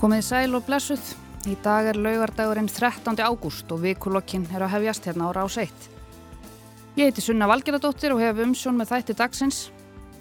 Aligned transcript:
Komið 0.00 0.22
sæl 0.24 0.56
og 0.56 0.62
blessuð. 0.64 1.10
Í 1.44 1.58
dag 1.60 1.90
er 1.90 1.98
laugardagurinn 2.00 2.70
13. 2.72 3.18
ágúst 3.20 3.68
og 3.68 3.82
vikulokkin 3.82 4.46
er 4.48 4.62
að 4.64 4.70
hefjast 4.72 5.04
hérna 5.04 5.26
á 5.28 5.36
rás 5.36 5.58
1. 5.60 5.88
Ég 6.96 7.10
heiti 7.10 7.20
Sunna 7.20 7.44
Valgeradóttir 7.50 8.14
og 8.14 8.22
hef 8.24 8.38
umsjón 8.40 8.78
með 8.80 8.94
þætti 8.94 9.16
dagsins. 9.18 9.58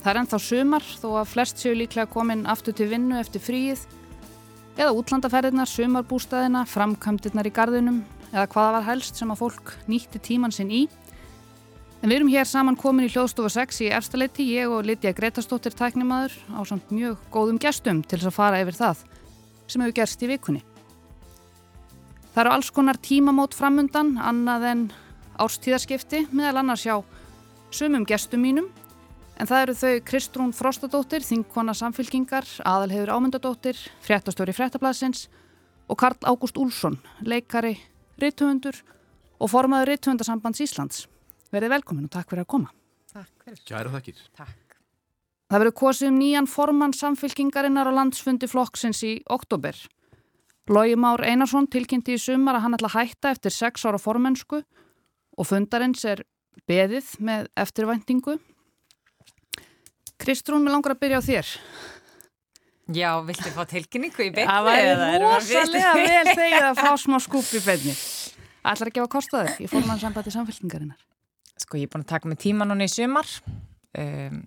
Það 0.03 0.09
er 0.11 0.17
ennþá 0.19 0.39
sumar 0.43 0.83
þó 0.83 1.07
að 1.21 1.29
flest 1.31 1.63
séu 1.63 1.77
líklega 1.79 2.11
komin 2.11 2.41
aftur 2.43 2.75
til 2.75 2.89
vinnu 2.91 3.15
eftir 3.21 3.39
fríið 3.39 3.85
eða 4.75 4.97
útlandaferðirnar, 4.99 5.71
sumarbústaðina, 5.71 6.65
framkvæmdirnar 6.67 7.47
í 7.47 7.53
gardinum 7.55 8.01
eða 8.33 8.49
hvaða 8.51 8.73
var 8.81 8.87
helst 8.89 9.15
sem 9.15 9.31
að 9.31 9.45
fólk 9.45 9.71
nýtti 9.87 10.19
tíman 10.19 10.51
sinn 10.51 10.73
í. 10.75 10.81
En 12.03 12.11
við 12.11 12.17
erum 12.17 12.33
hér 12.33 12.51
saman 12.51 12.75
komin 12.75 13.07
í 13.07 13.13
hljóðstofa 13.15 13.53
6 13.55 13.79
í 13.87 13.93
efstaleiti, 13.95 14.43
ég 14.59 14.67
og 14.67 14.83
Lidja 14.91 15.15
Gretastóttir 15.15 15.71
tæknimaður 15.71 16.35
á 16.51 16.67
samt 16.67 16.91
mjög 16.91 17.15
góðum 17.31 17.63
gestum 17.63 18.03
til 18.03 18.19
þess 18.19 18.33
að 18.33 18.37
fara 18.41 18.59
yfir 18.65 18.75
það 18.75 19.07
sem 19.69 19.83
hefur 19.83 19.95
gerst 20.01 20.25
í 20.25 20.29
vikunni. 20.31 20.63
Það 22.33 22.41
eru 22.43 22.53
alls 22.55 22.69
konar 22.73 22.99
tímamót 23.01 23.55
framundan, 23.57 24.13
annað 24.21 24.67
en 24.69 24.83
árstíðaskipti, 25.39 26.25
meðal 26.35 26.61
annars 26.61 26.85
hjá 26.85 26.99
sumum 27.73 28.05
gestum 28.07 28.43
mínum, 28.43 28.69
en 29.39 29.49
það 29.49 29.63
eru 29.63 29.75
þau 29.79 29.93
Kristrún 30.09 30.53
Frostadóttir, 30.55 31.25
þingkona 31.25 31.75
samfylkingar, 31.77 32.47
aðalhefur 32.67 33.13
ámyndadóttir, 33.15 33.79
fréttastjóri 34.05 34.55
fréttablasins 34.55 35.27
og 35.89 35.99
Karl 35.99 36.19
Ágúst 36.29 36.59
Úlsson, 36.61 36.99
leikari, 37.25 37.77
rittuhundur 38.21 38.77
og 39.39 39.51
formaður 39.51 39.95
rittuhundarsambands 39.95 40.65
Íslands. 40.65 41.05
Verðið 41.53 41.77
velkomin 41.79 42.09
og 42.09 42.13
takk 42.13 42.29
fyrir 42.29 42.45
að 42.45 42.51
koma. 42.55 42.73
Takk 43.09 43.45
fyrir. 43.45 43.63
Kæra 43.65 43.93
þakkir. 43.95 44.25
Takk. 44.37 44.68
Það 45.49 45.63
verður 45.63 45.77
kosið 45.81 46.11
um 46.11 46.17
nýjan 46.21 46.47
formann 46.49 46.93
samfylkingarinnar 46.93 47.89
á 47.89 47.93
landsfundi 47.97 48.45
flokksins 48.49 48.99
í 49.01 49.15
oktober. 49.33 49.73
Lógi 50.69 50.93
Már 51.01 51.23
Einarsson 51.25 51.65
tilkynnti 51.65 52.13
í 52.13 52.21
sumar 52.21 52.59
að 52.59 52.67
hann 52.67 52.77
ætla 52.77 52.91
að 52.91 52.97
hætta 52.99 53.31
eftir 53.33 53.55
sex 53.55 53.85
ára 53.89 53.97
formensku 53.97 54.59
og 54.61 55.47
fundarins 55.49 56.05
er 56.05 56.21
beðið 56.69 57.15
með 57.25 57.47
eftirvæntingu. 57.57 58.35
Kristrún, 60.21 60.67
við 60.67 60.75
langar 60.75 60.93
að 60.93 61.01
byrja 61.01 61.23
á 61.23 61.23
þér. 61.25 61.55
Já, 62.93 63.09
viltu 63.25 63.55
fá 63.55 63.63
tilkynningu 63.69 64.27
í 64.27 64.29
beinni? 64.35 64.45
Það 64.49 64.69
væri 64.69 65.17
rosalega 65.23 65.95
vel 65.97 66.35
þegið 66.43 66.69
að 66.69 66.83
fá 66.83 66.91
smá 67.01 67.17
skúp 67.25 67.49
í 67.57 67.63
beinni. 67.65 67.97
Ætlar 68.69 68.91
að 68.91 68.95
gefa 68.99 69.11
kostaður 69.17 69.65
í 69.65 69.71
formannsambandi 69.71 70.33
samfylkingarinnar? 70.35 71.01
Sko, 71.57 71.81
ég 71.81 71.89
er 71.89 71.93
búin 71.95 72.05
að 72.05 72.11
taka 72.13 72.29
mig 72.29 72.41
tíma 72.41 72.69
núna 72.69 72.85
í 72.85 72.91
sumar. 72.91 73.29
Um, 73.97 74.41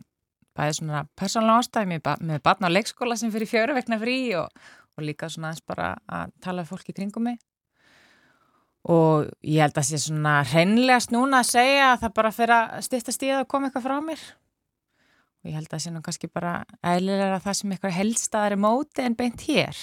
bæði 0.57 0.79
svona 0.79 1.05
persónlega 1.19 1.63
ástæði 1.63 1.91
með, 1.93 2.11
með 2.29 2.43
barn 2.45 2.69
á 2.69 2.71
leikskóla 2.73 3.17
sem 3.19 3.33
fyrir 3.33 3.51
fjöru 3.51 3.77
vekna 3.77 3.99
frí 4.01 4.19
og, 4.39 4.53
og 4.97 5.07
líka 5.07 5.31
svona 5.33 5.53
eins 5.53 5.65
bara 5.65 5.95
að 6.07 6.35
tala 6.45 6.67
fólki 6.69 6.95
kringum 6.97 7.31
mig. 7.31 7.41
Og 8.93 9.29
ég 9.47 9.63
held 9.63 9.77
að 9.77 9.79
það 9.79 9.89
sé 9.93 10.01
svona 10.03 10.37
hreinlegast 10.51 11.13
núna 11.15 11.43
að 11.43 11.51
segja 11.53 11.91
að 11.93 12.01
það 12.03 12.15
bara 12.19 12.33
fyrir 12.35 12.55
að 12.57 12.87
styrta 12.89 13.15
stíða 13.15 13.43
og 13.45 13.51
koma 13.51 13.69
eitthvað 13.69 13.87
frá 13.87 13.99
mér. 14.03 14.25
Og 15.43 15.51
ég 15.51 15.59
held 15.59 15.69
að 15.69 15.77
það 15.77 15.85
sé 15.85 15.93
nú 15.93 16.03
kannski 16.03 16.31
bara 16.31 16.55
eðlilega 16.83 17.39
það 17.45 17.59
sem 17.59 17.75
eitthvað 17.75 17.97
helstaðar 17.99 18.57
er 18.57 18.63
móti 18.63 19.07
en 19.07 19.19
beint 19.19 19.47
hér. 19.47 19.79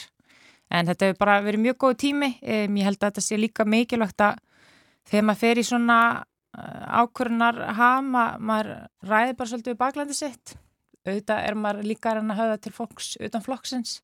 En 0.69 0.90
þetta 0.90 1.08
hefur 1.08 1.22
bara 1.24 1.40
verið 1.41 1.63
mjög 1.63 1.79
góð 1.81 1.96
tími. 2.03 2.29
Um, 2.44 2.75
ég 2.78 2.90
held 2.90 3.00
að 3.00 3.08
þetta 3.08 3.25
sé 3.25 3.40
líka 3.40 3.66
mikilvægt 3.66 4.24
að 4.28 4.44
þegar 5.09 5.25
maður 5.29 5.41
fer 5.41 5.62
í 5.62 5.66
svona 5.66 6.00
ákvörunar 6.57 7.59
hama, 7.77 8.25
maður 8.41 8.73
ræði 9.05 9.37
bara 9.37 9.51
svolítið 9.51 9.73
við 9.73 9.81
baklandi 9.83 10.17
sitt. 10.17 10.55
Auðvitað 11.07 11.45
er 11.47 11.57
maður 11.57 11.87
líka 11.87 12.13
að 12.13 12.35
höfða 12.39 12.59
til 12.63 12.73
fólks 12.75 13.13
utan 13.21 13.45
flokksins. 13.45 13.99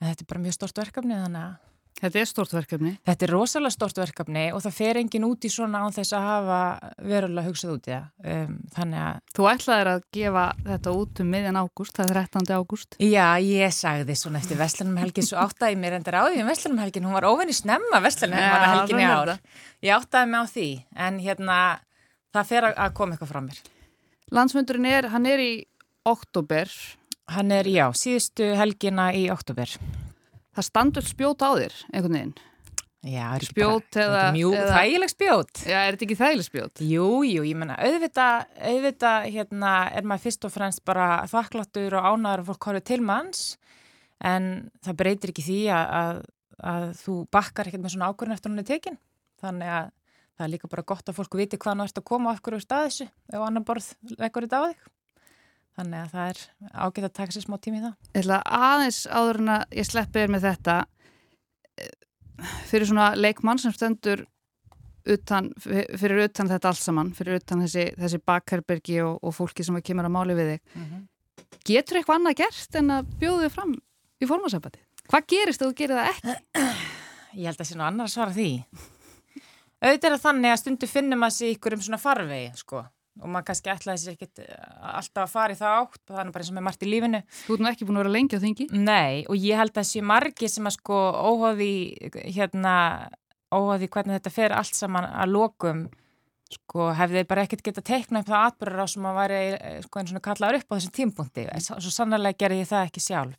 En 0.00 0.08
þetta 0.08 0.24
er 0.24 0.30
bara 0.30 0.44
mjög 0.44 0.56
stort 0.58 0.80
verkefni 0.80 1.18
þannig 1.18 1.42
að 1.42 1.73
Þetta 2.00 2.20
er 2.20 2.26
stort 2.28 2.52
verkefni. 2.52 2.92
Þetta 3.06 3.24
er 3.24 3.30
rosalega 3.32 3.72
stort 3.72 3.98
verkefni 4.00 4.44
og 4.52 4.62
það 4.64 4.74
fer 4.76 4.98
engin 5.00 5.26
út 5.28 5.46
í 5.46 5.50
svona 5.52 5.84
án 5.84 5.94
þess 5.94 6.16
að 6.16 6.24
hafa 6.26 6.58
verulega 7.06 7.46
hugsað 7.46 7.74
út 7.76 7.86
í 7.86 7.92
það. 7.92 8.08
Um, 8.34 8.56
þannig 8.74 9.02
að... 9.04 9.20
Þú 9.38 9.46
ætlaðir 9.52 9.90
að 9.92 10.02
gefa 10.18 10.44
þetta 10.66 10.94
út 10.98 11.22
um 11.22 11.30
miðjan 11.34 11.60
ágúst, 11.62 11.94
það 11.96 12.10
er 12.10 12.20
13. 12.24 12.50
ágúst. 12.58 12.98
Já, 12.98 13.28
ég 13.46 13.76
sagði 13.78 14.18
svona 14.18 14.42
eftir 14.42 14.60
Vestlunum 14.60 15.00
helgin, 15.04 15.28
svo 15.30 15.40
áttaði 15.44 15.80
mér 15.80 15.98
endur 16.00 16.18
á 16.18 16.22
því 16.26 16.42
um 16.42 16.50
Vestlunum 16.50 16.82
helgin, 16.82 17.08
hún 17.08 17.16
var 17.16 17.28
óvinni 17.30 17.56
snemma 17.56 18.02
Vestlunum 18.04 18.42
helgin 18.42 19.00
í 19.00 19.08
ár. 19.08 19.34
Ég 19.86 19.94
áttaði 19.94 20.32
mig 20.34 20.42
á 20.42 20.46
því, 20.50 20.68
en 21.06 21.22
hérna 21.22 21.58
það 22.34 22.50
fer 22.50 22.70
að 22.74 22.94
koma 22.98 23.14
eitthvað 23.14 23.32
frá 23.32 23.42
mér. 23.46 23.64
Landsmyndurinn 24.34 24.90
er, 24.90 25.12
hann 25.14 25.30
er 25.30 25.40
í 25.40 25.52
oktober. 26.10 26.72
Hann 27.32 27.54
er, 27.54 27.68
já, 27.70 27.86
síðustu 27.96 28.50
helgina 28.58 29.12
í 29.16 29.28
oktober. 29.32 29.70
Það 30.54 30.66
standur 30.68 31.06
spjót 31.06 31.42
á 31.42 31.50
þér, 31.58 31.78
einhvern 31.92 32.18
veginn. 32.18 32.34
Já, 33.04 33.26
spjót 33.44 33.88
bara, 33.92 34.04
eða... 34.04 34.20
Mjög 34.32 34.54
eða... 34.56 34.76
þægileg 34.78 35.10
spjót. 35.12 35.62
Já, 35.68 35.76
er 35.80 35.96
þetta 35.96 36.06
ekki 36.06 36.16
þægileg 36.20 36.46
spjót? 36.46 36.82
Jú, 36.88 37.08
jú, 37.28 37.42
ég 37.44 37.58
menna, 37.60 37.76
auðvitað, 37.84 38.46
auðvitað, 38.70 39.26
hérna, 39.34 39.72
er 39.92 40.06
maður 40.08 40.24
fyrst 40.24 40.46
og 40.48 40.54
fremst 40.54 40.84
bara 40.88 41.08
þakkláttur 41.28 41.98
og 41.98 42.08
ánæður 42.08 42.46
fólk 42.48 42.68
horfið 42.70 42.86
til 42.88 43.00
manns, 43.04 43.42
en 44.24 44.48
það 44.86 44.98
breytir 45.02 45.34
ekki 45.34 45.44
því 45.44 45.58
að, 45.76 45.92
að, 46.00 46.22
að 46.72 46.88
þú 47.02 47.18
bakkar 47.36 47.68
ekkert 47.68 47.84
með 47.84 47.96
svona 47.96 48.08
ákvörðin 48.08 48.38
eftir 48.38 48.54
hún 48.54 48.64
er 48.64 48.68
tekin. 48.70 48.98
Þannig 49.44 49.76
að 49.76 49.92
það 50.34 50.46
er 50.46 50.52
líka 50.54 50.70
bara 50.72 50.88
gott 50.94 51.10
að 51.10 51.18
fólku 51.18 51.42
viti 51.42 51.60
hvað 51.60 51.76
nú 51.78 51.86
ert 51.86 52.00
að 52.00 52.08
koma 52.08 52.32
á 52.32 52.34
okkur 52.38 52.56
úr 52.56 52.64
staðissu 52.64 53.06
ef 53.06 53.42
annar 53.44 53.66
borð 53.66 53.92
vekkur 54.16 54.48
þetta 54.48 54.62
á 54.64 54.66
þig. 54.70 54.88
Þannig 55.74 56.04
að 56.04 56.12
það 56.12 56.28
er 56.30 56.42
ágætt 56.70 57.06
að 57.08 57.14
taka 57.18 57.34
sér 57.34 57.44
smá 57.44 57.56
tími 57.58 57.80
í 57.80 57.82
það. 57.82 57.94
Ég 58.12 58.20
ætla 58.20 58.42
aðeins 58.46 59.00
áður 59.10 59.40
en 59.40 59.50
að 59.56 59.64
ég 59.74 59.88
sleppir 59.88 60.30
með 60.30 60.46
þetta 60.46 60.76
fyrir 62.68 62.88
svona 62.90 63.08
leikmann 63.18 63.60
sem 63.62 63.74
stendur 63.74 64.24
utan, 65.10 65.50
fyrir 65.64 66.24
utan 66.24 66.50
þetta 66.50 66.70
allt 66.70 66.80
saman, 66.80 67.10
fyrir 67.16 67.40
utan 67.40 67.64
þessi, 67.64 67.88
þessi 67.98 68.22
bakherbergi 68.24 69.00
og, 69.04 69.18
og 69.20 69.34
fólki 69.36 69.66
sem 69.66 69.78
kemur 69.84 70.08
að 70.08 70.14
máli 70.14 70.38
við 70.38 70.54
þig. 70.54 70.64
Mm 70.74 70.86
-hmm. 70.86 71.04
Getur 71.64 71.98
eitthvað 71.98 72.20
annað 72.20 72.38
gert 72.42 72.80
en 72.80 72.90
að 72.94 73.12
bjóðu 73.20 73.44
þig 73.44 73.54
fram 73.54 73.76
í 74.20 74.28
formasambandi? 74.30 74.82
Hvað 75.10 75.26
gerist 75.34 75.62
þú 75.62 75.74
gera 75.76 76.00
það 76.00 76.10
ekki? 76.14 76.36
Ég 77.40 77.46
held 77.48 77.54
að 77.54 77.62
það 77.62 77.68
sé 77.70 77.78
nú 77.78 77.84
annar 77.84 78.06
að 78.06 78.14
svara 78.14 78.32
því. 78.32 78.50
Auðvitað 79.84 80.12
er 80.12 80.20
þannig 80.22 80.50
að 80.50 80.60
stundu 80.60 80.86
finnum 80.86 81.26
að 81.26 81.34
sé 81.34 81.50
ykkur 81.50 81.74
um 81.74 81.82
svona 81.82 81.98
farvegi, 82.00 82.52
sko 82.56 82.84
og 83.22 83.30
maður 83.30 83.46
kannski 83.50 83.70
ætlaði 83.72 84.02
sér 84.02 84.14
ekkert 84.16 84.40
alltaf 84.90 85.24
að 85.24 85.32
fara 85.34 85.54
í 85.54 85.58
það 85.58 85.80
átt 85.80 86.00
og 86.02 86.14
það 86.14 86.22
er 86.24 86.32
bara 86.34 86.44
eins 86.44 86.50
og 86.50 86.56
með 86.56 86.66
margt 86.66 86.86
í 86.86 86.88
lífinu. 86.90 87.20
Þú 87.44 87.54
ert 87.54 87.64
nú 87.64 87.70
ekki 87.70 87.88
búin 87.88 87.98
að 87.98 88.02
vera 88.02 88.14
lengi 88.14 88.38
á 88.38 88.44
þingi? 88.44 88.68
Nei, 88.74 89.24
og 89.30 89.36
ég 89.38 89.60
held 89.60 89.78
að 89.78 89.90
sé 89.90 90.02
margi 90.04 90.50
sem 90.50 90.70
að 90.70 90.76
sko 90.78 91.02
óháði 91.30 91.74
hérna, 92.34 92.74
óháði 93.54 93.90
hvernig 93.94 94.18
þetta 94.18 94.34
fer 94.34 94.56
allt 94.56 94.78
saman 94.78 95.06
að 95.06 95.36
lokum 95.36 95.86
sko 96.54 96.90
hefði 96.94 97.24
bara 97.28 97.44
ekkert 97.46 97.64
gett 97.66 97.80
að 97.80 97.88
teikna 97.88 98.20
upp 98.22 98.28
það 98.28 98.48
atbyrður 98.48 98.84
á 98.84 98.86
sem 98.92 99.06
að 99.08 99.16
væri 99.18 99.40
sko 99.86 100.00
eins 100.00 100.12
og 100.14 100.24
kallaður 100.24 100.58
upp 100.60 100.68
á 100.70 100.74
þessum 100.76 100.94
tímpunkti 100.98 101.46
svo 101.64 101.92
sannlega 101.94 102.38
gerði 102.44 102.60
ég 102.62 102.70
það 102.70 102.88
ekki 102.90 103.02
sjálf. 103.02 103.38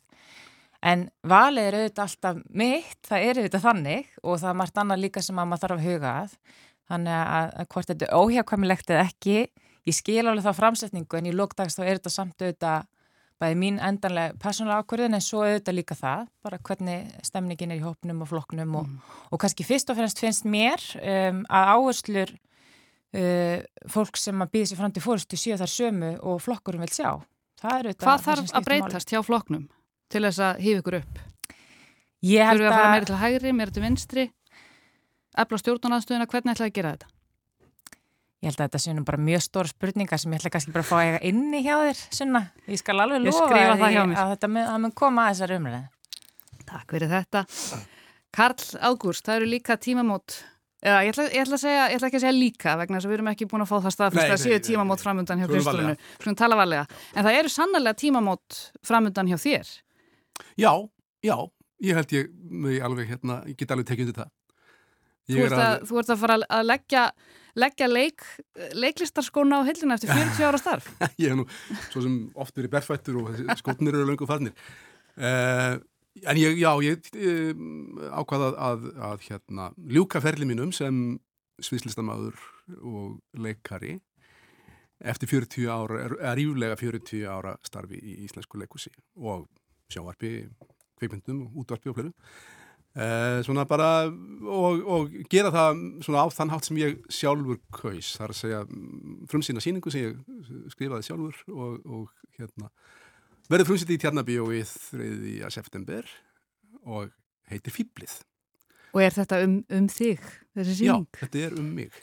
En 0.86 1.06
valið 1.26 1.68
er 1.68 1.76
auðvitað 1.78 2.02
alltaf 2.04 2.40
mitt, 2.52 2.98
það 3.08 3.24
er 3.26 3.38
auðvitað 3.40 3.64
þannig 3.64 4.10
og 4.22 4.40
það 4.42 4.50
er 4.50 4.58
margt 4.60 4.80
annað 4.82 5.02
líka 5.02 5.22
sem 5.24 5.38
að 5.40 5.48
maður 5.50 5.62
þarf 5.64 5.76
að 5.76 5.86
huga 5.86 6.10
að. 6.12 6.34
Þannig 6.86 7.22
að 7.22 7.70
hvort 7.72 7.88
þetta 7.90 8.06
er 8.06 8.18
óhjákvæmilegt 8.20 8.92
eða 8.92 9.06
ekki 9.08 9.38
ég 9.86 9.94
skil 9.96 10.24
alveg 10.26 10.44
þá 10.44 10.52
framsetningu 10.58 11.18
en 11.18 11.28
í 11.30 11.34
lókdags 11.36 11.76
þá 11.78 11.82
er 11.86 11.98
þetta 11.98 12.12
samt 12.12 12.42
auðvitað 12.42 12.86
bæði 13.36 13.56
mín 13.60 13.76
endanlega 13.84 14.32
persónulega 14.40 14.80
ákvörðin 14.80 15.14
en 15.18 15.20
svo 15.24 15.42
auðvitað 15.44 15.76
líka 15.76 15.94
það, 15.98 16.22
bara 16.42 16.58
hvernig 16.64 17.10
stemningin 17.26 17.74
er 17.74 17.82
í 17.82 17.84
hópnum 17.84 18.22
og 18.24 18.30
flokknum 18.30 18.74
og, 18.80 18.86
Mm. 18.88 19.00
og 19.30 19.40
kannski 19.42 19.66
fyrst 19.68 19.90
og 19.92 19.98
fremst 19.98 20.18
finnst 20.22 20.44
mér 20.48 20.80
um, 20.96 21.42
að 21.44 21.72
áherslur 21.76 22.32
uh, 22.32 23.58
fólk 23.92 24.16
sem 24.16 24.40
að 24.40 24.52
býða 24.54 24.70
sér 24.70 24.80
fram 24.80 24.92
til 24.96 25.04
fórstu 25.04 25.36
séu 25.36 25.58
þar 25.60 25.72
sömu 25.74 26.12
og 26.22 26.40
flokkurum 26.40 26.80
vil 26.86 26.92
sjá. 26.96 27.10
Hvað 27.60 28.24
þarf 28.24 28.50
að 28.56 28.64
breytast 28.70 29.12
hjá 29.12 29.20
flokknum 29.24 29.68
til 30.12 30.22
þess 30.24 30.40
að 30.40 30.58
hýfa 30.64 30.80
ykkur 30.82 30.98
upp? 31.02 31.20
Held 32.26 32.60
við 32.60 32.66
að 32.70 32.74
fara 32.80 32.90
meira 32.94 33.06
til 33.08 33.20
hægri, 33.20 33.52
meira 33.52 33.70
til 33.70 33.82
vinstri 33.84 34.24
efla 35.36 35.58
stjórnarnaðstöðuna, 35.60 36.26
hvernig 36.32 36.54
ætlaði 36.56 36.70
að 36.70 36.76
gera 36.78 36.92
þetta? 36.96 37.08
Ég 38.42 38.50
held 38.50 38.60
að 38.60 38.66
þetta 38.68 38.80
sé 38.84 38.94
nú 38.94 39.04
bara 39.08 39.18
mjög 39.26 39.42
stóra 39.46 39.70
spurningar 39.70 40.20
sem 40.20 40.32
ég 40.34 40.40
ætla 40.42 40.50
kannski 40.54 40.72
bara 40.74 40.84
að 40.84 40.90
fá 40.90 40.96
eiga 41.02 41.20
inni 41.30 41.62
hjá 41.64 41.76
þér, 41.82 42.02
Sunna. 42.18 42.42
Ég 42.68 42.78
skal 42.82 42.98
alveg 43.00 43.22
Ég 43.22 43.30
lofa 43.30 43.46
skrifa 43.46 43.70
að 43.72 43.80
það 43.80 43.94
hjá 43.94 44.00
ég- 44.02 44.10
mér. 44.10 44.18
að 44.22 44.32
þetta 44.34 44.50
mun, 44.52 44.66
að 44.74 44.80
mun 44.84 44.92
koma 44.92 45.24
að 45.26 45.32
þessar 45.34 45.54
umræði. 45.56 45.84
Takk 46.66 46.92
fyrir 46.96 47.08
þetta. 47.14 47.44
Karl 48.36 48.66
Ágúst, 48.90 49.24
það 49.24 49.36
eru 49.40 49.48
líka 49.54 49.76
tímamót 49.80 50.36
eða 50.84 50.98
ég 51.06 51.14
ætla, 51.14 51.24
ég 51.32 51.42
ætla 51.46 51.56
að 51.56 51.62
segja, 51.64 51.84
ég 51.88 51.96
ætla 51.96 52.08
ekki 52.10 52.18
að 52.20 52.24
segja 52.26 52.36
líka 52.36 52.76
vegna 52.76 52.98
þess 52.98 53.06
að 53.06 53.10
við 53.10 53.16
erum 53.18 53.30
ekki 53.32 53.46
búin 53.50 53.64
að 53.64 53.70
fá 53.70 53.76
það 53.86 53.94
staðfyrst 53.96 54.34
að 54.34 54.42
séu 54.44 54.58
tímamót 54.66 54.98
nei. 55.00 55.04
framundan 55.06 55.40
hjá 55.40 55.46
varlega. 55.64 55.96
Skulum 56.20 56.36
tala 56.36 56.58
varlega. 56.60 56.86
En 57.16 57.24
það 57.24 57.38
eru 57.40 57.48
sannlega 57.54 57.94
tímamót 57.96 58.58
framundan 58.84 59.30
hjá 59.32 59.38
þér. 59.40 59.70
Já, 60.60 60.72
já, 61.24 61.36
ég 61.82 61.94
held 61.96 62.12
ég, 62.12 62.28
ég 62.76 62.84
alveg 62.84 63.08
hérna, 63.08 63.40
ég 63.48 63.56
get 63.56 63.72
alveg 63.72 63.88
tekið 63.88 64.10
undir 64.10 64.20
það. 64.20 64.30
Þú 65.26 65.40
ert, 65.42 65.56
að, 65.58 65.80
þú 65.88 65.98
ert 65.98 66.10
að 66.14 66.20
fara 66.22 66.36
að 66.54 66.66
leggja, 66.68 67.04
leggja 67.56 67.88
leik, 67.90 68.24
leiklistarskóna 68.76 69.60
á 69.60 69.68
hillina 69.68 69.96
eftir 69.96 70.12
40 70.12 70.48
ára 70.48 70.60
starf. 70.60 70.88
ég 71.22 71.32
hef 71.32 71.40
nú 71.40 71.46
svo 71.90 72.04
sem 72.04 72.16
oft 72.36 72.56
verið 72.56 72.74
berfættur 72.76 73.20
og 73.22 73.34
þessi 73.34 73.60
skotnir 73.62 73.96
eru 73.96 74.08
löngu 74.10 74.28
farnir. 74.28 74.56
Uh, 75.16 75.80
En 76.24 76.38
ég, 76.40 76.56
já, 76.56 76.70
ég 76.80 77.08
um, 77.52 77.98
ákvaða 78.08 78.46
að, 78.48 78.56
að, 78.56 78.84
að 79.04 79.24
hérna, 79.26 79.66
ljúka 79.92 80.22
ferli 80.24 80.46
mínum 80.48 80.70
sem 80.72 81.18
sviðslistamæður 81.60 82.38
og 82.80 83.18
leikari 83.36 83.98
eftir 85.04 85.28
40 85.28 85.68
ára, 85.68 86.06
er 86.06 86.38
ríflega 86.38 86.78
40 86.80 87.26
ára 87.28 87.52
starfi 87.66 88.00
í 88.00 88.16
íslensku 88.24 88.56
leikúsi 88.60 88.94
og 89.20 89.44
sjávarpi, 89.92 90.46
kveikmyndum, 90.96 91.50
útvarpi 91.60 91.92
og 91.92 91.98
fleru. 91.98 92.14
Eh, 92.96 93.42
svona 93.44 93.66
bara, 93.68 94.06
og, 94.08 94.78
og 94.88 95.16
gera 95.28 95.50
það 95.52 95.80
svona 96.06 96.22
á 96.24 96.26
þann 96.32 96.52
hátt 96.54 96.64
sem 96.64 96.78
ég 96.80 96.94
sjálfur 97.12 97.58
kaus, 97.68 98.14
það 98.16 98.24
er 98.24 98.32
að 98.32 98.38
segja 98.38 98.60
frumsýna 99.28 99.60
síningu 99.60 99.92
sem 99.92 100.06
ég 100.06 100.70
skrifaði 100.72 101.04
sjálfur 101.04 101.42
og, 101.52 101.74
og 101.84 102.38
hérna 102.38 102.70
verður 103.52 103.68
frumsýtti 103.68 103.98
í 103.98 104.00
Tjarnabíóið 104.00 104.72
3. 104.96 105.50
september 105.52 106.08
og 106.88 107.12
heitir 107.52 107.74
Fýblið. 107.74 108.16
Og 108.96 109.04
er 109.04 109.12
þetta 109.12 109.42
um, 109.44 109.58
um 109.76 109.88
þig, 109.92 110.24
þessi 110.56 110.80
síning? 110.80 111.04
Já, 111.04 111.20
þetta 111.20 111.42
er 111.44 111.56
um 111.60 111.70
mig. 111.76 112.02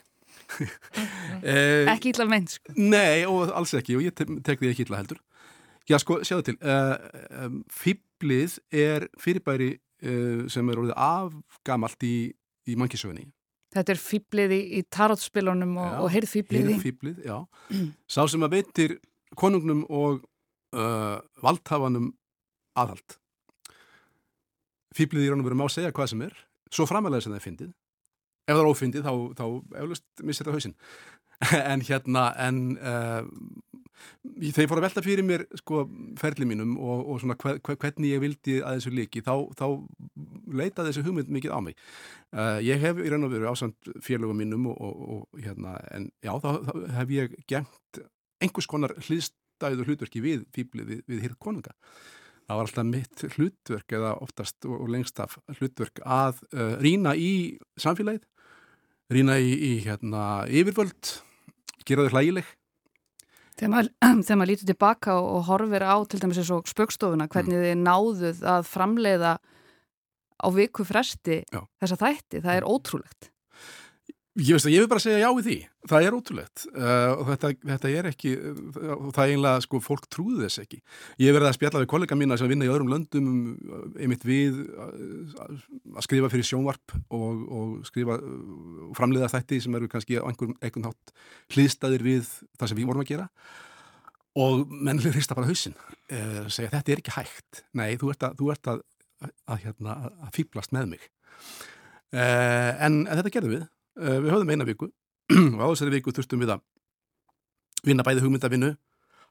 eh, 1.42 1.90
ekki 1.90 2.14
illa 2.14 2.28
menns. 2.30 2.60
Sko. 2.60 2.76
Nei, 2.78 3.24
og 3.26 3.50
alls 3.50 3.74
ekki, 3.74 3.98
og 3.98 4.06
ég 4.06 4.14
te 4.14 4.28
tek 4.46 4.62
því 4.62 4.70
ekki 4.70 4.86
illa 4.86 5.02
heldur. 5.02 5.18
Já, 5.90 5.98
sko, 6.00 6.22
sjáðu 6.22 6.52
til, 6.52 6.60
uh, 6.62 6.94
um, 7.44 7.64
Fýblið 7.82 8.60
er 8.70 9.10
fyrirbæri 9.20 9.74
sem 10.52 10.68
er 10.68 10.80
orðið 10.82 10.98
afgamalt 11.00 12.04
í, 12.06 12.16
í 12.68 12.76
mannkísögunni. 12.80 13.24
Þetta 13.74 13.94
er 13.94 13.98
Fýblið 13.98 14.52
í, 14.54 14.82
tarotspilunum 14.92 15.74
og, 15.82 15.94
og 16.04 16.12
heyrð 16.14 16.30
Fýblið 16.30 16.60
í? 16.60 16.74
Heyrð 16.74 16.84
Fýblið, 16.84 17.22
já. 17.26 17.38
Sá 18.06 18.20
sem 18.30 18.46
að 18.46 18.58
veitir 18.58 18.96
konungnum 19.38 19.82
og 19.90 20.20
uh, 20.76 21.18
valdhafanum 21.42 22.12
aðhald. 22.78 23.16
Fýblið 24.94 25.26
í 25.26 25.32
raunum 25.32 25.46
verið 25.48 25.58
má 25.58 25.66
segja 25.72 25.94
hvað 25.94 26.12
sem 26.12 26.22
er, 26.28 26.36
svo 26.70 26.86
framalega 26.86 27.24
sem 27.24 27.34
það 27.34 27.40
er 27.40 27.46
fyndið. 27.48 27.72
Ef 28.44 28.52
það 28.52 28.62
er 28.62 28.70
ófyndið 28.70 29.06
þá, 29.06 29.12
þá 29.40 29.44
eflust 29.82 30.24
missir 30.28 30.46
það 30.46 30.58
hausinn. 30.58 30.76
en 31.72 31.84
hérna, 31.84 32.28
en 32.40 32.60
uh, 32.78 33.22
þegar 34.24 34.64
ég 34.64 34.70
fór 34.70 34.80
að 34.80 34.86
velta 34.86 35.04
fyrir 35.04 35.26
mér 35.26 35.44
sko 35.60 35.84
ferli 36.20 36.48
mínum 36.48 36.74
og, 36.78 37.04
og 37.12 37.20
svona 37.22 37.36
hver, 37.40 37.60
hvernig 37.62 38.14
ég 38.14 38.22
vildi 38.22 38.58
að 38.62 38.78
þessu 38.78 38.94
líki, 38.94 39.22
þá, 39.24 39.34
þá 39.58 39.66
leitaði 40.54 40.90
þessu 40.90 41.04
hugmynd 41.06 41.32
mikið 41.34 41.54
á 41.54 41.60
mig. 41.64 41.78
Uh, 42.34 42.58
ég 42.64 42.82
hef 42.82 43.00
í 43.00 43.12
raun 43.12 43.28
og 43.28 43.32
veru 43.34 43.50
ásand 43.50 43.94
félögum 44.04 44.40
mínum 44.40 44.68
og, 44.72 44.80
og, 44.80 45.06
og 45.18 45.44
hérna, 45.44 45.76
en 45.94 46.10
já, 46.24 46.34
þá, 46.42 46.50
þá 46.66 46.74
hef 46.98 47.14
ég 47.14 47.38
gengt 47.50 48.04
einhvers 48.42 48.68
konar 48.70 48.96
hlýðstæðu 48.98 49.88
hlutverki 49.88 50.22
við 50.24 50.44
fýblið 50.54 50.90
við, 50.90 51.06
við 51.10 51.24
hýrð 51.26 51.40
konunga. 51.42 51.74
Það 52.44 52.58
var 52.58 52.66
alltaf 52.68 52.88
mitt 52.88 53.22
hlutverk 53.38 53.94
eða 53.96 54.16
oftast 54.20 54.66
og 54.68 54.88
lengst 54.92 55.20
af 55.22 55.38
hlutverk 55.56 56.02
að 56.04 56.42
uh, 56.52 56.74
rýna 56.82 57.14
í 57.16 57.56
samfélagið, 57.80 58.26
rýna 59.12 59.38
í, 59.42 59.50
í 59.52 59.72
hérna, 59.84 60.44
yfirvöld, 60.48 61.16
gera 61.84 62.06
þau 62.06 62.14
hlægileg. 62.16 62.52
Þegar 63.54 63.72
maður, 63.74 63.90
þegar 64.26 64.40
maður 64.40 64.52
lítur 64.52 64.70
tilbaka 64.70 65.18
og, 65.20 65.28
og 65.36 65.44
horfir 65.50 65.86
á 65.86 65.96
til 66.08 66.22
dæmis 66.22 66.40
eins 66.42 66.54
og 66.54 66.70
spökstofuna, 66.70 67.28
hvernig 67.30 67.58
mm. 67.58 67.66
þið 67.68 67.84
náðuð 67.84 68.42
að 68.54 68.66
framleiða 68.70 69.36
á 70.44 70.46
viku 70.54 70.86
fresti 70.86 71.42
já. 71.44 71.60
þessa 71.82 72.00
þætti, 72.00 72.42
það 72.44 72.58
er 72.58 72.68
ótrúlegt. 72.68 73.30
Ég 74.34 74.56
veist 74.56 74.66
að 74.66 74.72
ég 74.74 74.82
vil 74.82 74.90
bara 74.90 74.98
segja 74.98 75.18
já 75.22 75.28
í 75.30 75.42
því, 75.46 75.54
það 75.86 76.04
er 76.04 76.14
ótrúlegt. 76.16 76.62
Uh, 76.74 77.10
og 77.20 77.28
þetta, 77.28 77.50
þetta 77.70 77.90
er 77.94 78.06
ekki, 78.08 78.30
uh, 78.34 78.94
það 79.14 79.20
er 79.22 79.32
einlega, 79.36 79.60
sko, 79.62 79.78
fólk 79.84 80.08
trúðu 80.10 80.40
þess 80.40 80.62
ekki. 80.64 80.78
Ég 81.22 81.36
verið 81.36 81.46
að 81.46 81.54
spjalla 81.54 81.82
við 81.84 81.90
kollega 81.92 82.16
mína 82.18 82.38
sem 82.40 82.48
vinna 82.50 82.66
í 82.66 82.72
öðrum 82.72 82.90
löndum 82.90 83.28
uh, 83.54 83.84
einmitt 83.94 84.26
við 84.26 84.56
uh, 84.74 84.88
að 85.38 86.06
skrifa 86.08 86.30
fyrir 86.32 86.48
sjónvarp 86.48 86.96
og, 87.14 87.44
og 87.46 87.76
skrifa 87.86 88.16
og 88.18 88.96
framleiða 88.98 89.28
þætti 89.36 89.60
sem 89.62 89.76
eru 89.78 89.90
kannski 89.92 90.18
einhvern, 90.18 90.56
einhvern 90.58 90.88
hátt 90.88 91.14
hlýðstæðir 91.54 92.06
við 92.08 92.32
það 92.58 92.72
sem 92.72 92.80
við 92.80 92.90
vorum 92.90 93.04
að 93.04 93.12
gera. 93.12 93.28
Og 94.42 94.64
mennlega 94.74 95.14
hrista 95.14 95.38
bara 95.38 95.52
hausin, 95.52 95.78
uh, 96.10 96.40
segja 96.50 96.72
þetta 96.74 96.96
er 96.96 97.04
ekki 97.04 97.14
hægt, 97.20 97.62
nei, 97.70 97.92
þú 98.02 98.10
ert 98.16 98.26
að, 98.26 98.34
þú 98.42 98.50
ert 98.56 98.72
að, 98.74 98.82
að, 99.22 99.36
að, 99.46 99.62
hérna, 99.68 99.96
fýblast 100.34 100.74
með 100.74 100.96
mig. 100.96 101.06
En, 102.14 103.00
en 103.10 103.16
þetta 103.18 103.30
gerðum 103.34 103.56
við 103.56 103.64
við 103.94 104.30
höfðum 104.32 104.52
eina 104.54 104.66
viku 104.68 104.88
og 105.30 105.60
á 105.64 105.66
þessari 105.70 105.94
viku 105.96 106.12
þurftum 106.12 106.42
við 106.42 106.54
að 106.54 106.64
vinna 107.84 108.04
bæði 108.04 108.24
hugmyndavinnu, 108.24 108.74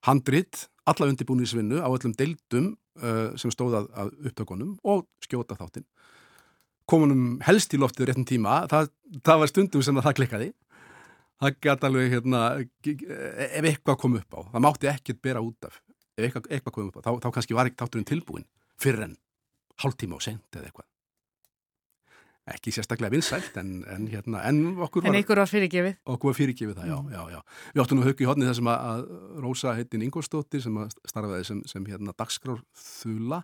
handrit, 0.07 0.67
alla 0.89 1.09
undirbúnisvinnu 1.09 1.81
á 1.81 1.89
öllum 1.89 2.15
deildum 2.17 2.73
uh, 3.01 3.33
sem 3.39 3.53
stóðað 3.53 3.89
að 3.97 4.11
upptökunum 4.29 4.75
og 4.83 5.05
skjóta 5.23 5.57
þáttinn. 5.59 5.85
Komunum 6.89 7.39
helst 7.45 7.73
í 7.73 7.79
loftið 7.79 8.09
réttin 8.09 8.27
tíma, 8.27 8.63
það, 8.71 8.91
það 9.23 9.41
var 9.41 9.51
stundum 9.51 9.85
sem 9.85 10.01
það 10.03 10.17
klikkaði. 10.19 10.49
Það 11.43 11.57
gæti 11.65 11.87
alveg, 11.87 12.13
hérna, 12.13 12.41
ef 12.85 13.67
eitthvað 13.69 13.99
kom 13.99 14.17
upp 14.19 14.37
á, 14.37 14.39
það 14.53 14.65
mátti 14.67 14.91
ekkert 14.91 15.21
bera 15.23 15.43
út 15.43 15.67
af, 15.67 15.81
ef 16.15 16.27
eitthvað, 16.27 16.49
eitthvað 16.51 16.75
kom 16.77 16.89
upp 16.89 16.99
á, 16.99 17.01
þá, 17.03 17.11
þá 17.25 17.29
kannski 17.35 17.57
var 17.57 17.69
ekki 17.69 17.81
þátturinn 17.81 18.09
tilbúin 18.11 18.47
fyrir 18.79 19.07
en 19.09 19.17
hálf 19.83 19.97
tíma 19.99 20.19
og 20.19 20.23
sent 20.23 20.55
eða 20.55 20.69
eitthvað 20.69 20.92
ekki 22.51 22.73
sérstaklega 22.75 23.13
vinsælt 23.13 23.55
en, 23.61 23.69
en, 23.87 24.07
hérna, 24.11 24.41
en 24.49 24.57
okkur 24.83 25.05
var, 25.05 25.15
en 25.15 25.27
var 25.39 25.47
fyrirgefið. 25.47 25.95
Okkur 26.11 26.31
var 26.31 26.37
fyrirgefið 26.39 26.81
það, 26.81 26.89
já, 26.89 26.97
mm. 26.97 27.13
já, 27.13 27.21
já. 27.37 27.69
Við 27.71 27.83
áttum 27.85 28.01
að 28.01 28.09
hugga 28.09 28.25
í 28.25 28.27
hodni 28.27 28.49
þessum 28.49 28.71
að, 28.73 28.89
að 28.89 29.39
Rósa 29.45 29.75
heitin 29.77 30.03
Ingolstóttir 30.03 30.65
sem 30.65 30.81
starfaði 31.07 31.47
sem, 31.47 31.63
sem 31.71 31.87
hérna 31.87 32.15
dagskrár 32.19 32.59
þula 32.83 33.43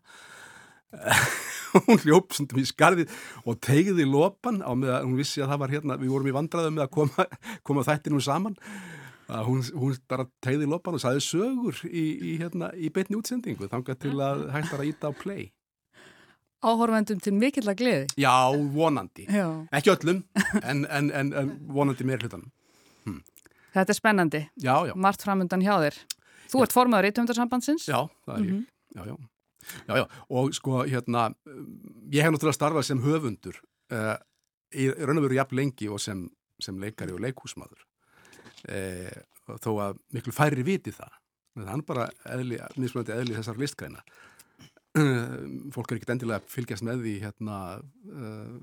hún 1.87 2.01
hljóp 2.01 2.33
í 2.57 2.65
skarðið 2.65 3.11
og 3.45 3.59
tegði 3.61 4.07
lopan 4.09 4.63
á 4.65 4.71
með 4.73 4.95
að 4.95 5.03
hún 5.05 5.19
vissi 5.19 5.43
að 5.43 5.53
það 5.53 5.61
var 5.63 5.73
hérna 5.75 5.99
við 6.01 6.13
vorum 6.15 6.31
í 6.31 6.33
vandraðu 6.35 6.71
með 6.73 6.85
að 6.87 6.95
koma, 6.95 7.27
koma 7.67 7.85
þættinum 7.85 8.23
saman 8.25 8.57
að 9.29 9.45
hún, 9.45 9.61
hún 9.77 9.97
bara 10.09 10.25
tegði 10.41 10.69
lopan 10.69 10.97
og 10.97 11.03
saði 11.03 11.21
sögur 11.21 11.77
í, 11.85 12.05
í, 12.33 12.35
hérna, 12.41 12.71
í 12.73 12.89
betni 12.93 13.19
útsendingu 13.19 13.69
þangað 13.69 14.01
til 14.01 14.15
að 14.17 14.47
hægt 14.55 14.73
að 14.73 14.87
íta 14.89 15.13
á 15.13 15.13
play 15.13 15.51
áhorfendum 16.65 17.19
til 17.23 17.33
mikill 17.35 17.69
að 17.71 17.79
gleði. 17.81 18.05
Já, 18.19 18.51
vonandi. 18.75 19.25
Já. 19.31 19.47
Ekki 19.75 19.93
öllum, 19.95 20.23
en, 20.61 20.85
en, 20.85 21.11
en, 21.15 21.33
en 21.41 21.51
vonandi 21.71 22.07
meir 22.07 22.23
hlutanum. 22.23 22.51
Hm. 23.07 23.21
Þetta 23.75 23.93
er 23.95 23.97
spennandi. 23.97 24.41
Já, 24.59 24.75
já. 24.89 24.95
Margt 24.95 25.23
framöndan 25.25 25.63
hjá 25.63 25.75
þér. 25.85 25.99
Þú 26.49 26.61
já. 26.61 26.65
ert 26.65 26.75
formadur 26.75 27.09
í 27.09 27.13
tömndarsambandsins. 27.15 27.87
Já, 27.89 28.01
það 28.25 28.35
er 28.35 28.41
mm 28.41 28.47
-hmm. 28.47 28.55
ég. 28.55 28.55
Mhm. 28.55 28.65
Já, 28.95 29.05
já. 29.05 29.15
Já, 29.87 29.95
já. 29.97 30.05
Og 30.29 30.53
sko, 30.55 30.83
hérna, 30.85 31.33
ég 32.11 32.23
hef 32.23 32.31
náttúrulega 32.31 32.57
starfað 32.57 32.85
sem 32.87 33.01
höfundur 33.03 33.59
uh, 33.91 34.17
í 34.73 34.89
raun 34.89 35.17
og 35.17 35.23
veru 35.27 35.35
jafn 35.35 35.55
lengi 35.55 35.89
og 35.89 35.99
sem, 36.01 36.29
sem 36.59 36.79
leikari 36.79 37.11
og 37.11 37.19
leikhúsmaður. 37.19 37.85
Uh, 38.69 39.19
þó 39.59 39.71
að 39.79 39.99
miklu 40.15 40.33
færri 40.35 40.63
viti 40.63 40.91
það. 40.91 41.13
Það 41.59 41.73
er 41.75 41.85
bara 41.87 42.09
eðli, 42.25 42.59
nýsmöndi 42.79 43.15
eðli 43.15 43.35
þessar 43.35 43.59
listgræna. 43.59 44.03
fólk 45.75 45.91
er 45.91 45.99
ekkert 45.99 46.15
endilega 46.15 46.41
að 46.41 46.53
fylgjast 46.53 46.85
með 46.87 47.03
því 47.05 47.15
hérna 47.23 47.57
uh, 47.79 48.55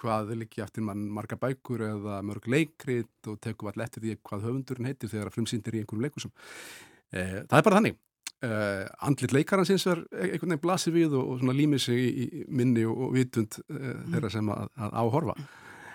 hvað 0.00 0.32
vil 0.32 0.44
ekki 0.44 0.64
eftir 0.64 0.84
mann 0.84 1.04
marga 1.14 1.38
bækur 1.40 1.86
eða 1.86 2.20
mörg 2.26 2.48
leikrit 2.50 3.30
og 3.30 3.38
tekum 3.44 3.70
allir 3.70 3.86
eftir 3.86 4.04
því 4.04 4.16
hvað 4.20 4.48
höfundurinn 4.48 4.90
heitir 4.90 5.12
þegar 5.12 5.30
að 5.30 5.38
frumsýndir 5.38 5.78
í 5.78 5.82
einhverjum 5.82 6.04
leikusum 6.08 6.34
uh, 6.34 7.38
það 7.48 7.58
er 7.58 7.68
bara 7.68 7.80
þannig. 7.80 8.00
Uh, 8.44 8.84
andlit 9.06 9.32
leikaransins 9.32 9.86
er 9.88 10.02
einhvern 10.12 10.52
veginn 10.52 10.62
blasir 10.66 10.92
við 10.92 11.14
og, 11.16 11.36
og 11.38 11.54
límið 11.56 11.84
sig 11.86 12.00
í, 12.02 12.08
í 12.24 12.46
minni 12.52 12.82
og, 12.84 13.06
og 13.06 13.14
vitund 13.14 13.56
mm. 13.70 14.10
þeirra 14.12 14.32
sem 14.34 14.50
að, 14.52 14.66
að 14.84 14.96
áhorfa. 15.00 15.36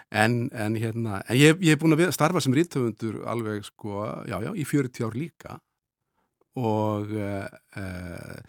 En, 0.09 0.37
en 0.57 0.77
hérna 0.79 1.19
en 1.29 1.37
ég 1.37 1.59
hef 1.61 1.81
búin 1.83 1.93
að 1.93 2.07
starfa 2.15 2.41
sem 2.41 2.55
ríthöfundur 2.57 3.19
alveg 3.29 3.67
sko, 3.67 4.07
já 4.25 4.39
já, 4.41 4.49
í 4.57 4.65
40 4.65 5.05
ár 5.05 5.17
líka 5.19 5.59
og 6.57 7.11
uh, 7.13 7.47
uh, 7.77 8.39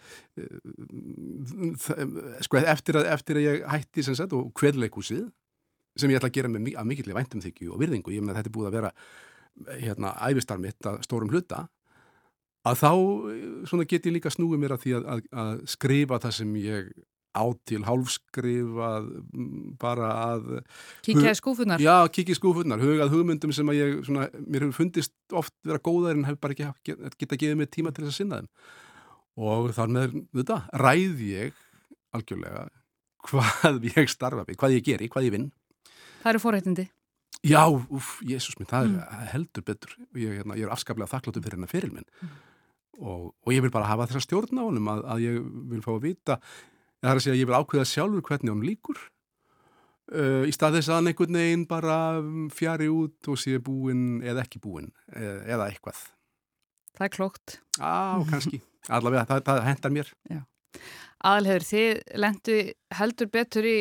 sko 2.41 2.57
eftir 2.61 2.97
að, 2.97 3.09
eftir 3.13 3.37
að 3.37 3.45
ég 3.45 3.67
hætti 3.69 4.05
sem 4.05 4.17
sagt 4.17 4.33
og 4.37 4.49
kveðleikúsið 4.57 5.27
sem 5.99 6.09
ég 6.09 6.17
ætla 6.17 6.31
að 6.31 6.37
gera 6.39 6.49
með 6.51 6.71
að 6.79 6.89
mikilvæg 6.89 7.17
væntum 7.19 7.43
þykju 7.43 7.73
og 7.75 7.81
virðingu, 7.81 8.13
ég 8.15 8.23
að 8.25 8.39
þetta 8.39 8.49
er 8.49 8.55
búið 8.55 8.69
að 8.69 8.77
vera 8.79 8.91
hérna 9.81 10.15
æfistar 10.29 10.59
mitt 10.61 10.87
að 10.87 11.01
stórum 11.05 11.31
hluta 11.31 11.65
að 12.67 12.77
þá 12.79 12.91
svona 13.69 13.87
get 13.89 14.05
ég 14.07 14.15
líka 14.15 14.31
snúið 14.31 14.61
mér 14.61 14.75
að 14.75 14.83
því 14.85 14.93
að, 14.97 15.07
að, 15.13 15.23
að 15.43 15.63
skrifa 15.73 16.19
það 16.21 16.35
sem 16.37 16.51
ég 16.61 16.91
átil, 17.37 17.81
hálfskrifað 17.87 19.09
bara 19.79 20.11
að 20.35 20.49
Kikið 21.05 21.31
skúfunar? 21.39 21.83
Já, 21.83 22.03
kikið 22.11 22.39
skúfunar, 22.39 22.81
hugað 22.83 23.15
hugmyndum 23.15 23.53
sem 23.55 23.71
að 23.71 23.79
ég, 23.79 23.97
svona, 24.07 24.27
mér 24.43 24.67
hefur 24.67 24.79
fundist 24.81 25.15
oft 25.31 25.55
vera 25.67 25.81
góðar 25.83 26.17
en 26.17 26.27
hef 26.27 26.39
bara 26.43 26.57
ekki 26.57 26.97
geta 27.21 27.39
gefið 27.39 27.59
mig 27.61 27.71
tíma 27.71 27.93
til 27.95 28.05
þess 28.05 28.13
að 28.13 28.19
sinna 28.19 28.41
þeim 28.41 28.51
og 29.41 29.71
þar 29.75 29.93
með 29.95 30.15
þetta 30.35 30.61
ræði 30.83 31.33
ég 31.37 31.59
algjörlega 32.15 32.65
hvað 33.27 33.85
ég 33.95 34.09
starfa 34.11 34.45
við, 34.47 34.57
hvað 34.59 34.77
ég 34.77 34.87
geri, 34.87 35.11
hvað 35.11 35.29
ég 35.29 35.37
vinn 35.37 35.51
Það 36.21 36.33
eru 36.33 36.43
forrættindi 36.43 36.87
Já, 37.47 37.63
uff, 37.65 38.19
jésús 38.27 38.57
minn, 38.59 38.69
það 38.69 38.91
mm. 38.91 38.97
er 39.17 39.29
heldur 39.31 39.63
betur 39.65 39.93
ég, 40.19 40.41
hérna, 40.41 40.57
ég 40.59 40.67
er 40.67 40.73
afskaplega 40.75 41.09
þakkláttu 41.09 41.41
fyrir 41.41 41.57
hennar 41.57 41.71
fyrir 41.71 41.93
minn 41.95 42.05
mm. 42.05 42.35
og, 42.99 43.31
og 43.33 43.55
ég 43.55 43.63
vil 43.65 43.73
bara 43.73 43.89
hafa 43.89 44.09
þessa 44.11 44.27
stjórn 44.27 44.61
á 44.61 44.63
honum 44.67 44.91
að, 44.93 45.01
að 45.15 45.23
ég 45.25 45.39
vil 45.71 45.81
fá 45.85 45.89
að 45.95 46.03
vita 46.05 46.37
Það 47.01 47.11
er 47.11 47.17
að 47.17 47.23
segja 47.25 47.35
að 47.35 47.41
ég 47.41 47.49
vil 47.49 47.57
ákveða 47.57 47.89
sjálfur 47.89 48.25
hvernig 48.27 48.53
hún 48.53 48.65
líkur 48.65 48.99
uh, 50.13 50.43
í 50.45 50.53
stað 50.53 50.77
þess 50.77 50.91
að 50.91 50.99
hann 50.99 51.11
einhvern 51.11 51.39
veginn 51.39 51.67
bara 51.69 51.97
fjari 52.53 52.89
út 52.93 53.31
og 53.31 53.39
sé 53.41 53.57
búinn 53.63 54.21
eða 54.21 54.45
ekki 54.45 54.61
búinn 54.61 54.91
eða, 55.09 55.37
eða 55.55 55.69
eitthvað. 55.71 56.03
Það 56.97 57.07
er 57.07 57.15
klókt. 57.15 57.55
Á, 57.81 58.21
kannski. 58.29 58.61
Allavega, 58.91 59.25
það, 59.29 59.43
það 59.47 59.63
hendar 59.69 59.95
mér. 59.95 60.13
Aðalhefur, 61.21 61.65
þið 61.69 62.21
lendu 62.21 62.59
heldur 62.97 63.29
betur 63.31 63.67
í 63.69 63.77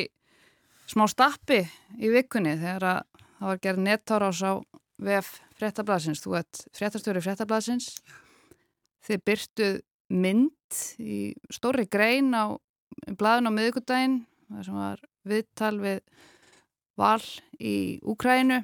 smá 0.91 1.07
stappi 1.11 1.61
í 2.01 2.11
vikunni 2.13 2.57
þegar 2.61 2.87
að 2.91 3.03
það 3.41 3.51
var 3.51 3.63
gerð 3.65 3.85
nettárás 3.87 4.43
á 4.45 4.53
VF 5.01 5.31
fréttablasins. 5.61 6.21
Þú 6.25 6.37
ert 6.41 6.65
fréttastöru 6.77 7.23
fréttablasins. 7.25 7.95
Þið 9.07 9.23
byrtuð 9.29 9.79
mynd 10.11 10.81
í 11.01 11.21
stóri 11.53 11.87
grein 11.89 12.35
á 12.37 12.57
blaðun 13.19 13.51
á 13.51 13.57
miðugudaginn 13.57 14.19
þar 14.51 14.67
sem 14.67 14.81
var 14.81 15.05
viðtal 15.31 15.77
við 15.81 16.01
val 17.01 17.23
í 17.61 17.75
Úkrænu 18.03 18.61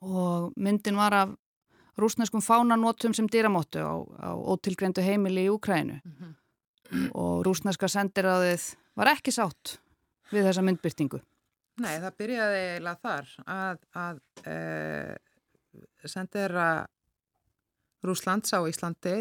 og 0.00 0.52
myndin 0.56 0.98
var 0.98 1.16
af 1.16 1.34
rúsneskum 2.00 2.42
fánanótum 2.44 3.14
sem 3.16 3.28
dýramóttu 3.28 3.82
á, 3.84 3.94
á 4.00 4.30
ótilgrendu 4.34 5.04
heimili 5.04 5.46
í 5.46 5.52
Úkrænu 5.52 6.00
og 7.14 7.44
rúsneska 7.46 7.88
sendiráðið 7.90 8.72
var 8.98 9.12
ekki 9.14 9.34
sátt 9.34 9.78
við 10.30 10.48
þessa 10.48 10.64
myndbyrtingu. 10.66 11.20
Nei, 11.80 11.96
það 12.02 12.16
byrjaði 12.20 12.62
eiginlega 12.64 13.00
þar 13.00 13.28
að, 13.50 13.84
að 13.96 14.18
e, 14.44 14.56
sendir 16.10 16.56
að 16.60 16.80
Rúslands 18.04 18.52
á 18.56 18.60
Íslandi 18.64 19.14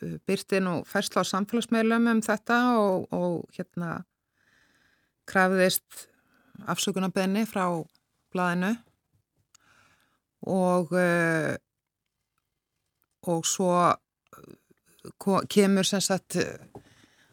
byrti 0.00 0.60
nú 0.64 0.80
færsla 0.88 1.24
á 1.24 1.30
samfélagsmeilum 1.30 2.08
um 2.12 2.22
þetta 2.24 2.58
og, 2.80 3.08
og 3.12 3.48
hérna 3.56 4.00
krafðist 5.30 6.06
afsökunarbenni 6.68 7.46
frá 7.48 7.64
blaðinu. 8.32 8.74
Og 10.48 10.92
uh, 10.96 11.54
og 13.28 13.44
svo 13.44 13.74
kemur 15.52 15.84
sem 15.84 16.00
sagt 16.00 16.36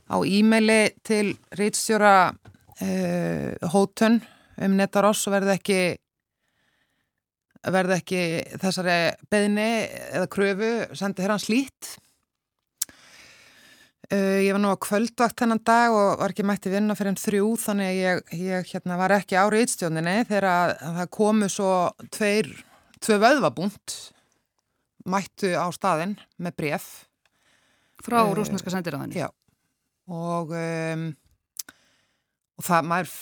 á 0.07 0.15
e-maili 0.23 0.95
til 1.03 1.37
rítstjóra 1.55 2.31
uh, 2.31 3.69
hótun 3.71 4.19
um 4.57 4.75
netaross 4.75 5.27
og 5.27 5.35
verði 5.37 5.55
ekki 5.55 5.79
verði 7.67 7.97
ekki 7.97 8.21
þessari 8.61 8.97
beðni 9.31 9.69
eða 10.15 10.27
kröfu 10.31 10.71
sendi 10.95 11.25
hér 11.25 11.35
hans 11.35 11.49
lít 11.51 11.95
Uh, 14.07 14.39
ég 14.39 14.53
var 14.55 14.61
nú 14.63 14.69
á 14.71 14.79
kvöldvakt 14.79 15.41
þennan 15.41 15.59
dag 15.67 15.91
og 15.91 16.21
var 16.21 16.31
ekki 16.31 16.45
mætti 16.47 16.71
vinna 16.71 16.95
fyrir 16.95 17.11
enn 17.11 17.19
þrjú 17.19 17.47
þannig 17.59 17.89
að 17.89 17.97
ég, 17.97 18.21
ég 18.39 18.69
hérna, 18.71 18.95
var 19.01 19.13
ekki 19.17 19.35
ári 19.35 19.59
í 19.59 19.65
ytstjóninni 19.67 20.13
þegar 20.29 20.77
það 20.79 21.09
komu 21.17 21.49
svo 21.51 21.71
tveir, 22.15 22.47
tvei 23.03 23.17
vöðvabúnt 23.19 23.97
mættu 25.11 25.51
á 25.59 25.67
staðinn 25.75 26.15
með 26.39 26.55
bref 26.61 26.87
Frá 27.99 28.21
uh, 28.21 28.31
rúsneska 28.37 28.71
sendiráðinni? 28.71 29.19
Já 29.19 29.27
og, 30.07 30.55
um, 30.55 31.09
og 32.55 32.67
það 32.69 32.89
maður 32.93 33.13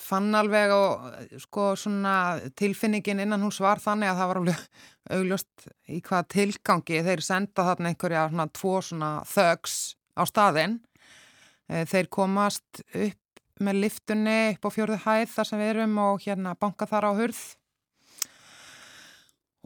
fann 0.00 0.34
alveg 0.34 0.72
og 0.74 1.36
sko 1.40 1.72
svona 1.78 2.14
tilfinningin 2.58 3.22
innan 3.24 3.42
hún 3.44 3.54
svar 3.54 3.80
þannig 3.80 4.10
að 4.10 4.20
það 4.20 4.30
var 4.30 4.40
alveg 4.40 4.64
augljóst 5.10 5.68
í 5.88 6.00
hvað 6.04 6.28
tilgangi 6.34 7.00
þeir 7.06 7.24
senda 7.24 7.64
þarna 7.70 7.92
einhverja 7.92 8.26
svona 8.28 8.46
tvo 8.58 8.74
svona 8.84 9.10
þögs 9.28 9.78
á 10.18 10.22
staðinn 10.28 10.76
þeir 11.66 12.10
komast 12.12 12.82
upp 12.90 13.16
með 13.60 13.80
liftunni 13.84 14.36
upp 14.54 14.68
á 14.68 14.70
fjörðu 14.74 14.98
hæð 15.04 15.32
þar 15.34 15.48
sem 15.48 15.60
við 15.60 15.72
erum 15.74 15.98
og 16.02 16.22
hérna 16.24 16.54
banka 16.60 16.88
þar 16.88 17.08
á 17.08 17.12
hurð 17.16 17.40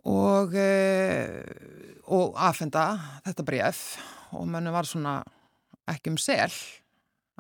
og 0.05 0.57
og 2.05 2.35
aðfenda 2.37 2.87
þetta 3.25 3.47
bref 3.49 3.85
og 4.37 4.49
mönnu 4.51 4.73
var 4.75 4.89
svona 4.89 5.19
ekki 5.91 6.13
um 6.13 6.19
sel 6.21 6.51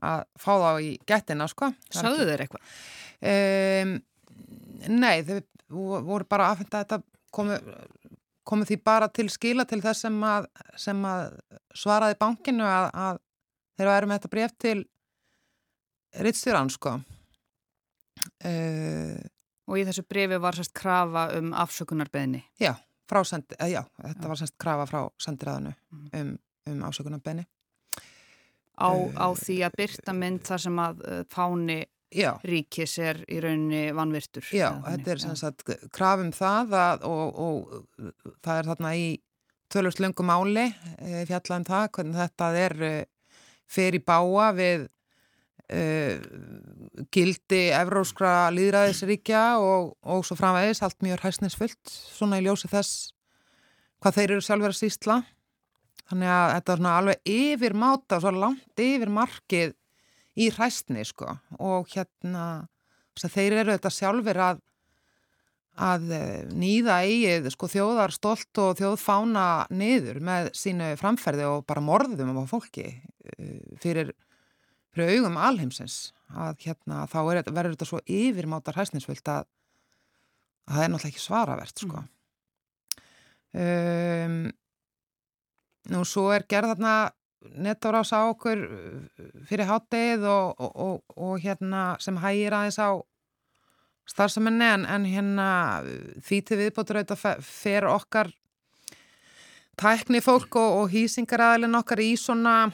að 0.05 0.25
fá 0.41 0.53
þá 0.59 0.71
í 0.83 0.91
gettina 1.07 1.47
sko. 1.51 1.71
Sáðu 1.93 2.27
þeir 2.29 2.45
eitthvað? 2.45 2.77
Um, 3.25 3.95
nei, 4.91 5.23
þeir 5.25 5.45
voru 5.71 6.27
bara 6.29 6.51
aðfenda 6.53 6.83
þetta 6.83 7.01
komið 7.35 7.69
komi 8.45 8.67
því 8.69 8.79
bara 8.85 9.09
til 9.09 9.29
skila 9.33 9.64
til 9.69 9.81
þess 9.83 10.05
sem 10.07 10.17
að, 10.29 10.49
sem 10.81 11.05
að 11.09 11.37
svaraði 11.76 12.19
bankinu 12.21 12.67
að, 12.69 12.88
að 12.93 13.21
þeir 13.79 13.93
eru 13.95 14.11
með 14.11 14.19
þetta 14.21 14.33
bref 14.35 14.57
til 14.61 14.76
rittstjóran 16.25 16.73
sko. 16.73 16.99
Uh, 18.45 19.17
Og 19.64 19.81
í 19.81 19.85
þessu 19.88 20.05
brefi 20.07 20.37
var 20.41 20.57
sérst 20.59 20.75
krafa 20.76 21.31
um 21.38 21.55
afsökunarbeðni? 21.57 22.43
Já, 22.61 22.75
sendi, 23.25 23.57
uh, 23.57 23.69
já 23.71 23.81
þetta 23.97 24.26
já. 24.26 24.29
var 24.29 24.41
sérst 24.41 24.57
krafa 24.61 24.87
frá 24.91 25.00
sendiræðinu 25.25 25.73
mm. 25.73 26.07
um, 26.21 26.33
um 26.71 26.85
afsökunarbeðni. 26.91 27.47
Á, 28.75 28.91
á 28.93 29.26
því 29.38 29.61
að 29.64 29.76
byrta 29.79 30.14
mynd 30.19 30.45
þar 30.45 30.62
sem 30.67 30.79
að 30.83 31.03
fáni 31.33 31.81
Já. 32.14 32.30
ríkis 32.47 32.97
er 33.02 33.21
í 33.28 33.40
rauninni 33.42 33.88
vanvirtur. 33.97 34.47
Já, 34.54 34.68
þetta 34.87 35.12
er 35.14 35.23
sem 35.23 35.37
sagt 35.38 35.66
krafum 35.94 36.33
það 36.35 36.76
að, 36.78 37.06
og, 37.11 37.40
og 37.44 38.33
það 38.44 38.59
er 38.61 38.71
þarna 38.71 38.94
í 38.99 39.06
tölvist 39.75 40.02
löngum 40.02 40.30
áli 40.30 40.68
e, 40.71 41.25
fjallaðum 41.28 41.68
það, 41.68 41.87
hvernig 41.97 42.21
þetta 42.21 42.50
er 42.62 42.76
e, 42.87 42.94
fer 43.75 43.99
í 43.99 44.02
báa 44.04 44.50
við 44.54 44.87
e, 45.66 45.85
gildi 47.14 47.62
evróskra 47.75 48.35
líðræðisríkja 48.54 49.44
og, 49.62 49.94
og 50.04 50.25
svo 50.26 50.38
framvegis 50.38 50.85
allt 50.87 51.00
mjög 51.04 51.26
hæsnisfullt 51.26 51.90
svona 51.90 52.38
í 52.38 52.47
ljósi 52.47 52.71
þess 52.71 53.11
hvað 54.04 54.21
þeir 54.21 54.28
eru 54.37 54.44
sjálfur 54.44 54.75
að 54.75 54.83
sístla 54.83 55.23
Þannig 56.04 56.28
að 56.28 56.50
þetta 56.52 56.73
er 56.73 56.80
svona 56.80 56.94
alveg 57.00 57.30
yfir 57.33 57.75
máta 57.80 58.18
og 58.18 58.25
svo 58.25 58.33
langt 58.37 58.83
yfir 58.85 59.12
markið 59.12 59.73
í 60.38 60.50
hræstni 60.55 61.05
sko. 61.07 61.37
Og 61.62 61.91
hérna 61.95 62.67
þeir 63.19 63.61
eru 63.61 63.75
þetta 63.76 63.93
sjálfur 63.95 64.41
að, 64.43 64.62
að 65.88 66.09
eh, 66.17 66.41
nýða 66.50 67.00
eigið 67.07 67.50
sko 67.55 67.71
þjóðar 67.71 68.14
stolt 68.14 68.62
og 68.62 68.75
þjóðfána 68.81 69.47
niður 69.75 70.21
með 70.25 70.50
sínu 70.59 70.95
framferði 71.00 71.47
og 71.50 71.67
bara 71.69 71.85
morðum 71.85 72.35
á 72.43 72.45
fólki 72.50 72.88
eh, 72.91 73.61
fyrir, 73.83 74.14
fyrir 74.95 75.21
augum 75.21 75.38
alheimsins. 75.38 76.12
Að 76.35 76.67
hérna 76.67 77.05
þá 77.11 77.21
er, 77.23 77.45
verður 77.53 77.76
þetta 77.76 77.91
svo 77.93 78.03
yfir 78.11 78.50
máta 78.50 78.75
hræstnisvilt 78.75 79.29
að, 79.31 79.47
að 80.67 80.76
það 80.76 80.85
er 80.85 80.93
náttúrulega 80.93 81.14
ekki 81.14 81.26
svaravert 81.29 81.85
sko. 81.85 82.05
Um, 83.55 84.38
Nú 85.93 86.00
svo 86.09 86.31
er 86.33 86.47
gerð 86.49 86.73
þarna 86.73 86.95
netárás 87.55 88.13
á 88.17 88.25
okkur 88.31 88.63
uh, 88.67 89.27
fyrir 89.49 89.69
háttegið 89.69 90.29
og, 90.31 90.55
og, 90.61 90.73
og, 90.87 91.03
og 91.17 91.43
hérna 91.43 91.85
sem 92.03 92.19
hægir 92.23 92.57
aðeins 92.57 92.81
á 92.81 92.91
starfsamenni 94.09 94.67
en, 94.69 94.89
en 94.89 95.05
hérna 95.09 95.49
því 96.25 96.41
til 96.45 96.61
viðbótur 96.61 97.01
auðvitað 97.01 97.45
fer 97.45 97.87
okkar 97.89 98.33
tækni 99.81 100.21
fólk 100.23 100.59
og 100.61 100.91
hýsingar 100.93 101.43
aðalinn 101.43 101.81
okkar 101.81 102.03
í 102.05 102.13
svona 102.21 102.69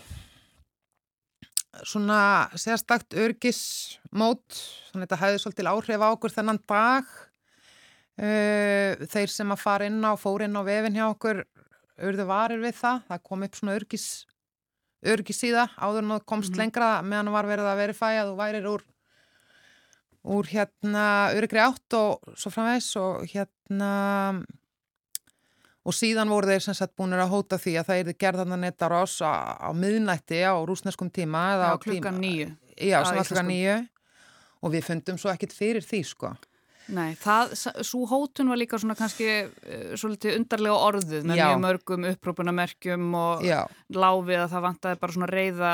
svona 1.87 2.50
sérstakt 2.59 3.15
örgismót 3.15 4.59
þannig 4.91 5.05
að 5.05 5.07
þetta 5.07 5.21
hæði 5.21 5.43
svolítil 5.43 5.71
áhrif 5.71 6.03
á 6.05 6.09
okkur 6.11 6.35
þennan 6.35 6.62
dag. 6.69 7.11
Uh, 8.21 9.00
þeir 9.09 9.33
sem 9.33 9.53
að 9.55 9.62
fara 9.62 9.87
inn 9.89 10.03
á 10.05 10.12
fór 10.21 10.45
inn 10.45 10.59
á 10.59 10.62
vefin 10.67 10.99
hjá 10.99 11.07
okkur 11.07 11.45
auðvitað 12.00 12.29
varir 12.29 12.61
við 12.61 12.75
það, 12.77 12.99
það 13.09 13.23
kom 13.31 13.47
upp 13.47 13.57
svona 13.57 13.77
örgis, 13.79 14.07
örgis 15.02 15.40
síða 15.40 15.69
áður 15.76 16.04
en 16.04 16.14
það 16.14 16.25
komst 16.26 16.50
mm 16.50 16.54
-hmm. 16.54 16.62
lengra 16.62 17.02
meðan 17.02 17.26
það 17.26 17.37
var 17.38 17.47
verið 17.47 17.69
að 17.71 17.80
verifæja 17.83 18.25
þú 18.28 18.35
værir 18.37 18.66
úr 18.71 18.83
úr 20.21 20.47
hérna 20.52 21.04
örgri 21.33 21.61
átt 21.61 21.97
og 21.97 22.35
svo 22.37 22.50
framvegs 22.52 22.97
og 23.00 23.25
hérna 23.25 23.92
og 25.80 25.97
síðan 25.97 26.28
voru 26.28 26.47
þeir 26.47 26.61
sem 26.61 26.76
sagt 26.76 26.97
búinir 26.99 27.23
að 27.23 27.33
hóta 27.33 27.59
því 27.59 27.76
að 27.80 27.87
það 27.88 28.00
er 28.02 28.19
gerðan 28.21 28.61
netta 28.61 28.88
rás 28.88 29.16
á, 29.25 29.57
á 29.57 29.71
miðnætti 29.73 30.45
á 30.45 30.54
rúsneskum 30.61 31.09
tíma 31.11 31.57
nýju 32.21 32.50
Já, 32.76 33.00
var 33.00 33.25
klukkan 33.25 33.49
nýju 33.49 33.88
og 34.61 34.73
við 34.75 34.85
fundum 34.85 35.19
svo 35.21 35.33
ekkit 35.33 35.57
fyrir 35.57 35.85
því 35.85 36.04
sko 36.04 36.35
Nei, 36.91 37.15
það, 37.21 37.55
svo 37.87 38.03
hótun 38.11 38.51
var 38.51 38.59
líka 38.59 38.79
svona 38.81 38.97
kannski 38.99 39.29
uh, 39.29 39.93
svolítið 40.01 40.39
undarlega 40.41 40.79
orðuð 40.89 41.27
með 41.29 41.39
Já. 41.39 41.45
mjög 41.45 41.63
mörgum 41.65 42.07
upprópunamerkjum 42.11 43.17
og 43.21 43.45
Já. 43.47 43.61
láfið 43.95 44.43
að 44.43 44.55
það 44.55 44.65
vantaði 44.67 45.01
bara 45.03 45.17
svona 45.17 45.31
reyða, 45.31 45.73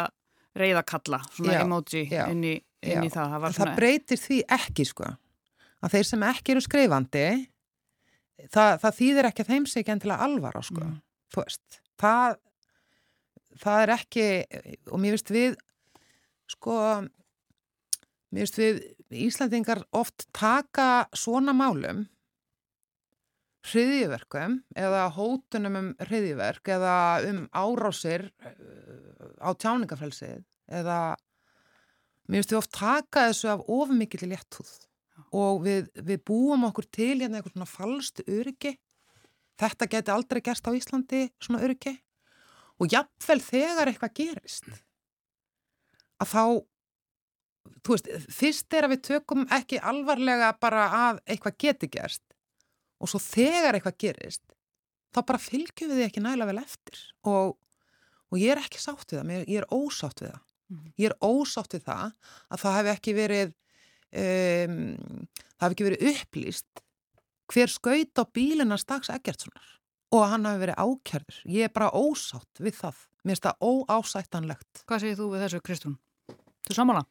reyðakalla, 0.61 1.21
svona 1.33 1.57
Já. 1.57 1.61
emoji 1.65 2.05
inn 2.11 2.43
í, 2.45 2.55
inn 2.85 3.07
í 3.07 3.13
það. 3.13 3.37
Það, 3.37 3.47
það 3.47 3.59
svona... 3.61 3.77
breytir 3.81 4.23
því 4.23 4.41
ekki 4.59 4.89
sko, 4.91 5.13
að 5.81 5.97
þeir 5.97 6.11
sem 6.11 6.27
ekki 6.31 6.57
eru 6.57 6.65
skrifandi, 6.67 7.27
það, 8.51 8.73
það 8.85 8.99
þýðir 9.01 9.31
ekki 9.31 9.47
að 9.47 9.53
þeim 9.55 9.71
ekki 9.71 9.95
endilega 9.97 10.29
alvara 10.29 10.65
sko, 10.67 10.83
mm. 10.83 10.99
þú 11.33 11.45
veist, 11.45 11.81
það, 12.03 12.41
það 13.63 13.87
er 13.87 13.95
ekki, 13.97 14.27
og 14.91 15.01
mér 15.01 15.17
finnst 15.17 15.33
við 15.39 15.63
Sko, 16.51 16.75
mér 18.31 18.47
finnst 18.47 18.61
við 18.61 18.83
Íslandingar 19.15 19.85
oft 19.95 20.27
taka 20.35 21.07
svona 21.15 21.55
málum 21.55 22.07
hriðiverkum 23.67 24.61
eða 24.79 25.07
hótunum 25.15 25.79
um 25.81 25.93
hriðiverk 26.07 26.71
eða 26.77 26.97
um 27.27 27.45
árásir 27.55 28.29
uh, 28.47 29.43
á 29.43 29.51
tjáningafrelsið 29.59 30.43
eða 30.67 30.99
mér 32.27 32.43
finnst 32.43 32.55
við 32.55 32.61
oft 32.61 32.75
taka 32.75 33.29
þessu 33.31 33.51
af 33.53 33.65
ofmikill 33.71 34.27
léttúð. 34.31 34.71
Og 35.37 35.63
við, 35.65 35.89
við 36.07 36.23
búum 36.27 36.67
okkur 36.69 36.87
til 36.93 37.15
hérna 37.21 37.39
eitthvað 37.39 37.55
svona 37.55 37.71
falst 37.71 38.23
öryggi. 38.27 38.75
Þetta 39.59 39.89
geti 39.91 40.13
aldrei 40.13 40.43
gerst 40.45 40.69
á 40.69 40.77
Íslandi 40.77 41.23
svona 41.43 41.63
öryggi. 41.65 41.95
Og 42.83 42.91
jafnvel 42.93 43.41
þegar 43.41 43.91
eitthvað 43.91 44.17
gerist 44.19 44.69
að 46.17 46.33
þá 46.33 46.43
þú 47.85 47.97
veist, 47.97 48.11
fyrst 48.33 48.77
er 48.77 48.87
að 48.87 48.95
við 48.95 49.03
tökum 49.11 49.47
ekki 49.55 49.81
alvarlega 49.83 50.53
bara 50.61 50.87
að 51.11 51.21
eitthvað 51.27 51.59
geti 51.65 51.91
gerst 51.93 52.25
og 53.01 53.11
svo 53.11 53.21
þegar 53.23 53.77
eitthvað 53.77 54.01
gerist 54.05 54.45
þá 55.15 55.23
bara 55.23 55.43
fylgjum 55.43 55.93
við 55.93 56.01
því 56.01 56.09
ekki 56.09 56.25
næla 56.25 56.49
vel 56.49 56.59
eftir 56.61 57.03
og, 57.29 57.57
og 58.31 58.41
ég 58.41 58.55
er 58.55 58.63
ekki 58.63 58.81
sátt 58.83 59.13
við 59.13 59.23
það, 59.23 59.33
ég 59.53 59.61
er 59.63 59.69
ósátt 59.73 60.23
við 60.23 60.33
það 60.33 60.43
mm. 60.73 60.89
ég 60.97 61.11
er 61.11 61.17
ósátt 61.25 61.77
við 61.77 61.87
það 61.87 62.35
að 62.49 62.65
það 62.65 62.79
hef 62.79 62.91
ekki 62.95 63.17
verið 63.17 63.55
um, 64.25 64.81
það 65.57 65.67
hef 65.67 65.77
ekki 65.77 65.89
verið 65.91 66.11
upplýst 66.13 66.85
hver 67.53 67.73
skaut 67.73 68.23
á 68.23 68.25
bílina 68.35 68.79
stags 68.81 69.13
Eggertssonar 69.15 69.75
og 70.15 70.25
hann 70.31 70.47
hafi 70.49 70.63
verið 70.65 70.81
ákjörður 70.83 71.43
ég 71.53 71.69
er 71.69 71.75
bara 71.75 71.93
ósátt 71.95 72.63
við 72.63 72.81
það 72.81 73.05
mér 73.27 73.35
finnst 73.35 73.47
það 73.47 73.63
óásættanlegt 73.67 74.83
Hvað 74.87 75.03
segir 75.03 75.19
þú 75.19 75.31
við 75.33 75.47
þessu 75.47 75.63
Kristún? 75.67 75.97
Þú 76.67 76.77
samála? 76.79 77.03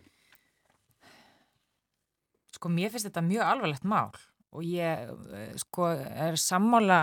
Sko 2.56 2.72
mér 2.72 2.94
finnst 2.94 3.10
þetta 3.10 3.26
mjög 3.26 3.50
alvarlegt 3.50 3.88
mál 3.88 4.16
og 4.56 4.64
ég 4.64 5.10
eh, 5.36 5.56
sko 5.60 5.90
er 5.96 6.38
sammála 6.40 7.00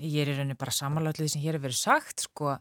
ég 0.00 0.22
er 0.22 0.32
í 0.32 0.36
rauninni 0.36 0.58
bara 0.58 0.74
sammála 0.74 1.10
allir 1.10 1.26
því 1.26 1.32
sem 1.34 1.42
hér 1.44 1.58
er 1.58 1.64
verið 1.66 1.80
sagt 1.80 2.26
sko. 2.28 2.54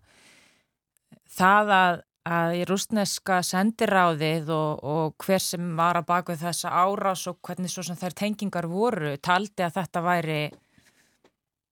Það 1.31 1.71
að, 1.75 1.99
að 2.27 2.55
í 2.59 2.63
rústneska 2.67 3.39
sendiráðið 3.47 4.51
og, 4.55 4.81
og 4.83 5.25
hver 5.25 5.43
sem 5.43 5.69
var 5.77 6.01
að 6.01 6.09
baka 6.09 6.37
þessa 6.39 6.73
árás 6.73 7.23
og 7.31 7.39
hvernig 7.45 7.71
svo 7.71 7.85
sem 7.87 7.99
þær 7.99 8.17
tengingar 8.23 8.67
voru 8.71 9.15
taldi 9.23 9.63
að 9.63 9.77
þetta 9.79 10.03
væri 10.05 10.41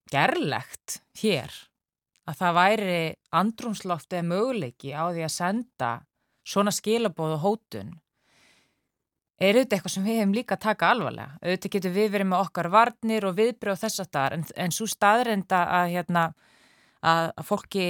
gerlegt 0.10 1.02
hér 1.22 1.52
að 2.30 2.38
það 2.40 2.56
væri 2.60 3.02
andrumsloftið 3.36 4.30
möguleiki 4.30 4.94
á 4.94 5.10
því 5.10 5.26
að 5.26 5.34
senda 5.34 5.92
svona 6.46 6.74
skilabóðu 6.74 7.40
hótun 7.44 7.92
er 9.40 9.56
auðvitað 9.56 9.78
eitthvað 9.78 9.94
sem 9.94 10.06
við 10.06 10.20
hefum 10.20 10.36
líka 10.36 10.56
að 10.58 10.64
taka 10.66 10.92
alvarlega. 10.94 11.40
Auðvitað 11.40 11.74
getur 11.76 11.96
við 11.96 12.12
verið 12.14 12.30
með 12.30 12.46
okkar 12.46 12.70
varnir 12.74 13.28
og 13.30 13.36
viðbröð 13.40 13.82
þess 13.84 14.04
að 14.04 14.12
það, 14.16 14.36
en, 14.36 14.46
en 14.66 14.76
svo 14.76 14.88
staðrenda 14.90 15.62
að, 15.80 15.92
hérna, 15.96 16.24
að, 17.00 17.32
að 17.40 17.50
fólki 17.50 17.86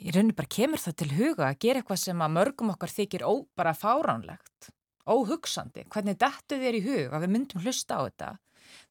í 0.00 0.14
rauninu 0.14 0.36
bara 0.36 0.52
kemur 0.56 0.80
það 0.80 0.98
til 1.02 1.10
huga 1.18 1.48
að 1.50 1.58
gera 1.66 1.82
eitthvað 1.82 2.02
sem 2.04 2.24
að 2.24 2.36
mörgum 2.38 2.72
okkar 2.72 2.94
þykir 2.94 3.26
ó, 3.28 3.32
bara 3.58 3.76
fáránlegt, 3.76 4.70
óhugsandi. 5.04 5.84
Hvernig 5.92 6.20
dettu 6.20 6.60
þér 6.60 6.78
í 6.78 6.84
hug 6.86 7.16
að 7.16 7.26
við 7.26 7.34
myndum 7.34 7.64
hlusta 7.66 8.00
á 8.00 8.04
þetta? 8.08 8.30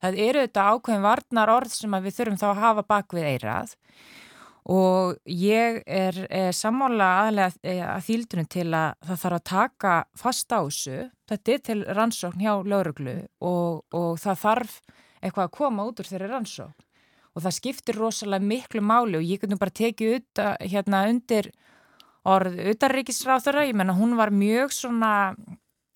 Það 0.04 0.22
eru 0.28 0.42
auðvitað 0.44 0.72
ákveðin 0.74 1.06
varnar 1.08 1.54
orð 1.54 1.74
sem 1.74 1.96
við 2.04 2.18
þurfum 2.18 2.40
þá 2.42 2.48
að 2.52 2.62
hafa 2.66 2.86
bak 2.94 3.16
við 3.16 3.30
eirað 3.34 3.74
og 4.70 5.18
ég 5.26 5.80
er, 5.90 6.18
er 6.30 6.52
sammála 6.54 7.08
aðlega 7.24 7.56
eh, 7.66 7.82
að 7.82 8.04
þýldunum 8.06 8.50
til 8.54 8.68
að 8.68 8.92
það 9.08 9.22
þarf 9.24 9.38
að 9.38 9.48
taka 9.50 9.94
fast 10.22 10.54
á 10.54 10.60
þessu, 10.60 11.00
þetta 11.32 11.54
er 11.56 11.64
til 11.70 11.80
rannsókn 11.98 12.44
hjá 12.44 12.52
lauruglu 12.62 13.16
og, 13.42 13.82
og 13.98 14.12
það 14.22 14.44
þarf 14.44 14.76
eitthvað 15.20 15.48
að 15.48 15.56
koma 15.58 15.88
út 15.90 16.04
úr 16.04 16.10
þeirri 16.12 16.30
rannsókn. 16.30 16.86
Og 17.38 17.44
það 17.46 17.56
skiptir 17.56 17.98
rosalega 17.98 18.46
miklu 18.46 18.82
máli 18.84 19.18
og 19.20 19.26
ég 19.26 19.42
get 19.42 19.52
nú 19.52 19.58
bara 19.62 19.74
tekið 19.74 20.16
ut 20.18 20.42
hérna 20.66 21.04
undir 21.10 21.52
orð 22.30 22.58
utarrikisráþara, 22.74 23.68
ég 23.70 23.78
menna 23.78 23.96
hún 23.98 24.18
var 24.20 24.34
mjög 24.34 24.74
svona 24.76 25.12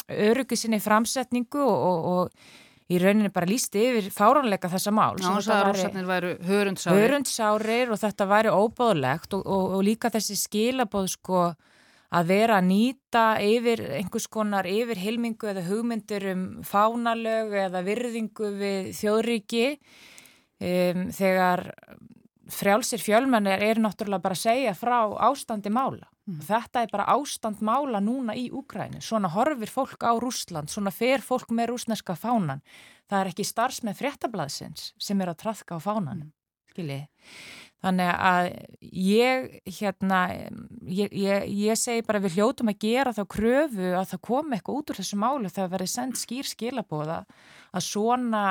öryggisinni 0.10 0.80
framsetningu 0.84 1.62
og, 1.62 2.06
og 2.14 2.54
í 2.94 3.02
rauninni 3.02 3.32
bara 3.34 3.50
lísti 3.50 3.84
yfir 3.90 4.10
fáránleika 4.14 4.70
þessa 4.72 4.94
mál. 4.96 5.18
Já, 5.18 5.30
það 5.34 5.54
að 5.58 5.68
rússarnir 5.70 6.08
væru 6.10 6.32
hörundsárir. 6.48 7.04
Hörundsárir 7.04 7.94
og 7.94 8.02
þetta 8.02 8.30
væri 8.30 8.54
óbóðlegt 8.54 9.38
og, 9.38 9.46
og, 9.46 9.78
og 9.78 9.86
líka 9.90 10.12
þessi 10.14 10.38
skilabóð 10.40 11.10
sko 11.16 11.44
að 12.14 12.30
vera 12.30 12.60
að 12.62 12.68
nýta 12.70 13.26
yfir 13.42 13.82
einhvers 13.98 14.28
konar 14.32 14.68
yfir 14.70 15.00
hilmingu 15.02 15.50
eða 15.50 15.66
hugmyndir 15.66 16.28
um 16.34 16.44
fánalög 16.68 17.56
eða 17.66 17.82
virðingu 17.86 18.52
við 18.60 18.92
þjóðríki 19.00 19.66
um, 19.74 21.08
þegar 21.16 21.66
frjálsir 22.52 23.00
fjölmennir 23.00 23.62
er 23.64 23.80
náttúrulega 23.82 24.24
bara 24.24 24.36
að 24.36 24.44
segja 24.44 24.74
frá 24.76 24.98
ástandi 25.30 25.72
mála. 25.74 26.10
Mm. 26.28 26.40
Þetta 26.48 26.84
er 26.84 26.92
bara 26.92 27.08
ástand 27.16 27.64
mála 27.64 28.00
núna 28.04 28.36
í 28.36 28.50
Úkræni. 28.52 29.02
Svona 29.04 29.32
horfir 29.32 29.72
fólk 29.72 30.04
á 30.04 30.16
Rúsland, 30.20 30.72
svona 30.72 30.92
fer 30.92 31.24
fólk 31.24 31.52
með 31.52 31.74
rúsneska 31.74 32.16
fánan. 32.20 32.64
Það 33.12 33.20
er 33.20 33.32
ekki 33.34 33.48
starfs 33.48 33.84
með 33.84 34.00
fréttablaðsins 34.00 34.94
sem 35.00 35.20
er 35.22 35.34
að 35.34 35.42
trafka 35.44 35.76
á 35.76 35.80
fánanum, 35.84 36.32
skiljið. 36.72 37.10
Þannig 37.84 38.12
að 38.16 38.46
ég, 38.96 39.50
hérna, 39.82 40.20
ég, 40.88 41.12
ég, 41.12 41.50
ég 41.52 41.80
segi 41.80 42.06
bara 42.08 42.22
við 42.24 42.38
hljótum 42.38 42.72
að 42.72 42.80
gera 42.86 43.12
þá 43.12 43.26
kröfu 43.28 43.90
að 43.92 44.08
það 44.14 44.22
komi 44.24 44.56
eitthvað 44.56 44.78
út 44.80 44.94
úr 44.94 45.00
þessu 45.02 45.20
málu 45.20 45.52
þegar 45.52 45.74
verið 45.74 45.92
sendt 45.92 46.22
skýr 46.22 46.48
skilabóða 46.48 47.18
að 47.76 47.86
svona 47.90 48.46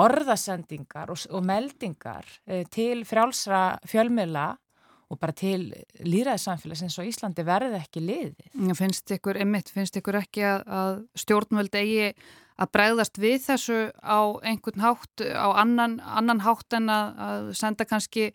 orðasendingar 0.00 1.12
og, 1.12 1.24
og 1.30 1.46
meldingar 1.46 2.26
eh, 2.46 2.64
til 2.72 3.04
frjálsra 3.08 3.80
fjölmila 3.88 4.52
og 5.12 5.20
bara 5.20 5.34
til 5.36 5.68
líraðsamfélags 6.02 6.82
eins 6.86 6.96
og 6.98 7.06
Íslandi 7.06 7.44
verði 7.46 7.76
ekki 7.78 8.02
liði. 8.02 8.48
Finnst 8.74 9.12
ykkur, 9.14 9.38
einmitt, 9.38 9.70
finnst 9.70 9.98
ykkur 10.00 10.18
ekki 10.22 10.46
að, 10.48 10.64
að 10.64 10.96
stjórnvöld 11.22 11.76
eigi 11.78 12.08
að 12.54 12.72
bregðast 12.74 13.20
við 13.20 13.38
þessu 13.44 13.78
á 13.98 14.18
einhvern 14.46 14.82
hátt, 14.82 15.22
á 15.22 15.48
annan, 15.60 15.98
annan 16.00 16.42
hátt 16.44 16.76
en 16.78 16.90
að, 16.92 17.22
að 17.28 17.48
senda 17.58 17.86
kannski 17.88 18.30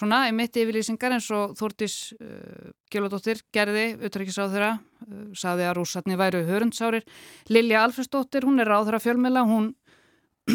svona 0.00 0.24
einmitt 0.28 0.56
yfirlýsingar 0.56 1.14
eins 1.14 1.28
og 1.34 1.54
Þórtís 1.58 1.96
uh, 2.16 2.70
Gjöludóttir 2.90 3.42
gerði, 3.54 3.92
auðvitaðrikkis 3.96 4.38
á 4.40 4.46
þeirra, 4.52 4.70
uh, 4.78 5.24
saði 5.36 5.66
að 5.68 5.76
rúsatni 5.78 6.18
væru 6.18 6.42
hörundsárir. 6.48 7.06
Lilja 7.52 7.84
Alfredsdóttir, 7.84 8.46
hún 8.48 8.62
er 8.62 8.70
á 8.72 8.80
þeirra 8.80 9.02
fjölmela, 9.02 9.44
hún, 9.46 9.72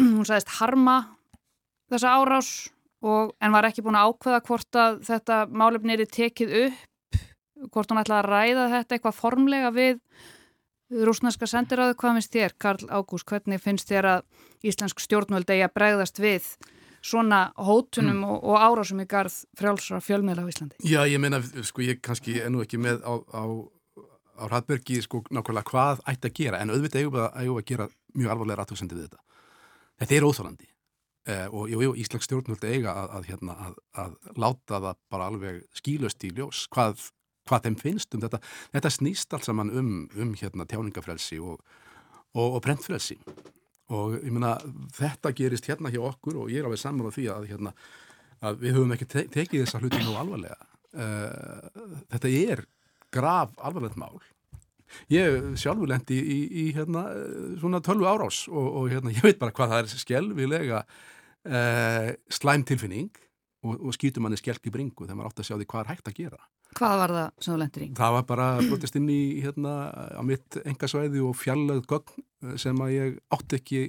hún 0.00 0.26
sagðist 0.28 0.54
harma 0.60 0.96
þessa 1.92 2.14
árás 2.18 2.50
og, 3.04 3.34
en 3.40 3.54
var 3.54 3.68
ekki 3.68 3.84
búin 3.86 3.98
að 3.98 4.12
ákveða 4.12 4.44
hvort 4.48 4.80
að 4.82 5.02
þetta 5.06 5.42
málefni 5.50 5.96
er 5.96 6.06
tekið 6.10 6.56
upp, 6.64 7.20
hvort 7.72 7.92
hún 7.92 8.00
ætlaði 8.02 8.22
að 8.22 8.30
ræða 8.32 8.70
þetta 8.74 8.96
eitthvað 8.96 9.20
formlega 9.20 9.74
við 9.74 10.00
rúsneska 11.06 11.48
sendiráðu. 11.50 11.96
Hvað 11.98 12.18
finnst 12.18 12.34
þér, 12.34 12.56
Karl 12.62 12.88
Ágúst, 12.94 13.26
hvernig 13.26 13.62
finnst 13.62 13.90
þér 13.90 14.10
að 14.16 14.66
íslensk 14.66 15.02
stjórnvöld 15.02 15.50
eigi 15.50 15.66
að 15.66 15.74
bregðast 15.74 16.20
við 16.22 16.48
svona 17.06 17.46
hótunum 17.54 18.20
mm. 18.22 18.26
og, 18.26 18.44
og 18.50 18.62
árásum 18.62 19.02
í 19.02 19.06
garð 19.10 19.34
frjálsra 19.58 20.00
fjölmiðla 20.02 20.46
á 20.46 20.50
Íslandi? 20.50 20.78
Já, 20.82 21.00
ég 21.06 21.22
meina, 21.22 21.40
sko, 21.42 21.84
ég 21.86 22.00
kannski 22.02 22.40
ennú 22.42 22.64
ekki 22.64 22.80
með 22.82 23.04
á, 23.06 23.14
á, 23.14 23.42
á 24.42 24.44
Radbergi, 24.50 24.98
sko, 25.04 25.22
nákvæmlega 25.30 25.70
hvað 25.70 26.02
ætti 26.10 26.30
að 26.30 26.36
gera, 26.40 26.62
en 26.62 26.74
auðvitað 26.74 27.02
eigum 27.02 27.16
við 27.18 27.26
að, 27.26 27.52
að 27.52 27.68
gera 27.70 27.88
mjög 28.16 28.34
alvarlega 28.34 28.58
rættusendi 28.62 28.98
við 28.98 29.06
þetta. 29.06 29.22
Þetta 30.00 30.16
er 30.16 30.26
óþálandi 30.26 30.68
eh, 31.30 31.46
og 31.48 31.70
jú, 31.72 31.82
jú, 31.86 31.94
Íslands 32.02 32.28
stjórnvöld 32.28 32.64
eiga 32.68 32.94
að, 33.02 33.12
að, 33.18 33.28
hérna, 33.30 33.56
að, 33.66 33.76
að 34.02 34.16
láta 34.36 34.80
það 34.84 35.02
bara 35.12 35.28
alveg 35.32 35.60
skýlust 35.76 36.26
í 36.28 36.32
ljós 36.36 36.66
hvað, 36.74 37.08
hvað 37.48 37.68
þeim 37.68 37.78
finnst 37.82 38.16
um 38.16 38.24
þetta. 38.24 38.42
Þetta 38.76 38.94
snýst 38.98 39.36
allt 39.36 39.48
saman 39.48 39.72
um, 39.72 39.92
um 40.16 40.32
hérna, 40.38 40.68
tjáningafrelsi 40.68 41.40
og, 41.40 41.60
og, 42.36 42.46
og 42.46 42.62
brentfrelsi 42.66 43.18
og 43.94 44.16
ég 44.18 44.32
meina 44.34 44.56
þetta 44.96 45.30
gerist 45.36 45.68
hérna 45.70 45.92
hjá 45.94 46.00
okkur 46.08 46.40
og 46.42 46.48
ég 46.50 46.58
er 46.58 46.66
alveg 46.66 46.80
saman 46.82 47.06
á 47.06 47.14
því 47.14 47.26
að, 47.30 47.44
hérna, 47.52 47.72
við 48.58 48.74
höfum 48.74 48.94
ekki 48.96 49.06
te 49.10 49.26
tekið 49.30 49.62
þessa 49.62 49.80
hluti 49.82 50.00
nú 50.02 50.16
alvarlega. 50.18 50.56
Uh, 50.96 51.68
þetta 52.10 52.30
er 52.32 52.64
grav 53.12 53.52
alvarlegt 53.62 53.98
mál 54.00 54.16
ég 55.12 55.52
sjálfur 55.60 55.90
lendi 55.90 56.18
í, 56.18 56.24
í, 56.24 56.40
í 56.62 56.64
hérna, 56.76 57.06
svona 57.60 57.82
tölvu 57.84 58.08
árás 58.08 58.44
og, 58.50 58.66
og 58.82 58.90
hérna, 58.92 59.14
ég 59.16 59.24
veit 59.24 59.40
bara 59.40 59.54
hvað 59.56 59.74
það 59.74 59.84
er 59.84 60.04
skjálfilega 60.04 60.82
uh, 60.82 62.10
slæm 62.40 62.66
tilfinning 62.68 63.10
og, 63.66 63.78
og 63.80 63.96
skýtur 63.96 64.24
manni 64.24 64.38
skjálk 64.40 64.68
í 64.68 64.74
bringu 64.74 65.06
þegar 65.06 65.20
maður 65.20 65.32
átt 65.32 65.42
að 65.42 65.50
sjá 65.50 65.56
því 65.56 65.70
hvað 65.72 65.82
er 65.82 65.92
hægt 65.94 66.12
að 66.12 66.20
gera. 66.20 66.44
Hvað 66.76 66.98
var 67.00 67.14
það 67.16 67.28
sem 67.40 67.52
þú 67.52 67.58
lendir 67.62 67.84
í? 67.86 67.88
Það 67.96 68.14
var 68.16 68.24
bara 68.28 68.46
brotist 68.60 68.98
inn 68.98 69.08
í 69.08 69.20
hérna 69.40 69.74
á 70.12 70.22
mitt 70.26 70.58
engasvæði 70.66 71.22
og 71.24 71.36
fjallað 71.38 71.82
gögn 71.88 72.56
sem 72.60 72.82
að 72.84 72.92
ég 72.92 73.18
átt 73.32 73.56
ekki 73.56 73.82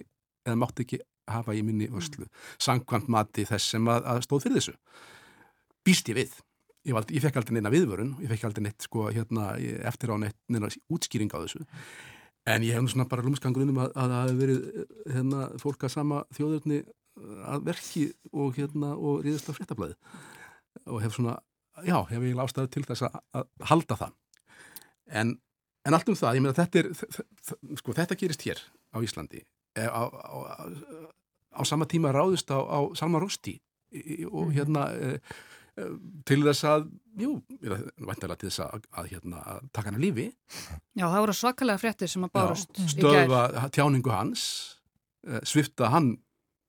eða 0.47 0.60
mátt 0.62 0.83
ekki 0.83 1.01
hafa 1.27 1.55
í 1.57 1.63
minni 1.65 1.89
vörslu. 1.91 2.25
Mm. 2.27 2.43
Sankvæmt 2.63 3.10
mati 3.12 3.45
þess 3.47 3.73
sem 3.75 3.89
að, 3.91 4.05
að 4.07 4.21
stóð 4.25 4.45
fyrir 4.45 4.62
þessu. 4.62 4.75
Býst 5.88 6.12
ég 6.12 6.19
við. 6.21 6.38
Ég, 6.88 6.93
valdi, 6.95 7.17
ég 7.17 7.23
fekk 7.23 7.39
aldrei 7.41 7.58
neina 7.58 7.71
viðvörun, 7.73 8.13
ég 8.23 8.32
fekk 8.32 8.47
aldrei 8.47 8.67
neitt 8.67 8.86
sko, 8.86 9.08
hérna, 9.12 9.50
eftir 9.89 10.13
á 10.13 10.15
neitt 10.21 10.38
neina 10.52 10.69
útskýring 10.93 11.34
á 11.36 11.43
þessu. 11.43 11.65
En 12.47 12.63
ég 12.63 12.78
hef 12.78 12.84
nú 12.84 12.91
svona 12.91 13.08
bara 13.12 13.26
lúmskangur 13.26 13.65
um 13.65 13.82
að 13.84 13.91
það 13.97 14.13
hefur 14.21 14.39
verið 14.41 14.62
hérna, 15.12 15.41
fólk 15.60 15.84
að 15.84 15.93
sama 15.97 16.21
þjóðurni 16.38 16.80
að 17.52 17.65
verki 17.67 18.06
og, 18.32 18.54
hérna, 18.56 18.93
og 18.95 19.26
ríðast 19.26 19.50
á 19.52 19.58
fréttablaði 19.58 19.97
og 20.86 21.02
hef 21.04 21.17
svona, 21.17 21.36
já, 21.84 21.97
hef 22.08 22.23
ég 22.23 22.39
ástæðu 22.39 22.71
til 22.71 22.86
þess 22.88 23.08
að, 23.10 23.19
að 23.36 23.67
halda 23.71 24.00
það. 24.00 24.15
En, 25.19 25.36
en 25.88 25.97
allt 25.97 26.12
um 26.12 26.17
það, 26.19 26.38
ég 26.38 26.45
meina 26.45 26.58
þetta 26.58 26.84
er, 26.84 26.91
sko 27.82 27.95
þetta 27.97 28.19
gerist 28.21 28.45
hér 28.47 28.62
á 28.93 28.97
Íslandi. 29.04 29.43
Eh, 29.78 29.89
á, 29.89 30.04
á, 30.08 30.38
á, 30.47 30.63
á 31.58 31.62
sama 31.67 31.88
tíma 31.89 32.13
ráðist 32.15 32.52
á 32.54 32.80
Salman 32.95 33.23
Rushdie 33.23 33.60
og 34.30 34.50
mhm. 34.50 34.56
hérna 34.56 34.88
e, 34.93 35.19
til 36.28 36.40
þess 36.42 36.66
að, 36.66 36.88
jú, 37.22 37.34
vantilega 37.62 38.40
til 38.42 38.50
þess 38.50 38.62
að, 38.66 38.86
að, 38.98 39.10
hérna, 39.12 39.42
að 39.54 39.68
taka 39.76 39.92
hann 39.92 40.00
að 40.00 40.06
lífi. 40.06 40.26
Já, 40.98 41.06
það 41.06 41.20
voru 41.22 41.36
svakalega 41.38 41.82
fréttir 41.82 42.12
sem 42.12 42.26
að 42.26 42.34
bárast 42.38 42.80
Já, 42.82 42.88
stöða 42.96 43.68
tjáningu 43.76 44.13
hans, 44.13 44.46
eh, 45.28 45.44
svifta 45.46 45.92
hann 45.94 46.16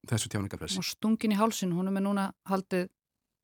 þessu 0.08 0.32
tjáningarpressi. 0.32 0.80
Og 0.80 0.88
stungin 0.88 1.32
í 1.32 1.38
hálsin, 1.38 1.72
hún 1.76 1.88
er 1.88 2.04
núna 2.04 2.28
haldið, 2.48 2.90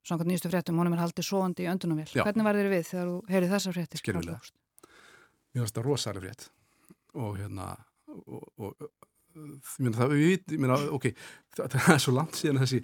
samkvæmt 0.05 0.31
nýjastu 0.31 0.53
fréttum, 0.53 0.77
hún 0.81 0.91
er 0.93 1.01
haldið 1.01 1.27
svoandi 1.29 1.65
í 1.65 1.71
öndunumvél. 1.71 2.11
Hvernig 2.13 2.45
var 2.45 2.61
þeir 2.61 2.71
við 2.73 2.85
þegar 2.91 3.09
þú 3.09 3.17
heyrið 3.33 3.55
þessar 3.55 3.77
fréttir? 3.79 4.03
Skiljulega. 4.03 4.39
Mér 5.55 5.63
finnst 5.63 5.79
það 5.79 5.89
rosalega 5.89 6.25
frétt 6.27 6.47
og 7.15 7.37
hérna, 7.39 7.71
og, 8.11 8.47
og, 8.59 8.87
ég 9.39 9.81
meina 9.81 9.97
það, 9.97 10.15
við 10.19 10.57
meina, 10.59 10.77
ok, 10.93 11.09
það, 11.55 11.77
það 11.77 11.93
er 11.95 12.01
svo 12.03 12.13
langt 12.15 12.39
síðan 12.39 12.61
þessi 12.61 12.81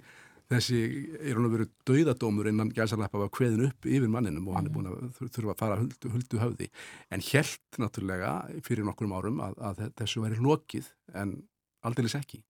þessi 0.52 0.78
er 1.18 1.38
hann 1.38 1.48
að 1.48 1.56
vera 1.56 1.66
dauðadómur 1.88 2.50
innan 2.50 2.70
gæðsarlepa 2.74 3.20
var 3.22 3.32
kveðin 3.34 3.66
upp 3.68 3.88
yfir 3.88 4.12
manninum 4.12 4.48
og 4.50 4.58
hann 4.58 4.68
er 4.68 4.74
búin 4.74 4.90
að 4.90 5.18
þurfa 5.22 5.54
að 5.54 5.60
fara 5.62 5.80
huldu, 5.80 6.12
huldu 6.12 6.40
höfði. 6.42 6.68
En 7.12 7.24
helt 7.32 7.80
náttúrulega 7.82 8.36
fyrir 8.66 8.86
nokkurum 8.88 9.16
árum 9.16 9.42
að, 9.44 9.58
að 9.70 9.82
þessu 10.00 10.24
væri 10.24 10.40
lokið 10.42 10.88
en 11.22 11.36
aldeilis 11.86 12.16
ekki. 12.18 12.42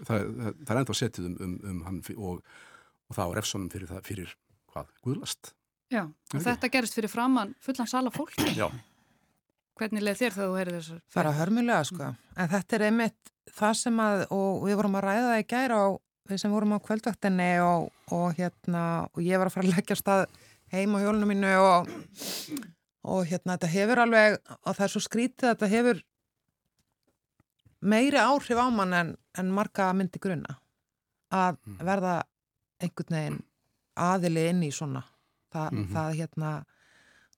Það, 0.00 0.24
það, 0.24 0.56
það 0.62 0.72
er 0.74 0.80
ennþá 0.80 0.96
setið 0.98 1.28
um, 1.28 1.36
um, 1.46 1.58
um 1.70 1.84
hann 1.88 2.00
og, 2.16 2.56
og 3.08 3.18
það 3.18 3.30
á 3.30 3.36
refsonum 3.38 3.68
fyrir 3.70 3.92
fyrir 4.06 4.32
hvað, 4.72 4.90
guðlast? 5.06 5.54
Já, 5.92 6.02
og 6.08 6.34
okay. 6.34 6.46
þetta 6.48 6.70
gerist 6.72 6.96
fyrir 6.96 7.12
framann 7.12 7.54
fullan 7.62 7.90
sala 7.90 8.10
fólk 8.14 8.34
Já. 8.56 8.66
Hvernig 9.78 10.04
leð 10.06 10.20
þér 10.20 10.34
þegar 10.34 10.50
þú 10.50 10.58
heyrið 10.58 10.76
þessar? 10.78 10.98
Það 11.10 11.20
er 11.20 11.28
að 11.28 11.38
hörmulega 11.40 11.86
sko, 11.88 12.10
en 12.38 12.50
þetta 12.52 12.76
er 12.76 12.84
einmitt 12.88 13.32
það 13.54 13.78
sem 13.80 14.02
að, 14.04 14.24
og 14.34 14.66
við 14.68 14.76
vorum 14.80 14.98
að 14.98 15.06
ræða 15.08 15.24
það 15.28 15.40
í 15.40 15.46
gæra 15.50 15.78
á 15.82 15.86
við 16.30 16.40
sem 16.40 16.52
vorum 16.52 16.74
á 16.76 16.84
kvöldvaktinni 16.84 17.50
og, 17.64 17.90
og 18.14 18.34
hérna 18.38 19.06
og 19.12 19.22
ég 19.24 19.40
var 19.40 19.50
að 19.50 19.56
fara 19.56 19.68
að 19.68 19.76
leggja 19.76 19.96
stað 19.98 20.24
heim 20.72 20.96
á 20.96 20.98
hjólunum 21.02 21.30
mínu 21.30 21.52
og, 21.60 21.90
og 23.04 23.24
hérna 23.28 23.56
þetta 23.56 23.72
hefur 23.74 24.02
alveg 24.04 24.38
og 24.56 24.70
það 24.72 24.84
er 24.86 24.92
svo 24.94 25.02
skrítið 25.04 25.48
að 25.48 25.54
þetta 25.54 25.72
hefur 25.74 26.04
meiri 27.84 28.20
áhrif 28.20 28.60
á 28.60 28.66
mann 28.72 28.96
en, 28.96 29.16
en 29.38 29.50
marga 29.52 29.90
myndi 29.96 30.22
grunna 30.22 30.56
að 31.34 31.58
mm. 31.60 31.80
verða 31.84 32.14
einhvern 32.80 33.18
veginn 33.18 33.42
aðili 33.94 34.48
inn 34.50 34.64
í 34.66 34.72
svona 34.74 35.04
Þa, 35.54 35.68
mm 35.70 35.76
-hmm. 35.78 35.90
það 35.94 36.16
hérna 36.18 36.48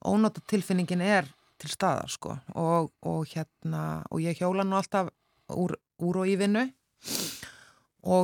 ónóta 0.08 0.40
tilfinningin 0.48 1.02
er 1.04 1.26
til 1.60 1.68
staðar 1.68 2.08
sko 2.08 2.38
og, 2.54 2.92
og 3.02 3.26
hérna 3.28 4.06
og 4.10 4.22
ég 4.24 4.38
hjóla 4.40 4.64
nú 4.64 4.78
alltaf 4.78 5.10
úr, 5.52 5.76
úr 6.00 6.22
og 6.22 6.30
í 6.30 6.36
vinnu 6.40 6.62
og 6.64 7.55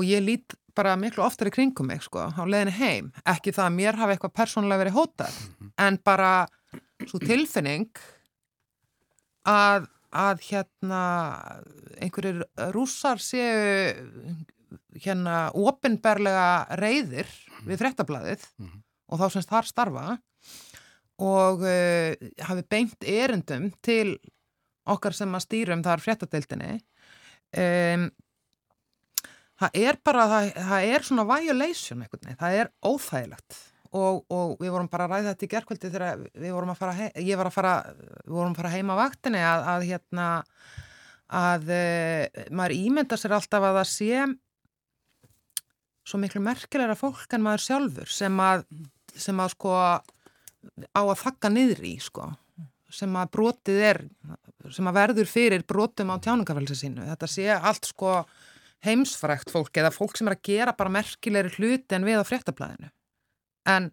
ég 0.07 0.23
lít 0.23 0.57
bara 0.77 0.95
miklu 0.97 1.25
oftar 1.25 1.51
í 1.51 1.55
kringum 1.55 1.91
mig 1.91 2.03
sko 2.07 2.29
á 2.33 2.43
leðinu 2.49 2.73
heim, 2.79 3.13
ekki 3.29 3.53
það 3.53 3.69
að 3.69 3.77
mér 3.77 3.99
hafi 4.01 4.17
eitthvað 4.17 4.37
persónulega 4.39 4.83
verið 4.85 4.97
hótað 4.97 5.35
mm 5.39 5.55
-hmm. 5.59 5.73
en 5.87 5.99
bara 6.05 6.33
svo 7.07 7.19
tilfinning 7.19 7.91
að, 9.49 9.89
að 10.11 10.43
hérna 10.49 11.03
einhverjir 12.01 12.45
rússar 12.73 13.21
séu 13.21 14.07
hérna 15.03 15.51
ofinberlega 15.53 16.79
reyðir 16.81 17.29
við 17.67 17.79
frettablaðið 17.79 18.47
mm 18.59 18.67
-hmm. 18.67 18.83
og 19.09 19.21
þá 19.21 19.27
semst 19.31 19.51
þar 19.51 19.67
starfa 19.67 20.19
og 21.19 21.63
uh, 21.63 22.15
hafi 22.41 22.63
beint 22.69 23.05
erendum 23.05 23.71
til 23.83 24.19
okkar 24.87 25.13
sem 25.13 25.35
að 25.35 25.45
stýrum 25.47 25.83
þar 25.83 26.01
frettadeildinni 26.01 26.81
um 27.53 28.11
það 29.63 29.83
er 29.83 29.99
bara, 30.05 30.29
það, 30.31 30.49
það 30.69 30.95
er 30.95 31.07
svona 31.07 31.27
violation 31.29 32.05
eitthvað, 32.05 32.33
það 32.41 32.59
er 32.61 32.73
óþægilegt. 32.89 33.59
Og, 33.93 34.23
og 34.33 34.55
við 34.63 34.73
vorum 34.73 34.89
bara 34.89 35.05
að 35.05 35.13
ræða 35.13 35.33
þetta 35.35 35.45
í 35.45 35.51
gerðkvöldi 35.53 35.91
þegar 35.93 36.23
við 36.41 36.55
vorum 36.57 36.71
að 36.73 36.79
fara 36.81 36.95
heim, 36.97 37.11
ég 37.21 37.37
var 37.37 37.51
að 37.51 37.57
fara, 37.59 37.73
við 38.25 38.37
vorum 38.39 38.55
að 38.55 38.63
fara 38.63 38.71
heima 38.73 38.97
vaktinni 38.97 39.43
að, 39.45 39.67
að 39.75 39.85
hérna 39.91 40.29
að 41.33 41.73
e, 41.77 41.83
maður 42.53 42.75
ímynda 42.79 43.19
sér 43.21 43.35
alltaf 43.37 43.67
að 43.69 43.77
það 43.79 43.91
sé 43.91 44.23
svo 46.09 46.21
miklu 46.23 46.41
merkilegra 46.45 46.97
fólk 46.99 47.37
en 47.37 47.45
maður 47.45 47.67
sjálfur 47.67 48.13
sem 48.13 48.41
að, 48.43 48.65
sem 49.13 49.45
að 49.45 49.53
sko 49.55 49.75
á 49.77 51.03
að 51.03 51.19
þakka 51.23 51.53
niður 51.53 51.85
í 51.87 51.97
sko. 52.03 52.31
Sem 52.93 53.13
að 53.17 53.31
brotið 53.37 53.85
er 53.89 54.01
sem 54.73 54.89
að 54.89 54.99
verður 54.99 55.29
fyrir 55.29 55.65
brotum 55.69 56.13
á 56.13 56.17
tjáningafælse 56.23 56.77
sínu. 56.79 57.07
Þetta 57.09 57.29
sé 57.31 57.49
allt 57.55 57.89
sko 57.89 58.23
heimsfrækt 58.87 59.53
fólk 59.53 59.79
eða 59.79 59.93
fólk 59.95 60.19
sem 60.19 60.31
er 60.31 60.37
að 60.37 60.49
gera 60.49 60.75
bara 60.79 60.93
merkilegri 60.93 61.55
hluti 61.59 61.97
en 61.97 62.07
við 62.07 62.23
á 62.23 62.25
fréttablaðinu. 62.27 62.91
En, 63.71 63.91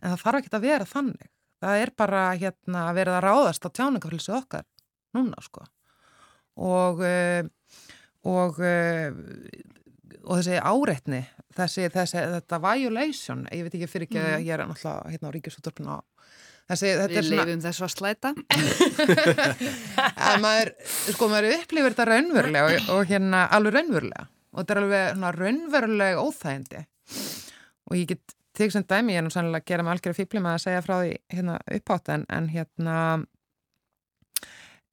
en 0.00 0.14
það 0.14 0.24
þarf 0.24 0.40
ekki 0.40 0.54
að 0.56 0.66
vera 0.66 0.88
þannig. 0.88 1.30
Það 1.60 1.82
er 1.84 1.92
bara 2.00 2.22
hérna 2.40 2.86
að 2.88 3.00
vera 3.02 3.18
að 3.18 3.24
ráðast 3.26 3.66
á 3.66 3.74
tjáningafélsi 3.76 4.32
okkar 4.32 4.64
núna 5.16 5.42
sko. 5.44 5.66
Og 6.60 7.02
eh, 7.04 7.44
og 8.28 8.60
eh, 8.64 9.12
og 10.26 10.40
þessi 10.40 10.58
áreitni 10.60 11.20
þessi, 11.56 11.88
þessi, 11.92 12.22
þetta 12.36 12.60
violation 12.62 13.46
ég 13.52 13.66
veit 13.66 13.76
ekki 13.76 13.88
fyrir 13.90 14.08
ekki 14.08 14.20
að 14.20 14.30
mm. 14.30 14.46
ég 14.46 14.54
er 14.54 14.64
náttúrulega 14.68 15.12
hérna 15.14 15.30
á 15.30 15.34
Ríkisúttorpuna 15.36 15.98
Þessi, 16.70 16.90
Við 17.10 17.24
svona... 17.26 17.44
lifum 17.48 17.62
þessu 17.64 17.86
að 17.86 17.92
slæta. 17.96 18.30
Maður, 20.44 20.70
sko 21.10 21.28
maður 21.32 21.56
upplifir 21.56 21.94
þetta 21.94 22.06
raunverulega 22.10 22.66
og, 22.68 22.90
og 22.94 23.08
hérna 23.10 23.46
alveg 23.56 23.74
raunverulega. 23.78 24.28
Og 24.50 24.60
þetta 24.60 24.76
er 24.76 24.82
alveg 24.84 25.08
svona 25.14 25.32
raunverulega 25.34 26.22
óþægindi. 26.26 26.84
Og 27.90 27.96
ég 27.98 28.12
get 28.12 28.36
til 28.60 28.70
sem 28.74 28.84
dæmi, 28.86 29.14
ég 29.14 29.22
er 29.22 29.26
nú 29.26 29.32
sannlega 29.34 29.64
að 29.64 29.70
gera 29.72 29.86
með 29.86 29.96
algjörðu 29.96 30.18
fýbli 30.20 30.42
með 30.44 30.56
að 30.56 30.64
segja 30.66 30.82
frá 30.84 30.94
því 31.00 31.12
hérna 31.34 31.54
uppátt 31.78 32.10
en, 32.14 32.26
en 32.36 32.48
hérna 32.52 32.96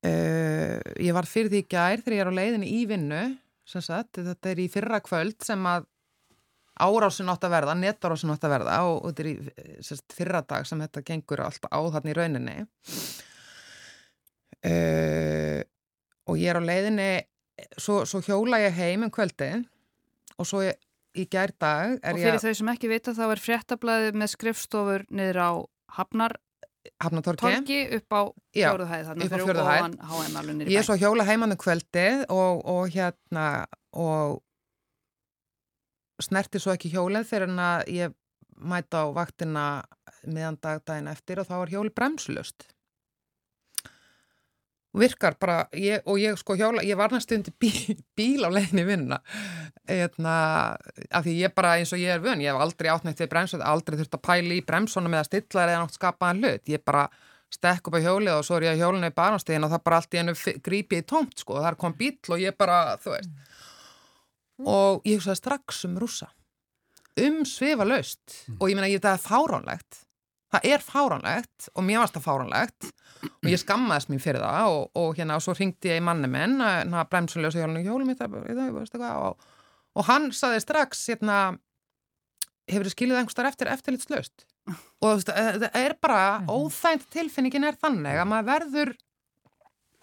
uh, 0.08 0.78
ég 1.04 1.18
var 1.18 1.30
fyrir 1.30 1.52
því 1.54 1.62
gær 1.70 2.04
þegar 2.06 2.18
ég 2.18 2.24
er 2.24 2.32
á 2.32 2.38
leiðinu 2.40 2.72
í 2.72 2.82
vinnu 2.90 3.22
sagt, 3.68 4.16
þetta 4.16 4.54
er 4.54 4.62
í 4.63 4.70
fyrra 4.72 5.02
kvöld 5.04 5.44
sem 5.44 5.66
að 5.68 5.88
árásin 6.84 7.32
átt 7.32 7.48
að 7.48 7.56
verða, 7.56 7.78
netárásin 7.78 8.34
átt 8.34 8.46
að 8.48 8.54
verða 8.58 8.78
og, 8.88 9.00
og 9.02 9.13
þetta 9.13 9.24
er 9.24 9.30
í 9.32 9.82
sérst, 9.86 10.06
fyrra 10.16 10.44
dag 10.46 10.68
sem 10.68 10.82
þetta 10.86 11.06
gengur 11.08 11.44
alltaf 11.46 11.72
á 11.74 11.80
þarna 11.96 12.13
í 12.13 12.18
rauninni. 12.18 12.58
Uh, 14.68 15.62
og 16.28 16.40
ég 16.42 16.52
er 16.52 16.60
á 16.60 16.63
leiðinni 16.66 17.12
svo, 17.78 18.02
svo 18.10 18.22
hjóla 18.26 18.60
ég 18.66 18.76
heim 18.78 19.06
um 19.08 19.13
kvöldi 19.13 19.52
og 20.38 20.50
svo 20.50 20.63
ég, 20.66 20.78
í 21.18 21.26
gær 21.30 21.54
dag 21.60 21.96
og 21.98 22.20
fyrir 22.20 22.36
ég, 22.36 22.44
þau 22.44 22.58
sem 22.60 22.74
ekki 22.74 22.92
vita 22.92 23.13
þá 23.18 23.24
er 23.30 23.42
fréttablaði 23.42 24.12
með 24.18 24.34
skrifstofur 24.34 25.08
niður 25.13 25.42
á 25.42 25.52
Hafnar 25.98 26.38
Hafnatorki 27.04 27.80
upp 27.98 28.16
á 28.16 28.22
fjóruðhæð 28.56 29.08
þannig 29.10 29.32
fyrir 29.34 29.62
ofan 29.63 29.96
HM 30.08 30.62
Ég 30.68 30.80
er 30.80 30.88
svo 30.88 30.98
hjóla 31.00 31.26
heimannu 31.28 31.58
um 31.58 31.62
kvöldi 31.62 32.08
og, 32.32 32.62
og 32.63 32.94
hérna 32.94 33.48
og 33.92 34.40
snerti 36.24 36.62
svo 36.62 36.74
ekki 36.74 36.92
hjólið 36.94 37.28
fyrir 37.30 37.52
en 37.52 37.62
að 37.62 37.92
ég 37.94 38.16
mæta 38.58 39.06
á 39.06 39.14
vaktina 39.14 39.66
miðan 40.26 40.58
dagdægin 40.62 41.12
eftir 41.12 41.42
og 41.42 41.48
þá 41.50 41.56
var 41.60 41.74
hjóli 41.74 41.94
bremslust 41.94 42.68
virkar 44.98 45.36
bara 45.40 45.58
ég, 45.78 46.02
og 46.10 46.18
ég 46.18 46.38
sko 46.40 46.56
hjóla, 46.58 46.82
ég 46.86 46.98
var 46.98 47.14
næstu 47.14 47.38
undir 47.38 47.54
bí, 47.60 47.70
bíl 48.18 48.46
á 48.46 48.50
leginni 48.50 48.86
vinna 48.88 49.22
Eðna, 49.88 50.34
af 51.12 51.24
því 51.24 51.36
ég 51.44 51.54
bara 51.56 51.78
eins 51.78 51.94
og 51.96 52.02
ég 52.02 52.18
er 52.18 52.24
vun 52.24 52.42
ég 52.44 52.52
hef 52.52 52.64
aldrei 52.66 52.90
átnægt 52.92 53.22
við 53.24 53.32
bremsun 53.32 53.64
aldrei 53.64 54.00
þurft 54.00 54.18
að 54.18 54.26
pæli 54.28 54.60
í 54.60 54.66
bremsunum 54.66 55.16
eða 55.16 55.30
stilla 55.30 55.68
eða 55.68 55.84
nátt 55.84 55.98
skapaðan 56.00 56.44
hlut, 56.44 56.72
ég 56.72 56.84
bara 56.86 57.08
stekk 57.54 57.88
upp 57.88 57.96
á 57.96 58.04
hjólið 58.04 58.34
og 58.36 58.46
svo 58.46 58.58
er 58.58 58.68
ég 58.68 58.76
að 58.76 58.82
hjólinu 58.82 59.12
í 59.12 59.16
barnastegin 59.16 59.68
og 59.68 59.72
það 59.72 59.84
bara 59.86 60.02
allt 60.02 60.18
í 60.18 60.22
enu 60.24 60.34
grípi 60.66 61.00
í 61.00 61.06
tómt 61.08 61.44
sko, 61.44 61.62
það 61.62 61.70
er 61.72 61.80
kom 61.80 61.96
bíl 61.96 62.18
og 62.34 62.42
ég 62.44 62.58
bara, 62.60 62.98
þú 63.04 63.14
veist. 63.14 63.47
Og 64.65 65.06
ég 65.06 65.20
hugsaði 65.20 65.41
strax 65.41 65.86
um 65.86 65.98
rúsa 66.02 66.32
um 67.17 67.41
svifa 67.50 67.86
laust 67.88 68.43
mm. 68.48 68.58
og 68.60 68.70
ég 68.70 68.78
meina 68.78 68.89
ég 68.91 69.02
það 69.02 69.15
er 69.17 69.24
fáránlegt. 69.24 70.04
Það 70.54 70.65
er 70.70 70.84
fáránlegt 70.86 71.70
og 71.74 71.84
mér 71.84 72.02
varst 72.04 72.15
það 72.17 72.28
fáránlegt. 72.28 72.89
Og 73.28 73.50
ég 73.50 73.60
skammaðist 73.60 74.12
mér 74.12 74.22
fyrir 74.24 74.43
það 74.46 74.74
og, 74.76 74.84
og 75.02 75.17
hérna 75.17 75.38
og 75.39 75.43
svo 75.43 75.56
ringdi 75.58 75.89
ég 75.91 76.00
í 76.00 76.04
manni 76.06 76.30
minn 76.32 76.62
hérna 76.62 77.06
bremsunlega 77.10 77.65
og 77.65 77.88
hjólum 77.88 78.12
mitt 78.12 78.22
og, 78.22 79.48
og 79.98 80.06
hann 80.08 80.30
saði 80.36 80.62
strax 80.62 81.02
hérna 81.10 81.39
hefur 82.70 82.86
þið 82.88 82.93
skiljuð 82.93 83.20
einhverstar 83.22 83.50
eftir 83.50 83.72
eftirlitslaust? 83.72 84.46
Og 85.02 85.06
þú 85.08 85.12
veist, 85.15 85.30
eh, 85.32 85.58
það 85.63 85.76
er 85.80 85.93
bara 86.04 86.24
Mhm. 86.39 86.48
óþænt 86.52 87.06
tilfinningin 87.13 87.63
er 87.63 87.78
þannig 87.80 88.17
að 88.20 88.28
maður 88.28 88.48
verður 88.52 88.89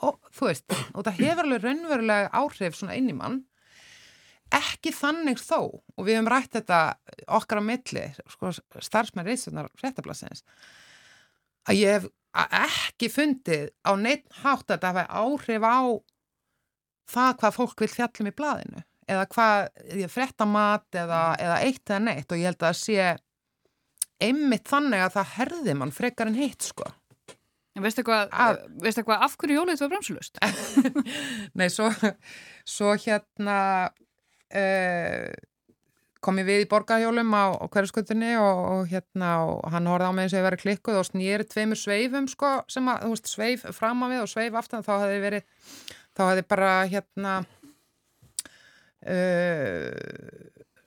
ó, 0.01 0.09
þú 0.33 0.47
veist, 0.49 0.77
og 0.95 1.05
það 1.05 1.19
hefur 1.21 1.45
alveg 1.45 1.67
raunverulega 1.67 2.31
áhrif 2.33 2.79
svona 2.79 2.97
inn 2.97 3.11
í 3.13 3.17
mann 3.19 3.43
ekki 4.53 4.93
þannig 4.95 5.39
þó 5.41 5.59
og 5.73 6.05
við 6.07 6.15
hefum 6.19 6.29
rætt 6.33 6.53
þetta 6.59 6.81
okkar 7.39 7.63
á 7.63 7.65
milli 7.65 8.05
sko, 8.35 8.53
starfsmenn 8.85 9.27
reysunar 9.27 9.71
fréttablasins 9.81 10.45
að 11.71 11.81
ég 11.81 11.97
hef 11.97 12.09
ekki 12.45 13.09
fundið 13.15 13.69
á 13.87 13.93
neitt 13.97 14.27
hátt 14.43 14.67
að 14.69 14.75
þetta 14.77 14.91
hafa 14.93 15.07
áhrif 15.23 15.65
á 15.65 15.79
það 17.15 17.37
hvað 17.41 17.57
fólk 17.59 17.85
vil 17.85 17.93
fjallum 17.93 18.31
í 18.31 18.35
blaðinu 18.37 18.83
eða 19.05 19.27
hvað, 19.35 19.67
ég 20.01 20.09
fréttamat 20.13 20.97
eða, 20.97 21.23
eða 21.37 21.57
eitt 21.67 21.91
eða 21.91 22.03
neitt 22.07 22.33
og 22.33 22.41
ég 22.41 22.49
held 22.49 22.63
að 22.63 22.69
það 22.71 22.79
sé 22.81 23.09
einmitt 24.25 24.69
þannig 24.71 25.03
að 25.05 25.17
það 25.19 25.33
herði 25.39 25.75
mann 25.77 25.93
frekar 25.93 26.31
en 26.31 26.39
hitt 26.41 26.71
sko 26.73 26.87
En 27.75 27.83
veistu 27.83 28.05
eitthvað, 28.05 28.29
Að- 28.31 28.61
veistu 28.85 29.01
eitthvað 29.03 29.23
af 29.27 29.33
hverju 29.35 29.55
jólið 29.57 29.73
þetta 29.75 29.87
var 29.89 29.93
bremsulust? 29.97 30.37
Nei, 31.59 31.65
svo, 31.75 31.89
svo 32.71 32.93
hérna 33.03 33.57
uh, 34.55 35.33
kom 36.25 36.41
ég 36.41 36.49
við 36.49 36.63
í 36.65 36.69
borgarhjólum 36.71 37.35
á, 37.37 37.45
á 37.61 37.65
hverjaskutunni 37.69 38.33
og, 38.41 38.61
og 38.75 38.87
hérna 38.89 39.35
og 39.45 39.67
hann 39.75 39.89
horfði 39.91 40.09
á 40.09 40.13
mig 40.17 40.27
eins 40.27 40.35
og 40.35 40.41
ég 40.41 40.47
verið 40.47 40.63
klikkuð 40.63 41.01
og 41.01 41.09
snýri 41.09 41.49
tveimur 41.49 41.81
sveifum 41.81 42.29
sko 42.31 42.55
sem 42.73 42.89
að, 42.89 43.05
þú 43.05 43.13
veist, 43.13 43.31
sveif 43.33 43.67
fram 43.77 44.05
á 44.05 44.07
við 44.13 44.23
og 44.23 44.31
sveif 44.33 44.57
aftan 44.61 44.87
þá 44.87 44.95
hefði 45.05 45.21
verið, 45.27 45.51
þá 46.17 46.23
hefði 46.31 46.47
bara 46.55 46.73
hérna 46.89 47.35
uh, 49.05 49.91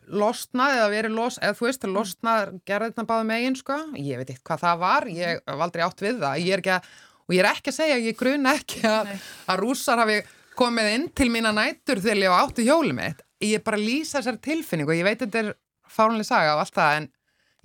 losnað 0.07 0.77
eða 0.79 0.93
verið 0.95 1.17
los, 1.17 1.37
eða 1.43 1.57
þú 1.59 1.67
veist, 1.67 1.89
losnað 1.91 2.55
gerði 2.67 2.93
þetta 2.93 3.09
báðum 3.11 3.33
megin 3.33 3.59
sko, 3.59 3.77
ég 3.99 4.21
veit 4.21 4.31
eitthvað 4.31 4.47
hvað 4.47 4.63
það 4.65 4.81
var, 4.85 5.11
ég 5.11 5.43
hef 5.43 5.67
aldrei 5.67 5.85
átt 5.85 6.07
við 6.07 6.23
það, 6.23 6.41
ég 6.45 6.55
er 6.55 6.63
ekki 6.63 6.75
að 6.79 6.95
og 7.27 7.35
ég 7.35 7.43
er 7.43 7.49
ekki 7.51 7.71
að 7.73 7.75
segja, 7.81 7.99
ég 7.99 8.15
gruna 8.17 8.55
ekki 8.55 8.83
að, 8.87 9.09
að 9.51 9.57
rússar 9.59 9.99
hafi 9.99 10.21
komið 10.57 10.91
inn 10.95 11.07
til 11.11 11.27
mína 11.31 11.51
nætur 11.53 11.99
þegar 11.99 12.21
ég 12.23 12.31
var 12.33 12.45
áttu 12.45 12.63
hjóli 12.65 12.95
mitt 12.95 13.26
ég 13.43 13.63
bara 13.65 13.79
lýsa 13.79 14.19
þessar 14.19 14.41
tilfinningu 14.43 14.95
ég 14.97 15.05
veit 15.07 15.21
þetta 15.21 15.43
er 15.43 15.53
fárunlega 15.87 16.29
saga 16.29 16.55
og 16.55 16.63
allt 16.63 16.75
það 16.77 16.97
en 16.97 17.07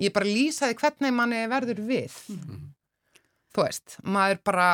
ég 0.03 0.15
bara 0.15 0.29
að 0.29 0.37
lýsa 0.39 0.69
því 0.69 0.79
hvernig 0.83 1.17
manni 1.17 1.43
verður 1.51 1.83
við. 1.89 2.17
Þú 3.53 3.67
veist, 3.67 3.99
maður 4.05 4.41
bara 4.49 4.69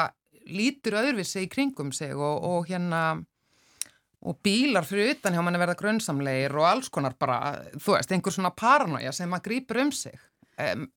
lítur 0.48 0.98
öðruvísi 1.00 1.44
í 1.44 1.50
kringum 1.52 1.90
sig 1.92 2.14
og, 2.16 2.44
og 2.44 2.70
hérna 2.70 3.02
og 4.28 4.38
bílar 4.42 4.86
fyrir 4.86 5.14
utan 5.14 5.36
hjá 5.36 5.42
manni 5.44 5.60
verða 5.60 5.78
grunnsamlegir 5.78 6.56
og 6.58 6.66
alls 6.66 6.90
konar 6.90 7.14
bara, 7.18 7.38
þú 7.78 7.94
veist, 7.94 8.12
einhver 8.14 8.34
svona 8.34 8.54
paranoia 8.54 9.12
sem 9.14 9.30
maður 9.30 9.50
grýpur 9.50 9.82
um 9.84 9.92
sig. 9.94 10.16
Um, 10.58 10.88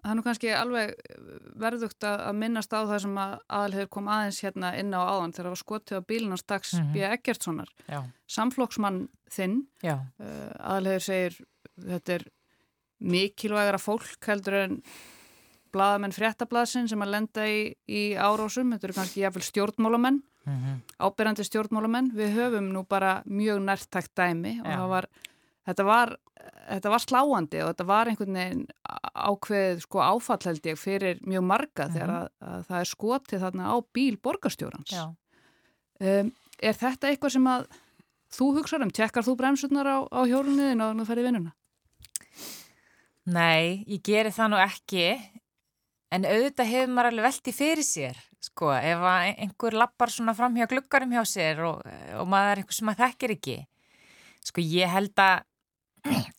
Það 0.00 0.10
er 0.10 0.16
nú 0.16 0.22
kannski 0.24 0.50
alveg 0.56 0.92
verðugt 1.60 2.04
að 2.08 2.34
minnast 2.40 2.72
á 2.72 2.80
það 2.88 2.98
sem 3.04 3.18
að 3.20 3.34
aðalhefur 3.48 3.88
kom 3.96 4.06
aðeins 4.08 4.38
hérna 4.44 4.70
inn 4.80 4.94
á 4.96 5.00
áðan 5.04 5.32
þegar 5.36 5.46
það 5.50 5.54
var 5.54 5.62
skotið 5.64 5.98
á 6.00 6.08
bílinans 6.08 6.44
dags 6.48 6.72
Mhm. 6.74 6.92
B. 6.94 6.96
Eggertssonar. 7.10 7.68
Já, 7.88 8.00
Samflokksmann 8.26 9.08
þinn, 9.30 9.66
uh, 9.84 10.52
aðalhefur 10.58 11.04
segir 11.04 11.36
þetta 11.84 12.14
er 12.14 12.24
mikilvægara 13.00 13.78
fólk 13.80 14.24
heldur 14.28 14.54
en 14.64 14.82
blaðamenn 15.72 16.12
fréttablaðsinn 16.16 16.88
sem 16.90 17.00
að 17.04 17.12
lenda 17.14 17.44
í, 17.46 17.60
í 17.88 18.02
árásum, 18.18 18.72
þetta 18.74 18.88
eru 18.88 18.96
kannski 18.96 19.22
jáfnvel 19.22 19.44
stjórnmálamenn, 19.46 20.22
mhm, 20.46 20.80
ábyrjandi 20.98 21.44
stjórnmálamenn. 21.46 22.10
Við 22.16 22.34
höfum 22.34 22.72
nú 22.72 22.82
bara 22.88 23.22
mjög 23.26 23.60
nærtækt 23.62 24.14
dæmi 24.18 24.56
og 24.60 24.66
Já. 24.66 24.76
það 24.80 24.88
var, 24.88 25.06
þetta 25.68 25.84
var 25.84 26.16
þetta 26.70 26.92
var 26.92 27.02
sláandi 27.02 27.60
og 27.64 27.72
þetta 27.72 27.86
var 27.88 28.10
einhvern 28.10 28.38
veginn 28.38 28.64
ákveðið 29.10 29.84
sko 29.84 30.02
áfall 30.04 30.40
held 30.46 30.68
ég 30.70 30.80
fyrir 30.80 31.20
mjög 31.26 31.46
marga 31.46 31.88
þegar 31.90 32.12
að, 32.16 32.26
að 32.52 32.66
það 32.68 32.80
er 32.80 32.90
skotið 32.90 33.44
þarna 33.44 33.72
á 33.72 33.76
bíl 33.96 34.16
borgarstjórans. 34.22 34.96
Um, 36.00 36.32
er 36.62 36.78
þetta 36.80 37.10
eitthvað 37.10 37.34
sem 37.36 37.48
að 37.50 37.66
þú 38.30 38.50
hugsaður 38.58 38.86
um? 38.86 38.94
Tjekkar 38.94 39.26
þú 39.26 39.36
bremsurnar 39.40 39.90
á, 39.90 39.98
á 40.06 40.20
hjólunniðin 40.30 40.84
og 40.84 41.02
þú 41.02 41.08
ferði 41.10 41.26
vinnuna? 41.28 41.54
Nei, 43.30 43.84
ég 43.86 44.00
geri 44.06 44.32
það 44.34 44.54
nú 44.54 44.60
ekki 44.62 45.04
en 46.10 46.26
auðvitað 46.26 46.70
hefur 46.72 46.94
maður 46.94 47.12
alveg 47.12 47.26
velti 47.28 47.54
fyrir 47.54 47.86
sér 47.86 48.18
sko, 48.40 48.72
ef 48.72 49.04
einhver 49.04 49.76
lappar 49.76 50.10
svona 50.10 50.34
fram 50.34 50.56
hjá 50.56 50.66
gluggarum 50.70 51.12
hjá 51.14 51.22
sér 51.28 51.60
og, 51.68 51.84
og 52.16 52.30
maður 52.30 52.54
er 52.54 52.62
einhver 52.62 52.78
sem 52.78 52.88
maður 52.88 53.04
þekkir 53.04 53.34
ekki 53.36 53.56
sko, 54.48 54.64
ég 54.64 54.90
held 54.90 55.20
að 55.20 55.44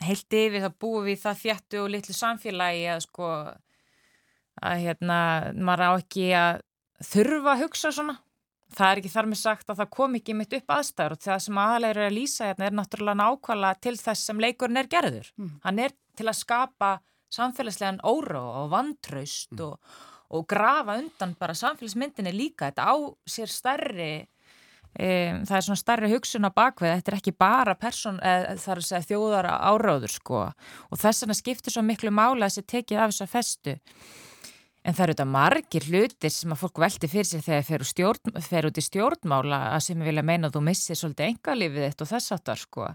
heilt 0.07 0.37
yfir 0.41 0.65
þá 0.65 0.71
búum 0.81 1.05
við 1.07 1.21
það 1.25 1.39
þjættu 1.45 1.83
og 1.83 1.93
litlu 1.93 2.17
samfélagi 2.17 2.87
að 2.93 3.05
sko 3.05 3.29
að 4.61 4.83
hérna, 4.83 5.19
maður 5.55 5.87
á 5.87 5.91
ekki 5.95 6.27
að 6.37 6.61
þurfa 7.11 7.55
að 7.55 7.63
hugsa 7.65 7.91
svona 7.95 8.17
það 8.75 8.91
er 8.91 9.01
ekki 9.01 9.11
þar 9.11 9.29
með 9.31 9.41
sagt 9.41 9.71
að 9.71 9.81
það 9.81 9.89
kom 9.95 10.17
ekki 10.19 10.35
mitt 10.37 10.53
upp 10.55 10.73
aðstæður 10.75 11.15
og 11.15 11.23
það 11.25 11.41
sem 11.45 11.59
aðalega 11.63 11.93
er 11.93 12.07
að 12.07 12.17
lýsa 12.17 12.49
hérna 12.49 12.67
er 12.67 12.77
náttúrulega 12.77 13.19
nákvæmlega 13.21 13.81
til 13.85 13.95
þess 13.99 14.27
sem 14.29 14.43
leikurinn 14.43 14.81
er 14.81 14.91
gerður. 14.91 15.31
Mm. 15.37 15.51
Hann 15.65 15.81
er 15.85 15.95
til 16.17 16.27
að 16.29 16.39
skapa 16.39 16.91
samfélagslegan 17.31 18.01
óró 18.07 18.43
og 18.61 18.71
vantraust 18.71 19.63
og, 19.63 19.75
og 20.31 20.47
grafa 20.51 20.97
undan 21.01 21.35
bara 21.39 21.57
samfélagsmyndinni 21.57 22.33
líka. 22.35 22.71
Þetta 22.71 22.87
á 22.87 22.95
sér 23.27 23.51
stærri, 23.51 24.11
um, 24.95 25.43
það 25.47 25.57
er 25.57 25.67
svona 25.67 25.81
stærri 25.81 26.11
hugsun 26.11 26.47
á 26.47 26.51
bakveð, 26.51 26.95
þetta 26.97 27.13
er 27.13 27.19
ekki 27.19 27.35
bara 27.37 27.77
person, 27.79 28.19
er 28.23 28.51
að 28.55 28.83
segja 28.87 29.03
þjóðara 29.11 29.59
áráður 29.71 30.15
sko 30.15 30.41
og 30.49 30.99
þess 30.99 31.23
vegna 31.23 31.37
skiptir 31.37 31.75
svo 31.75 31.85
miklu 31.85 32.11
mála 32.13 32.47
að 32.47 32.49
þessi 32.49 32.67
tekið 32.75 33.03
af 33.03 33.13
þessa 33.13 33.31
festu. 33.31 33.77
En 34.81 34.95
það 34.97 35.03
eru 35.03 35.13
þetta 35.13 35.29
margir 35.29 35.83
hlutir 35.91 36.31
sem 36.33 36.53
að 36.55 36.61
fólk 36.63 36.79
velti 36.81 37.09
fyrir 37.09 37.27
sig 37.29 37.43
þegar 37.45 37.67
þeir 37.67 37.83
stjórn, 37.85 38.31
út 38.71 38.79
í 38.81 38.83
stjórnmála 38.87 39.59
að 39.75 39.83
sem 39.85 40.01
vilja 40.01 40.23
meina 40.25 40.49
að 40.49 40.57
þú 40.57 40.63
missir 40.65 40.97
svolítið 40.97 41.27
engalífið 41.27 41.85
þitt 41.85 42.01
og 42.01 42.09
þess 42.09 42.33
áttar 42.33 42.61
sko. 42.63 42.87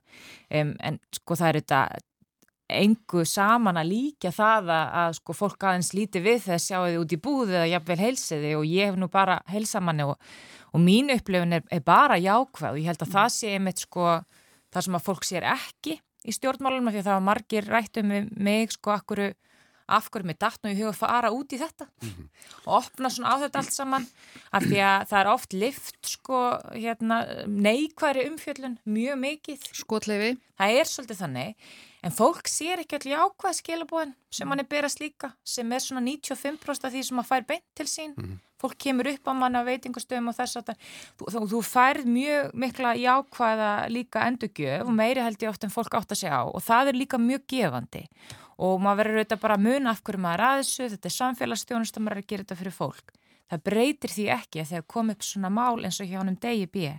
Um, 0.50 0.72
en 0.82 0.98
sko 1.14 1.38
það 1.38 1.52
eru 1.52 1.62
þetta 1.62 1.82
engu 2.66 3.22
saman 3.28 3.78
að 3.78 3.90
líka 3.92 4.32
það 4.35 4.72
að, 4.74 4.88
að 5.00 5.16
sko 5.20 5.37
fólk 5.38 5.66
aðeins 5.68 5.92
líti 5.94 6.22
við 6.24 6.40
þegar 6.48 6.62
sjáu 6.64 6.82
þið 6.88 7.00
út 7.04 7.14
í 7.14 7.20
búðu 7.22 7.54
eða 7.54 7.70
jafnvel 7.70 7.98
heilsiði 8.00 8.52
og 8.59 8.66
ég 8.66 8.90
hef 8.90 8.98
nú 8.98 9.09
bara 9.12 9.38
heilsamanni 9.52 10.09
og, 10.11 10.16
og 10.72 10.83
mín 10.83 11.12
upplifin 11.14 11.59
er, 11.59 11.64
er 11.70 11.85
bara 11.85 12.18
jákvæð 12.20 12.72
og 12.72 12.81
ég 12.81 12.90
held 12.90 13.07
að 13.07 13.14
það 13.14 13.33
sé 13.37 13.55
einmitt 13.55 13.83
sko 13.85 14.11
það 14.74 14.87
sem 14.87 14.98
að 14.98 15.07
fólk 15.07 15.26
sér 15.26 15.48
ekki 15.55 15.98
í 16.26 16.35
stjórnmálunum 16.35 16.90
af 16.90 16.96
því 16.96 17.02
að 17.02 17.09
það 17.09 17.18
var 17.18 17.26
margir 17.31 17.68
rætt 17.70 18.00
um 18.02 18.14
mig 18.42 18.74
sko 18.74 18.96
akkuru 18.96 19.31
af 19.87 20.09
hverju 20.11 20.26
mér 20.26 20.38
datt 20.40 20.62
nú 20.64 20.72
í 20.72 20.76
huga 20.79 20.90
að 20.90 20.98
fara 20.98 21.33
út 21.35 21.52
í 21.55 21.59
þetta 21.61 21.87
og 22.66 22.72
opna 22.81 23.11
svona 23.12 23.35
á 23.38 23.42
þetta 23.44 23.61
allt 23.62 23.74
saman. 23.74 24.07
Af 24.50 24.66
því 24.66 24.81
að 24.83 25.05
það 25.11 25.20
er 25.20 25.31
oft 25.31 25.55
lift 25.55 26.11
sko 26.11 26.40
hérna 26.74 27.20
neikværi 27.46 28.26
umfjöllun 28.31 28.79
mjög 28.83 29.20
mikið. 29.22 29.68
Skotleifi. 29.79 30.33
það 30.59 30.81
er 30.81 30.90
svolítið 30.90 31.20
þannig 31.22 31.70
en 32.07 32.14
fólk 32.14 32.50
sér 32.50 32.83
ekki 32.83 32.98
allir 32.98 33.22
ákvað 33.22 33.59
skilabóðin 33.61 34.16
sem 34.35 34.50
hann 34.50 34.62
er 34.62 34.68
berast 34.70 35.02
líka 35.02 35.33
sem 35.46 35.72
er 35.72 35.83
svona 35.83 36.02
95% 36.07 36.87
af 36.87 36.94
því 36.94 37.07
sem 37.07 37.22
að 37.22 37.31
fær 37.31 37.46
beint 37.46 37.66
til 37.79 37.88
sín 37.90 38.14
fólk 38.66 38.79
kemur 38.87 39.11
upp 39.14 39.31
á 39.31 39.33
manna 39.38 39.62
veitingustöðum 39.66 40.33
og 40.33 40.37
þess 40.37 40.61
að 40.61 40.72
þú, 41.16 41.31
þú, 41.33 41.44
þú 41.55 41.61
færð 41.66 42.11
mjög 42.11 42.57
mikla 42.66 42.96
jákvæða 43.00 43.70
líka 43.94 44.26
endugjöf 44.29 44.85
og 44.85 44.96
meiri 44.98 45.24
held 45.24 45.46
ég 45.46 45.52
oft 45.52 45.64
en 45.64 45.72
fólk 45.72 45.96
átt 45.96 46.12
að 46.12 46.22
segja 46.24 46.42
á 46.42 46.44
og 46.44 46.66
það 46.66 46.92
er 46.92 47.00
líka 47.00 47.22
mjög 47.22 47.46
gefandi 47.55 48.05
og 48.57 48.81
maður 48.81 49.02
verður 49.02 49.20
auðvitað 49.20 49.42
bara 49.42 49.57
að 49.57 49.66
muna 49.66 49.92
af 49.92 50.02
hverju 50.02 50.22
maður 50.24 50.44
að 50.46 50.61
þessu, 50.62 50.90
þetta 50.94 51.09
er 51.09 51.16
samfélagsstjónust 51.16 51.98
að 51.98 52.05
maður 52.07 52.16
er 52.16 52.24
að 52.24 52.31
gera 52.31 52.44
þetta 52.44 52.61
fyrir 52.61 52.76
fólk. 52.76 53.12
Það 53.46 53.64
breytir 53.68 54.14
því 54.14 54.24
ekki 54.35 54.62
að 54.62 54.70
þegar 54.72 54.87
kom 54.94 55.12
upp 55.12 55.26
svona 55.26 55.50
mál 55.52 55.85
eins 55.85 56.00
og 56.02 56.09
hjá 56.09 56.18
hann 56.18 56.33
um 56.33 56.38
degi 56.40 56.70
bíi 56.72 56.94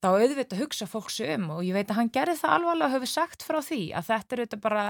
þá 0.00 0.08
auðvitað 0.14 0.62
hugsa 0.62 0.86
fólk 0.88 1.10
sig 1.12 1.34
um 1.34 1.50
og 1.56 1.60
ég 1.66 1.76
veit 1.76 1.90
að 1.92 1.98
hann 1.98 2.12
gerði 2.12 2.38
það 2.40 2.54
alvarlega 2.56 2.88
og 2.88 2.94
hefur 2.96 3.10
sagt 3.12 3.44
frá 3.44 3.58
því 3.64 3.80
að 3.98 4.08
þetta 4.08 4.36
er 4.36 4.42
auðvitað 4.42 4.62
bara 4.64 4.84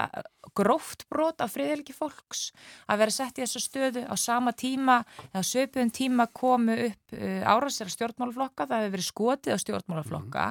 gróft 0.57 1.05
brot 1.11 1.43
af 1.43 1.51
friðhelgi 1.55 1.95
fólks 1.95 2.45
að 2.87 3.03
vera 3.03 3.15
sett 3.15 3.37
í 3.39 3.43
þessu 3.43 3.63
stöðu. 3.65 4.05
Á 4.07 4.15
sama 4.19 4.55
tíma 4.55 5.01
eða 5.31 5.43
söpuðum 5.51 5.91
tíma 5.95 6.29
komu 6.31 6.77
upp 6.87 7.17
uh, 7.17 7.43
árásir 7.43 7.91
stjórnmálaflokka, 7.91 8.69
það 8.69 8.85
hefur 8.85 8.95
verið 8.95 9.09
skotið 9.09 9.55
á 9.55 9.63
stjórnmálaflokka 9.65 10.47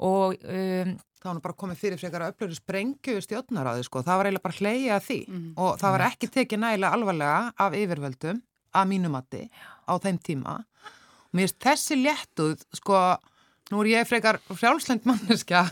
og 0.00 0.36
um, 0.40 0.98
Það 1.20 1.28
var 1.28 1.36
nú 1.36 1.42
bara 1.44 1.60
komið 1.60 1.80
fyrir 1.82 2.00
frekar 2.00 2.22
að 2.24 2.30
upplöru 2.32 2.54
sprengju 2.56 3.20
stjórnar 3.20 3.68
á 3.68 3.72
því 3.76 3.82
sko, 3.84 4.00
það 4.06 4.16
var 4.16 4.28
eiginlega 4.28 4.44
bara 4.46 4.56
hleyja 4.56 4.94
að 4.94 5.02
því. 5.04 5.18
Mhm. 5.28 5.50
og 5.60 5.74
það 5.76 5.92
var 5.92 6.04
ekki 6.06 6.28
tekið 6.32 6.60
nægilega 6.62 6.96
alvarlega 6.96 7.40
af 7.60 7.76
yfirvöldum 7.76 8.38
að 8.72 8.88
mínumatti 8.88 9.42
á 9.84 9.92
þeim 10.00 10.18
tíma. 10.24 10.54
Mér 11.36 11.44
finnst 11.44 11.60
þessi 11.60 11.98
léttuð, 12.00 12.64
sko, 12.72 12.96
nú 13.70 13.82
er 13.84 13.92
ég 13.94 14.08
frekar 14.08 14.40
frjálslend 14.50 15.06
manneskja, 15.08 15.64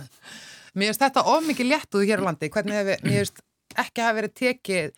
mér 0.74 0.92
finnst 0.92 1.04
þetta 1.04 1.26
of 1.34 1.46
mikið 1.48 1.70
léttuð 1.72 2.08
hér 2.08 2.24
á 2.24 2.26
landi, 2.28 2.50
hvernig 2.54 2.80
hefur, 2.80 3.04
mér 3.06 3.22
finnst 3.22 3.44
ekki 3.78 4.04
hafa 4.04 4.18
verið 4.18 4.34
tekið 4.42 4.90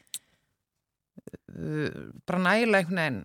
uh, 1.57 2.01
bara 2.29 2.43
nægilega 2.47 2.85
einhvern 2.85 3.03
veginn 3.03 3.23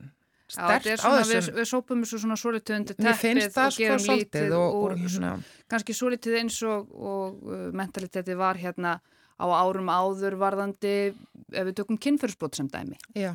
stert 0.55 0.85
er 0.85 1.01
á 1.01 1.05
svona, 1.05 1.23
við, 1.25 1.35
þessum. 1.39 1.57
við 1.57 1.67
sópum 1.71 2.03
þessu 2.05 2.21
svona 2.21 2.37
svolítið 2.37 2.77
undir 2.79 2.97
teppið 2.99 3.41
og 3.41 3.53
sko 3.55 3.81
gerum 3.81 4.03
svolítið 4.03 4.43
lítið 4.45 4.55
og, 4.59 4.65
og 4.65 4.83
úr, 4.83 4.95
hérna, 5.01 5.31
kannski 5.71 5.95
svolítið 5.97 6.39
eins 6.41 6.59
og, 6.69 6.91
og 6.93 7.47
uh, 7.49 7.63
mentalitetið 7.75 8.39
var 8.39 8.61
hérna 8.61 8.99
á 9.35 9.45
árum 9.51 9.89
áður 9.91 10.37
varðandi 10.39 10.93
ef 11.11 11.65
við 11.67 11.73
tökum 11.81 11.99
kynfyrsbrot 11.99 12.55
sem 12.55 12.69
dæmi. 12.71 12.95
Já. 13.17 13.33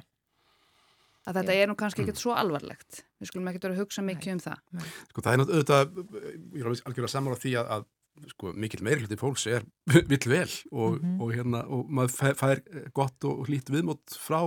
Að 1.31 1.39
þetta 1.41 1.55
er 1.63 1.71
nú 1.71 1.77
kannski 1.79 2.03
ekkert 2.05 2.21
svo 2.21 2.35
alvarlegt. 2.35 3.01
Við 3.23 3.31
skulum 3.31 3.49
ekkert 3.53 3.67
vera 3.69 3.77
að 3.77 3.83
hugsa 3.85 4.03
mikið 4.07 4.33
um 4.35 4.43
það. 4.45 4.85
Sko 5.13 5.25
það 5.27 5.33
er 5.37 5.41
náttúrulega, 5.43 6.05
ég 6.27 6.61
er 6.65 6.71
alveg 6.71 6.85
algjörlega 6.91 7.13
saman 7.15 7.37
á 7.37 7.43
því 7.43 7.53
að, 7.61 7.71
að 7.77 8.31
sko, 8.35 8.53
mikill 8.65 8.83
meiri 8.85 9.05
hluti 9.05 9.19
fólks 9.21 9.47
er 9.49 9.65
vill 10.11 10.25
vel 10.33 10.49
og, 10.73 10.99
Mhm. 11.01 11.15
og, 11.23 11.31
hérna, 11.37 11.61
og 11.71 11.93
maður 12.01 12.35
fær, 12.41 12.63
gott 12.97 13.25
og 13.31 13.47
hlýtt 13.49 13.71
viðmót 13.73 14.17
frá 14.21 14.41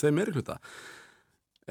þeim 0.00 0.16
meiri 0.20 0.32
hluta. 0.38 0.56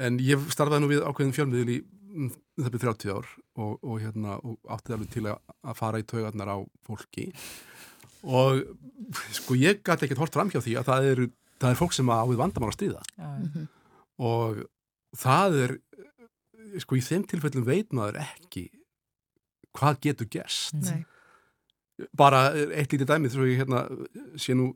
En 0.00 0.16
ég 0.22 0.46
starfaði 0.54 0.84
nú 0.84 0.92
við 0.94 1.02
ákveðin 1.04 1.34
fjölmiðil 1.36 1.74
í 1.74 1.80
mm, 1.82 2.30
það 2.62 2.70
byrð 2.76 2.86
30 2.86 3.12
ár 3.16 3.26
og, 3.60 3.74
og, 3.82 3.96
hérna, 4.00 4.38
og 4.46 4.56
átti 4.72 4.94
alveg 4.96 5.10
til 5.12 5.26
að, 5.28 5.42
að 5.66 5.76
fara 5.82 6.00
í 6.00 6.06
taugarnar 6.08 6.52
á 6.52 6.56
fólki 6.88 7.26
og 8.22 8.62
sko 9.32 9.56
ég 9.56 9.82
gæti 9.84 10.04
ekkert 10.06 10.20
hort 10.20 10.34
fram 10.36 10.50
hjá 10.52 10.60
því 10.60 10.74
að 10.80 10.88
það 10.90 11.06
er, 11.10 11.20
það 11.60 11.70
er 11.74 11.78
fólk 11.80 11.94
sem 11.96 12.10
á 12.12 12.20
við 12.28 12.40
vandamál 12.40 12.68
að 12.70 12.76
stríða 12.76 13.02
Já, 13.16 13.28
og 14.20 14.60
það 15.16 15.56
er 15.64 15.74
sko 16.82 16.98
í 16.98 17.04
þeim 17.04 17.24
tilfellum 17.28 17.66
veit 17.66 17.94
maður 17.96 18.20
ekki 18.22 18.68
hvað 19.76 20.00
getur 20.06 20.28
gerst. 20.30 20.76
Nei. 20.82 21.06
bara 22.16 22.46
eitt 22.56 22.92
lítið 22.94 23.10
dæmið 23.10 23.34
svo 23.34 23.44
ég 23.44 23.58
hérna 23.60 23.82
sé 24.40 24.54
nú 24.56 24.70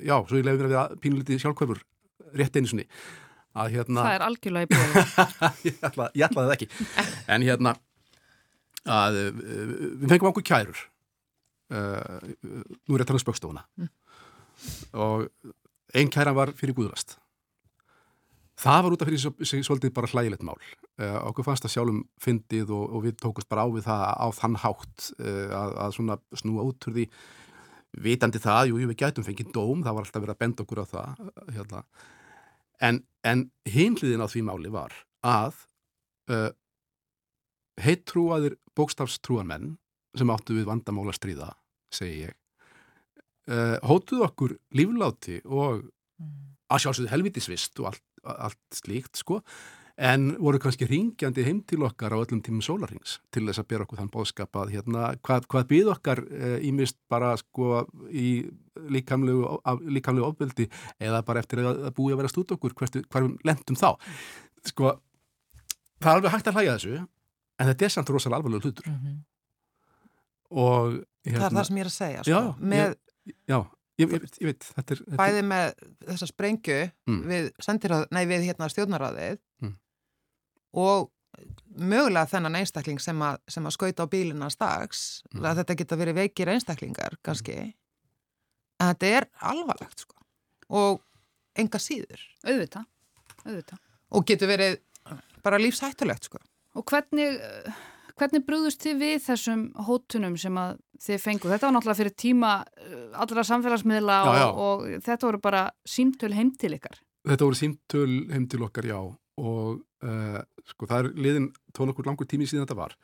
já, 0.00 0.14
svo 0.24 0.38
ég 0.38 0.46
lefði 0.46 0.64
að 0.64 0.70
vera 0.70 0.84
pínulítið 1.02 1.42
sjálfkvæfur 1.42 1.82
rétt 2.38 2.56
einu 2.56 2.70
sinni. 2.70 2.86
Að 3.52 3.74
hérna 3.74 4.06
Það 4.06 4.14
er 4.16 4.24
algjörlega 4.26 4.64
í 4.64 4.70
bjóðu. 4.72 5.02
ég, 5.68 5.80
ætla, 5.84 6.06
ég 6.16 6.24
ætlaði 6.24 6.48
það 6.48 6.54
ekki. 6.56 6.68
En 7.34 7.44
hérna 7.44 7.74
að 8.88 9.18
við 9.20 10.06
fengum 10.14 10.30
okkur 10.32 10.46
kærur. 10.48 10.86
Uh, 11.72 12.32
nú 12.88 12.96
er 12.96 13.04
að 13.04 13.08
tala 13.08 13.16
um 13.16 13.22
spöggstofuna 13.22 13.62
og 14.92 15.22
einn 15.96 16.10
kæran 16.12 16.36
var 16.36 16.50
fyrir 16.58 16.76
guðlast 16.76 17.14
það 18.62 18.82
var 18.86 18.94
út 18.94 19.02
af 19.02 19.08
fyrir 19.10 19.20
sig- 19.22 19.46
sig 19.50 19.64
svolítið 19.66 19.92
bara 19.96 20.10
hlægilegt 20.12 20.42
mál. 20.46 20.58
Uh, 21.00 21.18
okkur 21.28 21.44
fannst 21.46 21.64
það 21.66 21.74
sjálfum 21.74 22.00
fyndið 22.22 22.70
og, 22.70 22.84
og 22.94 23.04
við 23.06 23.16
tókust 23.22 23.48
bara 23.50 23.64
á 23.66 23.68
við 23.74 23.86
það 23.88 24.02
á 24.22 24.26
þann 24.38 24.58
hátt 24.62 25.06
uh, 25.18 25.48
að, 25.60 25.70
að 25.86 25.94
svona 25.98 26.16
snúa 26.38 26.66
út 26.70 26.88
úr 26.88 26.96
því. 26.98 27.06
Vitandi 28.02 28.40
það, 28.40 28.70
jú, 28.70 28.78
jú, 28.80 28.88
við 28.88 29.00
gætum 29.02 29.24
fengið 29.26 29.50
dóm, 29.52 29.82
það 29.84 29.96
var 29.98 30.06
alltaf 30.06 30.22
verið 30.24 30.34
að 30.36 30.42
benda 30.44 30.64
okkur 30.64 30.80
á 30.80 30.86
það 30.88 31.32
hérna. 31.58 31.82
en, 32.80 33.02
en 33.28 33.42
hinliðin 33.68 34.24
á 34.24 34.28
því 34.32 34.42
máli 34.48 34.70
var 34.72 34.94
að 35.22 35.58
uh, 36.32 36.50
heittrúaðir 37.82 38.56
bókstafstrúarmenn 38.78 39.74
sem 40.18 40.30
áttu 40.32 40.56
við 40.56 40.66
vandamála 40.68 41.12
stríða, 41.16 41.50
segi 41.92 42.26
ég 42.28 42.38
hótuðu 43.82 44.22
okkur 44.22 44.52
lífláti 44.78 45.40
og 45.50 45.80
að 46.70 46.82
sjálfsögðu 46.84 47.10
helvitisvist 47.10 47.80
og 47.82 47.88
allt, 47.90 48.02
allt 48.24 48.58
slíkt 48.74 49.16
sko 49.22 49.40
en 50.02 50.30
voru 50.40 50.58
kannski 50.58 50.86
ringjandi 50.88 51.44
heim 51.44 51.58
til 51.68 51.82
okkar 51.84 52.14
á 52.16 52.18
öllum 52.22 52.40
tímum 52.42 52.62
sólarings 52.64 53.18
til 53.30 53.44
þess 53.46 53.60
að 53.60 53.66
bera 53.68 53.84
okkur 53.84 53.98
þann 54.00 54.10
bóðskap 54.14 54.56
að 54.56 54.70
hérna, 54.72 55.10
hvað, 55.20 55.44
hvað 55.52 55.66
býð 55.68 55.90
okkar 55.92 56.22
ímist 56.64 56.96
bara 57.12 57.34
sko 57.36 57.82
í 58.08 58.48
líkamlegu, 58.88 59.44
af- 59.68 59.82
líkamlegu 59.84 60.26
ofbeldi 60.30 60.68
eða 60.98 61.20
bara 61.28 61.42
eftir 61.44 61.60
að 61.60 61.84
að 61.90 61.94
búi 61.98 62.12
að 62.14 62.22
vera 62.22 62.32
stúd 62.32 62.54
okkur 62.56 62.72
við 62.72 63.36
lendum 63.44 63.76
þá 63.76 63.90
sko, 64.64 64.94
það 66.00 66.08
er 66.08 66.16
alveg 66.16 66.32
hægt 66.38 66.48
að 66.48 66.56
hlæja 66.56 66.78
þessu 66.78 66.96
en 67.60 67.68
þetta 67.68 67.84
er 67.84 67.92
samt 67.98 68.10
rosalega 68.16 68.40
alvarlega 68.40 68.64
hlutur 68.64 68.88
Mhm. 68.88 69.20
og 70.50 71.02
Það 71.22 71.44
er 71.46 71.54
það 71.54 71.66
sem 71.68 71.76
ég 71.76 71.84
er 71.84 71.88
að 71.88 71.94
segja, 71.94 72.22
sko. 72.24 72.30
Já, 72.32 72.40
með, 72.58 72.94
já, 73.46 73.58
ég, 74.02 74.12
ég, 74.12 74.28
ég 74.42 74.50
veit 74.50 74.66
þetta 74.68 74.94
er, 74.96 75.00
þetta 75.06 75.16
er 75.16 75.20
bæði 75.22 75.42
með 75.48 75.72
þessa 76.10 76.28
sprengju 76.30 76.78
Mm. 77.08 77.22
við 77.30 78.08
nei 78.12 78.24
við 78.30 78.46
hérna 78.48 78.68
stjórnaráðið 78.72 79.38
Mm. 79.62 79.74
og 80.74 81.10
mögulega 81.78 82.28
þennan 82.28 82.58
einstakling 82.60 83.00
sem 83.00 83.18
að, 83.24 83.38
sem 83.48 83.64
að 83.64 83.72
skauta 83.76 84.04
á 84.04 84.12
bílina 84.12 84.50
stags, 84.52 85.22
Mm. 85.34 85.40
að 85.48 85.62
þetta 85.62 85.76
geta 85.80 85.96
verið 85.96 86.14
veikir 86.20 86.48
einstaklingar 86.52 87.16
kannski, 87.24 87.56
en 88.80 88.94
þetta 88.94 89.06
er 89.16 89.26
alvarlegt 89.40 89.98
sko 90.04 90.14
og 90.70 91.00
enga 91.56 91.78
síður 91.78 92.20
Auðvitað, 92.44 92.84
auðvitað. 93.46 93.78
og 94.10 94.26
getur 94.26 94.48
verið 94.48 94.78
bara 95.42 95.58
lífshættulegt 95.58 96.24
sko. 96.28 96.38
Og 96.74 96.84
hvernig, 96.86 97.40
hvernig 98.16 98.44
brúðust 98.46 98.80
þið 98.84 98.96
við 99.02 99.16
þessum 99.26 99.72
hótunum 99.74 100.38
sem 100.38 100.54
að 100.54 100.78
þið 101.02 101.22
fengu? 101.22 101.50
Þetta 101.50 101.68
var 101.68 101.74
náttúrulega 101.76 102.00
fyrir 102.02 102.16
tíma 102.24 102.52
eh, 102.78 103.00
allra 103.24 103.46
samfélagsmiðla 103.48 104.18
Já, 104.26 104.34
já. 104.38 104.46
og, 104.50 104.60
og 104.62 105.08
þetta 105.08 105.28
voru 105.28 105.42
bara 105.42 105.64
símtöl 105.88 106.36
heim 106.36 106.52
til 106.58 106.76
ykkar. 106.78 107.00
Þetta 107.28 107.48
voru 107.48 107.58
símtöl 107.58 108.14
heim 108.32 108.46
til 108.50 108.62
okkar, 108.66 108.88
já 108.90 109.00
og 109.40 109.80
uh, 110.04 110.38
sko 110.68 110.86
það 110.86 110.98
er 110.98 111.06
liðin 111.24 111.50
tón 111.72 111.88
okkur 111.88 112.04
langur 112.04 112.28
tími 112.28 112.44
síðan 112.44 112.66
þetta 112.66 112.76
var 112.76 112.96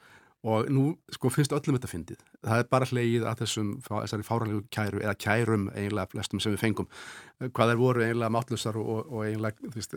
og 0.45 0.69
nú 0.71 0.91
sko 1.11 1.31
finnst 1.33 1.55
öllum 1.57 1.79
þetta 1.79 1.89
fyndið 1.91 2.21
það 2.45 2.61
er 2.61 2.67
bara 2.71 2.87
hlegið 2.91 3.25
að 3.27 3.41
þessum 3.41 3.71
þessari 3.87 4.27
fáranlegu 4.29 4.61
kæru 4.71 5.01
eða 5.01 5.15
kærum 5.19 5.65
eiginlega 5.73 6.13
flestum 6.13 6.43
sem 6.45 6.53
við 6.53 6.61
fengum 6.67 6.91
Eh, 7.39 7.51
hvað 7.55 7.73
þær 7.73 7.79
voru 7.79 8.03
eiginlega 8.05 8.35
mátlusar 8.35 8.79
og, 8.81 9.07
og, 9.07 9.21
eiginlega 9.27 9.63
þú 9.63 9.77
veist, 9.77 9.93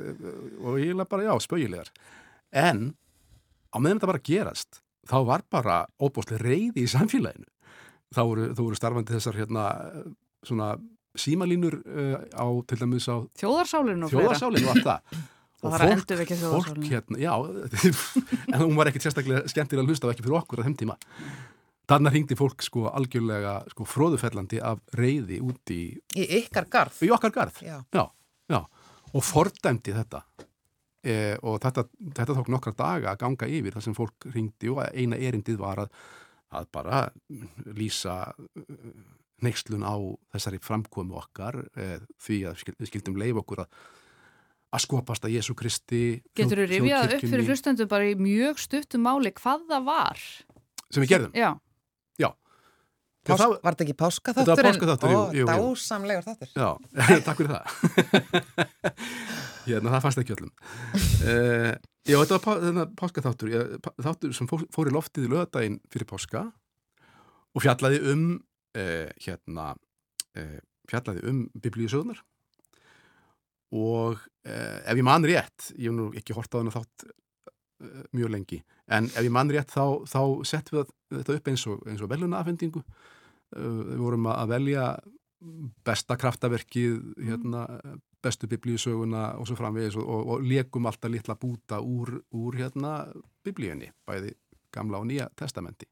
og 0.61 0.75
eiginlega 0.77 1.09
bara 1.09 1.25
já, 1.25 1.33
spaugilegar 1.41 1.89
en 2.53 2.83
á 3.73 3.77
meðan 3.79 3.97
þetta 3.97 4.11
bara 4.11 4.25
gerast 4.29 4.81
þá 5.09 5.17
var 5.25 5.45
bara 5.49 5.77
óbúslega 5.97 6.43
reyði 6.43 6.85
í 6.85 6.91
samfélaginu 6.91 7.49
þá 8.15 8.21
voru, 8.27 8.47
voru 8.57 8.77
starfandi 8.79 9.15
þessar 9.15 9.37
hérna 9.39 9.67
svona 10.45 10.73
símalínur 11.19 11.77
uh, 11.81 12.17
á 12.35 12.45
til 12.67 12.79
dæmis 12.81 13.07
á 13.11 13.19
Þjóðarsálinu 13.41 14.07
og 14.07 14.11
fleira. 14.13 14.97
og 15.61 15.75
það 15.75 15.93
endurvekja 15.93 16.37
fólk 16.41 16.69
þjóðarsálinu. 16.71 16.91
hérna, 16.91 17.19
já 17.21 17.33
en 18.55 18.61
hún 18.63 18.77
var 18.79 18.89
ekkit 18.91 19.05
sérstaklega 19.07 19.43
skemmtilega 19.51 19.83
að 19.85 19.91
hlusta 19.91 20.07
og 20.07 20.13
ekki 20.15 20.25
fyrir 20.25 20.39
okkur 20.39 20.63
á 20.63 20.65
þeim 20.67 20.77
tíma 20.79 20.95
þarna 21.91 22.13
hringdi 22.13 22.37
fólk 22.39 22.63
sko 22.63 22.85
algjörlega 22.89 23.57
sko 23.73 23.85
fróðufellandi 23.89 24.61
af 24.63 24.79
reyði 24.95 25.41
út 25.43 25.73
í, 25.75 25.81
í 26.15 26.27
ykkar 26.39 26.69
garð 26.71 27.01
í 27.03 27.11
okkar 27.11 27.33
garð 27.35 27.59
Já. 27.65 27.81
já, 27.91 28.05
já, 28.47 28.61
og 29.11 29.25
fordæmdi 29.27 29.93
þetta 29.99 30.23
e, 31.03 31.15
og 31.43 31.59
þetta, 31.63 31.85
þetta 32.15 32.37
tók 32.39 32.51
nokkra 32.55 32.73
daga 32.77 33.11
að 33.13 33.21
ganga 33.25 33.51
yfir 33.51 33.75
þar 33.75 33.85
sem 33.89 33.97
fólk 33.97 34.29
hringdi 34.31 34.71
og 34.71 34.81
eina 34.95 35.19
erindið 35.19 35.59
var 35.61 35.83
að, 35.83 35.91
að 36.51 36.67
bara 36.75 37.01
lýsa 37.77 38.33
neykslun 39.41 39.85
á 39.87 39.95
þessari 40.35 40.61
framkomu 40.61 41.17
okkar 41.21 41.63
e, 41.73 41.97
því 42.21 42.37
að 42.51 42.63
við 42.75 42.91
skildum 42.91 43.19
leif 43.19 43.41
okkur 43.41 43.65
að 43.65 43.81
að 44.71 44.83
skopast 44.85 45.25
að 45.27 45.35
Jésu 45.35 45.55
Kristi 45.57 46.21
Getur 46.37 46.61
þú 46.61 46.67
rifjað 46.69 47.15
upp 47.17 47.25
fyrir 47.25 47.49
hlustendur 47.49 47.89
bara 47.91 48.07
í 48.07 48.15
mjög 48.19 48.61
stuttum 48.61 49.03
máli 49.03 49.33
hvað 49.35 49.65
það 49.67 49.87
var? 49.89 50.21
sem 50.91 51.03
við 51.03 51.11
gerðum? 51.13 51.33
Já, 51.35 51.49
Pás, 53.21 53.37
það- 53.37 53.51
Var 53.61 53.75
þetta 53.75 53.83
ekki 53.85 53.97
páska 54.01 54.33
Þetta 54.33 54.55
var 54.55 54.65
páskaþáttur, 54.65 55.11
jú, 55.13 55.19
jú, 55.37 55.41
jú. 55.41 55.47
Dásamlegur 55.51 56.23
þáttur 56.25 56.49
Já, 56.57 56.69
takk 57.27 57.37
fyrir 57.37 57.51
það. 57.53 57.63
hérna, 59.67 59.91
það 59.93 60.01
fannst 60.05 60.21
ekki 60.23 60.35
öllum. 60.37 60.51
Uh, 61.21 61.75
já, 62.09 62.17
þetta 62.17 62.39
var 62.41 62.89
páskaþáttur, 62.97 63.53
þáttur 64.01 64.33
sem 64.37 64.49
fór, 64.49 64.65
fór 64.73 64.89
í 64.89 64.95
loftið 64.95 65.27
í 65.27 65.31
lögadaginn 65.35 65.77
fyrir 65.93 66.09
páska 66.09 66.47
og 67.51 67.61
fjallaði 67.65 68.01
um, 68.13 68.25
uh, 68.79 69.07
hérna, 69.21 69.67
uh, 70.41 70.59
fjallaði 70.89 71.25
um 71.29 71.43
biblíusögnar 71.61 72.23
og 73.71 74.17
ef 74.43 74.97
ég 74.97 75.05
man 75.05 75.23
rétt, 75.23 75.69
ég 75.77 75.87
hef 75.87 75.93
nú 75.95 76.09
ekki 76.17 76.33
hort 76.35 76.51
á 76.51 76.57
þennan 76.59 76.73
þátt 76.73 77.05
mjög 78.17 78.31
lengi, 78.33 78.57
en 78.91 79.05
ef 79.13 79.21
ég 79.23 79.31
man 79.31 79.47
rétt 79.53 79.71
þá, 79.71 80.01
þá 80.09 80.19
settum 80.49 80.79
við 80.81 80.89
þetta 81.11 81.37
upp 81.37 81.49
eins 81.51 81.65
og, 81.69 81.81
og 81.87 82.11
velunafendingu. 82.11 82.83
Uh, 83.51 83.81
við 83.91 84.05
vorum 84.05 84.29
að 84.31 84.53
velja 84.55 84.85
besta 85.85 86.17
kraftaverkið, 86.21 86.97
hérna, 87.25 87.65
bestu 88.21 88.47
biblíusöguna 88.47 89.31
og 89.41 89.47
svo 89.49 89.57
framvegis 89.57 89.97
og, 89.97 90.05
og, 90.05 90.27
og 90.35 90.43
leikum 90.45 90.85
alltaf 90.85 91.09
litla 91.09 91.35
búta 91.39 91.79
úr, 91.81 92.19
úr 92.37 92.59
hérna, 92.59 93.07
biblíunni, 93.45 93.89
bæði 94.05 94.35
gamla 94.71 95.01
og 95.01 95.09
nýja 95.09 95.27
testamenti. 95.37 95.89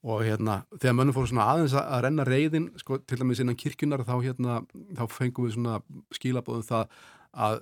Og 0.00 0.22
hérna, 0.24 0.62
þegar 0.80 0.94
mönnum 0.96 1.16
fóru 1.16 1.28
svona 1.28 1.48
aðeins 1.52 1.74
að, 1.76 1.88
að 1.96 2.04
renna 2.06 2.24
reyðin, 2.28 2.68
sko, 2.80 3.00
til 3.04 3.18
dæmis 3.20 3.40
innan 3.42 3.58
kirkjunar, 3.60 4.04
þá 4.08 4.14
hérna, 4.24 4.60
þá 4.96 5.02
fengum 5.12 5.48
við 5.48 5.56
svona 5.58 5.80
skilabóðum 6.16 6.64
það 6.68 6.94
að 7.48 7.60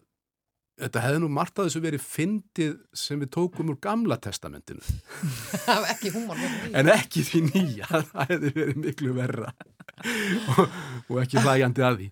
þetta 0.78 1.02
hefði 1.04 1.22
nú 1.22 1.30
margt 1.32 1.58
að 1.58 1.68
þessu 1.68 1.82
verið 1.84 2.04
fyndið 2.04 2.76
sem 2.96 3.20
við 3.22 3.32
tókum 3.34 3.72
úr 3.72 3.80
gamla 3.82 4.18
testamentinu. 4.22 4.82
Ekki 5.92 6.12
því. 6.14 6.72
en 6.78 6.92
ekki 6.94 7.24
því 7.26 7.42
nýja 7.48 7.88
það 8.12 8.32
hefði 8.32 8.54
verið 8.60 8.80
miklu 8.84 9.16
verra. 9.16 9.52
Og, 10.54 10.64
og 11.08 11.20
ekki 11.24 11.42
hlægjandi 11.42 11.86
að 11.86 12.00
því. 12.00 12.08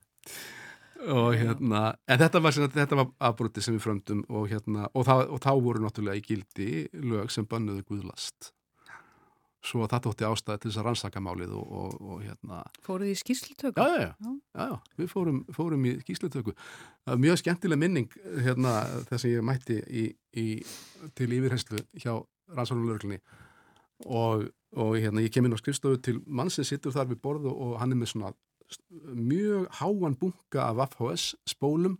Og 1.06 1.36
hérna 1.38 1.82
en 2.10 2.18
þetta 2.18 2.42
var, 2.42 2.60
var 2.98 3.08
afbrúti 3.28 3.62
sem 3.62 3.76
við 3.76 3.84
fröndum 3.84 4.24
og 4.26 4.48
hérna 4.50 4.88
og, 4.92 5.06
og 5.06 5.38
þá 5.44 5.52
voru 5.62 5.84
náttúrulega 5.84 6.18
í 6.18 6.24
gildi 6.24 6.70
lög 7.06 7.30
sem 7.30 7.46
bannuðu 7.46 7.84
guðlast 7.86 8.50
svo 9.66 9.86
það 9.90 10.04
tótti 10.06 10.26
ástæði 10.26 10.62
til 10.62 10.70
þess 10.70 10.80
að 10.80 10.86
rannsaka 10.88 11.22
málið 11.22 11.54
og, 11.58 11.72
og, 11.80 11.96
og 12.00 12.20
hérna 12.24 12.60
Fóruð 12.86 13.10
í 13.12 13.16
skýrslutöku? 13.18 13.82
Já, 13.82 13.88
já, 13.98 14.10
já, 14.12 14.30
já, 14.30 14.68
já. 14.70 14.76
við 15.00 15.10
fórum, 15.10 15.40
fórum 15.56 15.88
í 15.88 15.96
skýrslutöku. 16.04 16.54
Það 17.06 17.12
var 17.12 17.22
mjög 17.24 17.40
skemmtileg 17.42 17.82
minning 17.82 18.16
hérna 18.46 18.76
þess 19.10 19.26
að 19.26 19.34
ég 19.34 19.46
mætti 19.46 19.80
í, 19.86 20.06
í, 20.38 20.46
til 21.18 21.28
yfirherslu 21.38 21.82
hjá 21.98 22.12
rannsóknulörglunni 22.54 23.20
og, 24.06 24.46
og 24.76 24.96
hérna 25.00 25.24
ég 25.24 25.34
kem 25.34 25.48
inn 25.48 25.56
á 25.56 25.60
skrifstofu 25.60 26.00
til 26.02 26.20
mann 26.26 26.52
sem 26.52 26.66
sittur 26.66 26.94
þar 26.94 27.10
við 27.12 27.22
borðu 27.24 27.52
og 27.52 27.78
hann 27.80 27.94
er 27.94 28.00
með 28.00 28.12
svona 28.14 28.34
mjög 29.14 29.68
háan 29.78 30.16
bunga 30.18 30.70
af 30.70 30.94
FHS 30.94 31.34
spólum 31.46 31.98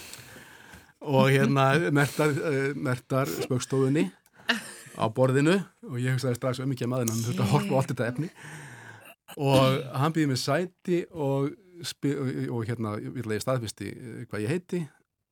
og 1.16 1.30
hérna 1.30 1.90
mertar, 1.94 2.30
eh, 2.30 2.74
mertar 2.74 3.30
spökstofunni 3.30 4.08
á 4.96 5.06
borðinu 5.12 5.58
og 5.86 5.98
ég 6.00 6.16
hugsaði 6.16 6.38
strax 6.38 6.62
um 6.64 6.72
ekki 6.72 6.86
að 6.86 6.92
maður 6.92 7.12
hann 7.12 7.24
þurfti 7.26 7.44
að 7.44 7.52
horfa 7.52 7.72
á 7.72 7.78
allt 7.80 7.92
þetta 7.92 8.08
efni. 8.12 8.30
Og 9.36 9.78
hann 10.00 10.14
býði 10.16 10.30
með 10.32 10.40
sæti 10.42 11.02
og, 11.12 11.50
og 12.52 12.68
hérna 12.68 12.96
ég 13.00 13.44
staðfisti 13.44 13.90
eh, 13.92 14.22
hvað 14.30 14.46
ég 14.46 14.54
heiti. 14.54 14.82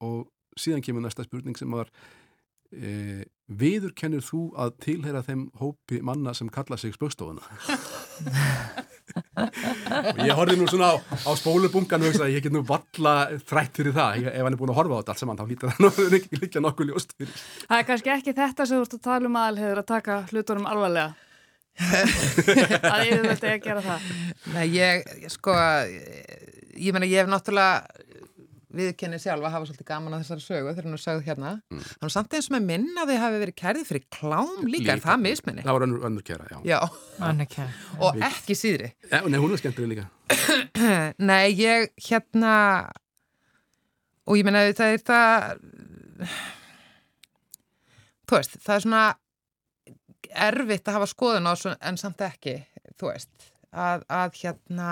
Og 0.05 0.27
síðan 0.61 0.85
kemur 0.85 1.05
næsta 1.05 1.25
spurning 1.27 1.57
sem 1.59 1.71
var 1.73 1.91
e, 2.75 3.25
viður 3.49 3.95
kennir 3.97 4.25
þú 4.25 4.49
að 4.61 4.75
tilhera 4.85 5.23
þeim 5.27 5.49
hópi 5.61 6.01
manna 6.05 6.35
sem 6.37 6.51
kalla 6.53 6.79
sig 6.81 6.95
spökstofuna 6.95 7.43
og 9.45 10.23
ég 10.25 10.39
horfði 10.39 10.57
nú 10.61 10.69
svona 10.71 10.93
á, 10.93 10.97
á 11.01 11.31
spólubungan 11.39 12.05
og 12.05 12.11
hugsaði 12.11 12.37
ég 12.39 12.47
get 12.47 12.55
nú 12.55 12.65
valla 12.69 13.15
þrætt 13.49 13.81
fyrir 13.81 13.97
það. 13.97 14.29
Ef 14.33 14.41
hann 14.47 14.57
er 14.57 14.61
búin 14.61 14.73
að 14.75 14.81
horfa 14.81 14.97
á 14.97 15.01
þetta 15.01 15.15
allt 15.15 15.23
saman 15.25 15.41
þá 15.41 15.45
lítur 15.51 15.75
það 15.75 16.17
líka 16.41 16.63
nokkuð 16.67 16.93
ljóst 16.93 17.15
fyrir. 17.19 17.45
Það 17.69 17.79
er 17.81 17.89
kannski 17.91 18.15
ekki 18.15 18.37
þetta 18.41 18.69
sem 18.71 18.81
þú 18.81 18.89
ert 18.89 18.99
að 18.99 19.05
tala 19.09 19.31
um 19.31 19.39
aðalhegur 19.43 19.83
að 19.85 19.91
taka 19.93 20.19
hlutunum 20.33 20.69
alvarlega. 20.71 21.13
Að 22.95 23.01
ég 23.09 23.25
veit 23.25 23.33
ekki 23.35 23.49
að 23.51 23.65
gera 23.65 23.81
það. 23.83 24.05
Nei, 24.55 24.67
ég, 24.77 25.09
sko 25.33 25.55
ég 26.79 26.95
menna, 26.95 27.09
ég 27.11 27.25
hef 27.25 27.31
náttúrulega 27.33 28.14
viðkennið 28.75 29.23
sjálfa 29.23 29.51
hafa 29.55 29.69
svolítið 29.69 29.89
gaman 29.89 30.17
að 30.17 30.25
þessari 30.25 30.45
sögu 30.45 30.73
þegar 30.73 30.89
hún 30.89 30.97
er 30.97 31.03
sögð 31.03 31.29
hérna 31.29 31.53
mm. 31.71 31.85
þannig 32.01 32.15
samt 32.15 32.37
eins 32.39 32.51
með 32.55 32.67
minna 32.71 33.07
þið 33.09 33.21
hafi 33.23 33.41
verið 33.45 33.57
kærið 33.61 33.87
fyrir 33.91 34.05
klám 34.17 34.53
líka, 34.65 34.73
líka. 34.75 34.97
er 34.97 35.05
það 35.05 35.23
misminni? 35.25 35.65
Það 35.65 35.79
var 35.79 35.87
önnur, 35.87 36.05
önnur 36.09 36.27
kæra, 36.27 36.49
já, 36.51 36.59
já. 36.69 36.79
Önnur 37.29 37.51
kæra. 37.55 37.69
og 38.01 38.21
ekki 38.31 38.59
síðri 38.59 38.91
ja, 39.11 39.23
Nei, 39.23 39.41
hún 39.43 39.55
er 39.55 39.63
skemmtileg 39.63 39.95
líka 39.95 40.07
Nei, 41.31 41.55
ég 41.59 41.91
hérna 42.09 42.55
og 44.25 44.39
ég 44.41 44.47
menna 44.47 44.65
það 44.75 44.97
er 44.97 45.05
það 45.05 45.49
þú 48.25 48.39
veist, 48.39 48.59
það 48.65 48.77
er 48.77 48.87
svona 48.87 49.05
erfitt 50.49 50.89
að 50.89 50.99
hafa 50.99 51.11
skoðun 51.11 51.51
á 51.51 51.53
en 51.79 52.01
samt 52.01 52.25
ekki, 52.25 52.59
þú 52.99 53.11
veist 53.13 53.51
að, 53.75 54.05
að 54.09 54.39
hérna 54.41 54.91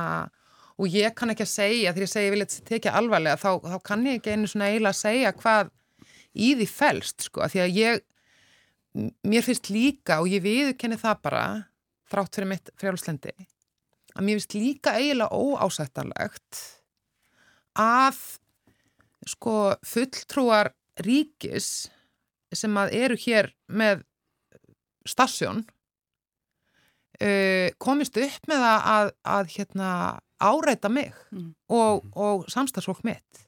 og 0.82 0.90
ég 0.90 1.14
kann 1.14 1.30
ekki 1.30 1.46
að 1.46 1.52
segja, 1.52 1.92
þegar 1.92 2.06
ég 2.06 2.12
segja 2.12 2.26
ég 2.26 2.34
vil 2.34 2.44
eitthvað 2.44 2.68
tekja 2.72 2.94
alvarlega, 2.98 3.38
þá, 3.38 3.50
þá 3.70 3.76
kann 3.86 4.06
ég 4.08 4.18
ekki 4.18 4.34
einu 4.34 4.50
svona 4.50 4.70
eiginlega 4.72 4.96
að 4.96 5.02
segja 5.02 5.34
hvað 5.38 5.70
í 6.32 6.48
því 6.58 6.66
fælst, 6.72 7.28
sko, 7.28 7.46
því 7.52 7.62
að 7.62 7.76
ég 7.78 8.02
mér 9.24 9.46
finnst 9.46 9.70
líka 9.72 10.20
og 10.20 10.28
ég 10.28 10.44
viðkenni 10.44 10.98
það 11.00 11.22
bara 11.24 11.42
þrátt 12.12 12.36
fyrir 12.36 12.50
mitt 12.50 12.70
frjálslendi 12.80 13.32
að 14.12 14.24
mér 14.26 14.36
finnst 14.36 14.56
líka 14.58 14.96
eiginlega 14.98 15.32
óásættanlegt 15.32 16.62
að 17.80 18.18
sko 19.32 19.56
fulltrúar 19.86 20.72
ríkis 21.00 21.88
sem 22.52 22.74
að 22.76 22.92
eru 22.98 23.16
hér 23.22 23.48
með 23.72 24.02
stasjón 25.08 25.62
uh, 27.22 27.68
komist 27.80 28.18
upp 28.20 28.50
með 28.50 28.66
að, 28.66 28.82
að, 28.96 29.12
að 29.36 29.54
hérna 29.56 29.88
áreita 30.42 30.90
mig 30.92 31.12
mm. 31.30 31.52
og, 31.72 32.04
og 32.18 32.44
samstagsfólk 32.52 33.04
mitt. 33.06 33.46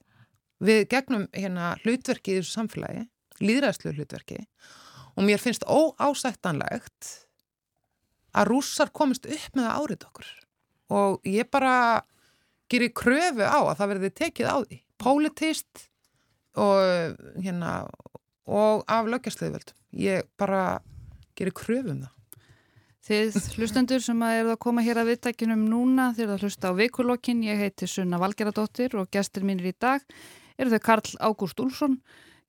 Við 0.63 0.85
gegnum 0.91 1.27
hérna 1.35 1.73
hlutverki 1.83 2.35
í 2.35 2.39
þessu 2.39 2.55
samfélagi, 2.55 3.05
líðræðslu 3.43 3.93
hlutverki 3.97 4.41
og 5.15 5.27
mér 5.27 5.41
finnst 5.41 5.65
óásættanlegt 5.67 7.11
að 8.35 8.49
rússar 8.51 8.91
komist 8.95 9.27
upp 9.27 9.55
með 9.55 9.69
að 9.69 9.83
áreita 9.83 10.09
okkur. 10.09 10.31
Og 10.95 11.27
ég 11.27 11.47
bara 11.51 11.75
gerir 12.71 12.93
kröfu 12.95 13.45
á 13.45 13.59
að 13.59 13.77
það 13.79 13.91
verði 13.93 14.11
tekið 14.19 14.49
á 14.51 14.57
því, 14.63 14.79
politist 15.01 15.85
og 16.55 17.15
hérna 17.43 17.71
og 18.45 18.83
af 18.87 19.07
lögjastliðvöld 19.09 19.73
ég 19.97 20.27
bara 20.37 20.81
gerir 21.35 21.55
kröfu 21.55 21.95
um 21.95 22.03
það 22.05 22.14
Þið 23.05 23.35
hlustendur 23.59 24.01
sem 24.01 24.21
að 24.25 24.39
eru 24.39 24.53
að 24.55 24.61
koma 24.65 24.81
hér 24.81 24.97
að 24.97 25.11
viðtækinum 25.11 25.65
núna, 25.69 26.07
þið 26.17 26.23
eru 26.23 26.35
að 26.35 26.45
hlusta 26.47 26.71
á 26.73 26.77
vikulokkin, 26.79 27.43
ég 27.45 27.59
heiti 27.61 27.85
Sunna 27.89 28.17
Valgeradóttir 28.17 28.95
og 28.97 29.11
gestur 29.13 29.45
mínir 29.45 29.67
í 29.69 29.73
dag 29.77 30.01
eru 30.57 30.71
þau 30.73 30.81
Karl 30.87 31.11
Ágúst 31.27 31.61
Úlsson, 31.61 31.99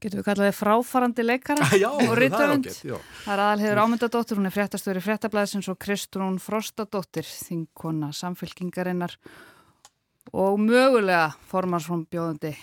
getur 0.01 0.23
við 0.23 0.29
kallaði 0.31 0.55
fráfarandi 0.57 1.27
leikara 1.27 1.69
já, 1.83 1.91
og 1.91 2.15
rittöfund. 2.17 2.71
Það 2.73 3.35
er 3.35 3.43
aðalhegur 3.49 3.83
ámyndadóttir, 3.83 4.41
hún 4.41 4.49
er 4.49 4.55
fréttastöður 4.55 5.03
í 5.03 5.05
fréttablaðsins 5.05 5.69
og 5.73 5.79
Kristrún 5.83 6.41
Frostadóttir, 6.41 7.29
þingkona 7.29 8.09
samfélkingarinnar 8.17 9.19
og 10.33 10.57
mögulega 10.63 11.35
formansfómbjóðandi. 11.51 12.55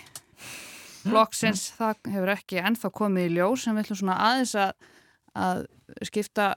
Flokksins, 1.04 1.68
það 1.78 2.10
hefur 2.10 2.34
ekki 2.34 2.58
ennþá 2.58 2.90
komið 2.96 3.30
í 3.30 3.32
ljós 3.36 3.68
en 3.68 3.76
við 3.76 3.86
ætlum 3.86 4.02
svona 4.02 4.20
aðeins 4.24 4.58
að, 4.58 4.92
að 5.46 5.64
skipta 6.08 6.50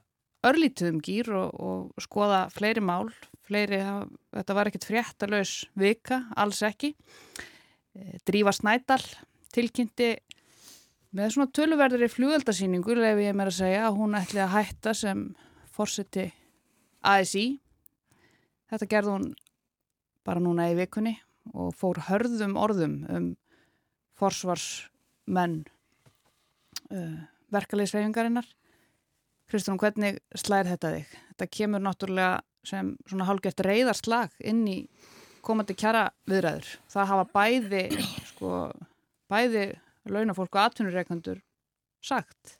örlítuðum 0.45 0.99
gýr 1.03 1.31
og, 1.35 1.57
og 1.57 2.03
skoða 2.03 2.45
fleiri 2.53 2.83
mál, 2.83 3.09
fleiri, 3.47 3.79
þetta 4.35 4.55
var 4.57 4.69
ekkert 4.69 4.87
fréttalös 4.87 5.53
vika, 5.79 6.23
alls 6.37 6.61
ekki. 6.67 6.93
E, 7.95 8.19
Drífa 8.27 8.53
Snædal 8.55 9.01
tilkynnti 9.55 10.13
með 11.17 11.33
svona 11.33 11.53
töluverður 11.55 12.05
í 12.05 12.11
fljóðaldasýningu, 12.11 12.97
lefi 12.99 13.29
ég 13.29 13.37
mér 13.37 13.51
að 13.51 13.59
segja, 13.61 13.85
að 13.87 14.01
hún 14.01 14.17
ætli 14.19 14.43
að 14.43 14.53
hætta 14.57 14.93
sem 14.97 15.23
fórseti 15.73 16.27
ASI. 17.07 17.47
Þetta 18.67 18.89
gerði 18.91 19.15
hún 19.15 19.31
bara 20.27 20.43
núna 20.43 20.67
í 20.69 20.75
vikunni 20.77 21.15
og 21.55 21.71
fór 21.79 22.01
hörðum 22.09 22.57
orðum 22.59 22.97
um 23.07 23.27
forsvarsmenn 24.19 25.61
uh, 26.91 27.19
verkefliðsreyfingarinnar 27.53 28.49
Kristrún, 29.47 29.79
hvernig 29.79 30.17
slæðir 30.35 30.73
þetta 30.73 30.89
þig? 30.91 31.11
Þetta 31.31 31.47
kemur 31.55 31.83
náttúrulega 31.83 32.41
sem 32.67 32.89
svona 33.07 33.27
hálfgeft 33.29 33.63
reyðarslag 33.63 34.33
inn 34.43 34.65
í 34.67 34.77
komandi 35.45 35.75
kjara 35.77 36.09
viðræður. 36.27 36.71
Það 36.91 37.11
hafa 37.13 37.27
bæði, 37.37 37.83
sko, 38.27 38.49
bæði 39.31 39.67
launafólk 40.11 40.57
og 40.57 40.63
atvinnureikandur 40.65 41.39
sagt. 42.03 42.57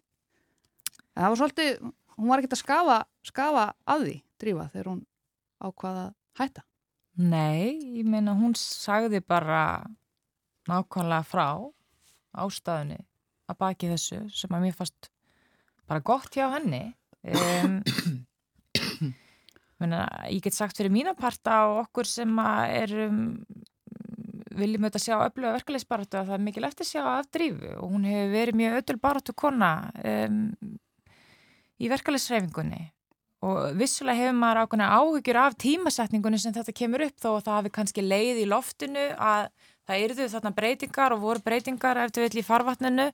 En 1.15 1.25
það 1.25 1.33
var 1.33 1.41
svolítið, 1.41 1.83
hún 2.15 2.31
var 2.31 2.41
ekkert 2.41 2.55
að 2.55 2.63
skafa, 2.63 2.97
skafa 3.27 3.67
að 3.89 4.07
því, 4.07 4.15
drífa, 4.39 4.69
þegar 4.71 4.89
hún 4.93 5.03
ákvaða 5.67 6.07
hætta. 6.39 6.63
Nei, 7.17 7.97
ég 7.97 8.07
meina 8.07 8.37
hún 8.37 8.53
sagði 8.55 9.23
bara 9.25 9.61
nákvæmlega 10.69 11.25
frá 11.25 11.47
ástæðunni 12.37 12.99
að 13.49 13.59
baki 13.63 13.89
þessu 13.89 14.19
sem 14.35 14.53
að 14.53 14.67
mér 14.67 14.75
fast 14.77 15.09
bara 15.87 16.03
gott 16.05 16.35
hjá 16.35 16.49
henni. 16.55 16.83
Um, 17.27 17.79
menna, 19.81 20.05
ég 20.31 20.41
get 20.45 20.55
sagt 20.57 20.77
fyrir 20.79 20.93
mína 20.93 21.15
parta 21.17 21.63
og 21.69 21.83
okkur 21.85 22.09
sem 22.09 22.39
er 22.41 22.93
um, 23.07 23.21
viljum 24.57 24.87
auðvitað 24.87 25.05
sjá 25.05 25.15
öfluga 25.21 25.55
verkefliðsbaratu 25.57 26.19
að 26.19 26.29
það 26.29 26.37
er 26.37 26.45
mikil 26.47 26.67
eftir 26.67 26.89
sjá 26.89 27.01
af 27.17 27.31
drífu 27.33 27.73
og 27.77 27.93
hún 27.93 28.05
hefur 28.07 28.33
verið 28.33 28.59
mjög 28.61 28.77
ödul 28.81 28.99
baratu 29.03 29.35
kona 29.37 29.71
um, 30.01 30.45
í 31.77 31.89
verkefliðsreifingunni 31.91 32.83
og 33.45 33.77
vissulega 33.77 34.23
hefur 34.23 34.39
maður 34.39 34.63
ákveðna 34.63 34.87
áhyggjur 34.97 35.39
af 35.43 35.57
tímasetningunni 35.61 36.39
sem 36.41 36.55
þetta 36.55 36.73
kemur 36.79 37.05
upp 37.05 37.19
þó 37.21 37.29
að 37.35 37.43
það 37.43 37.57
hafi 37.59 37.73
kannski 37.75 38.05
leið 38.05 38.41
í 38.41 38.47
loftinu 38.49 39.05
að 39.13 39.51
það 39.87 40.05
eruðu 40.07 40.31
þarna 40.33 40.53
breytingar 40.57 41.15
og 41.15 41.21
voru 41.21 41.45
breytingar 41.45 42.01
eftir 42.01 42.25
vill 42.25 42.41
í 42.41 42.47
farvatninu 42.47 43.11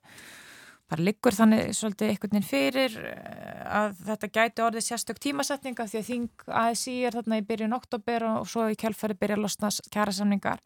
bara 0.94 1.04
liggur 1.04 1.34
þannig 1.34 1.72
svolítið 1.74 2.12
einhvern 2.12 2.36
veginn 2.36 2.46
fyrir 2.46 2.94
eh, 3.08 3.62
að 3.66 3.96
þetta 4.06 4.30
gæti 4.36 4.64
orðið 4.64 4.86
sérstök 4.86 5.20
tímasetninga 5.22 5.86
því 5.90 6.00
að 6.00 6.10
þing 6.10 6.44
ASI 6.60 6.94
er 7.08 7.16
þarna 7.18 7.40
í 7.40 7.46
byrjun 7.48 7.76
oktober 7.76 8.26
og 8.30 8.46
svo 8.50 8.68
í 8.70 8.78
kjálfari 8.78 9.16
byrja 9.18 9.38
að 9.38 9.44
losna 9.46 9.72
kærasamningar 9.94 10.62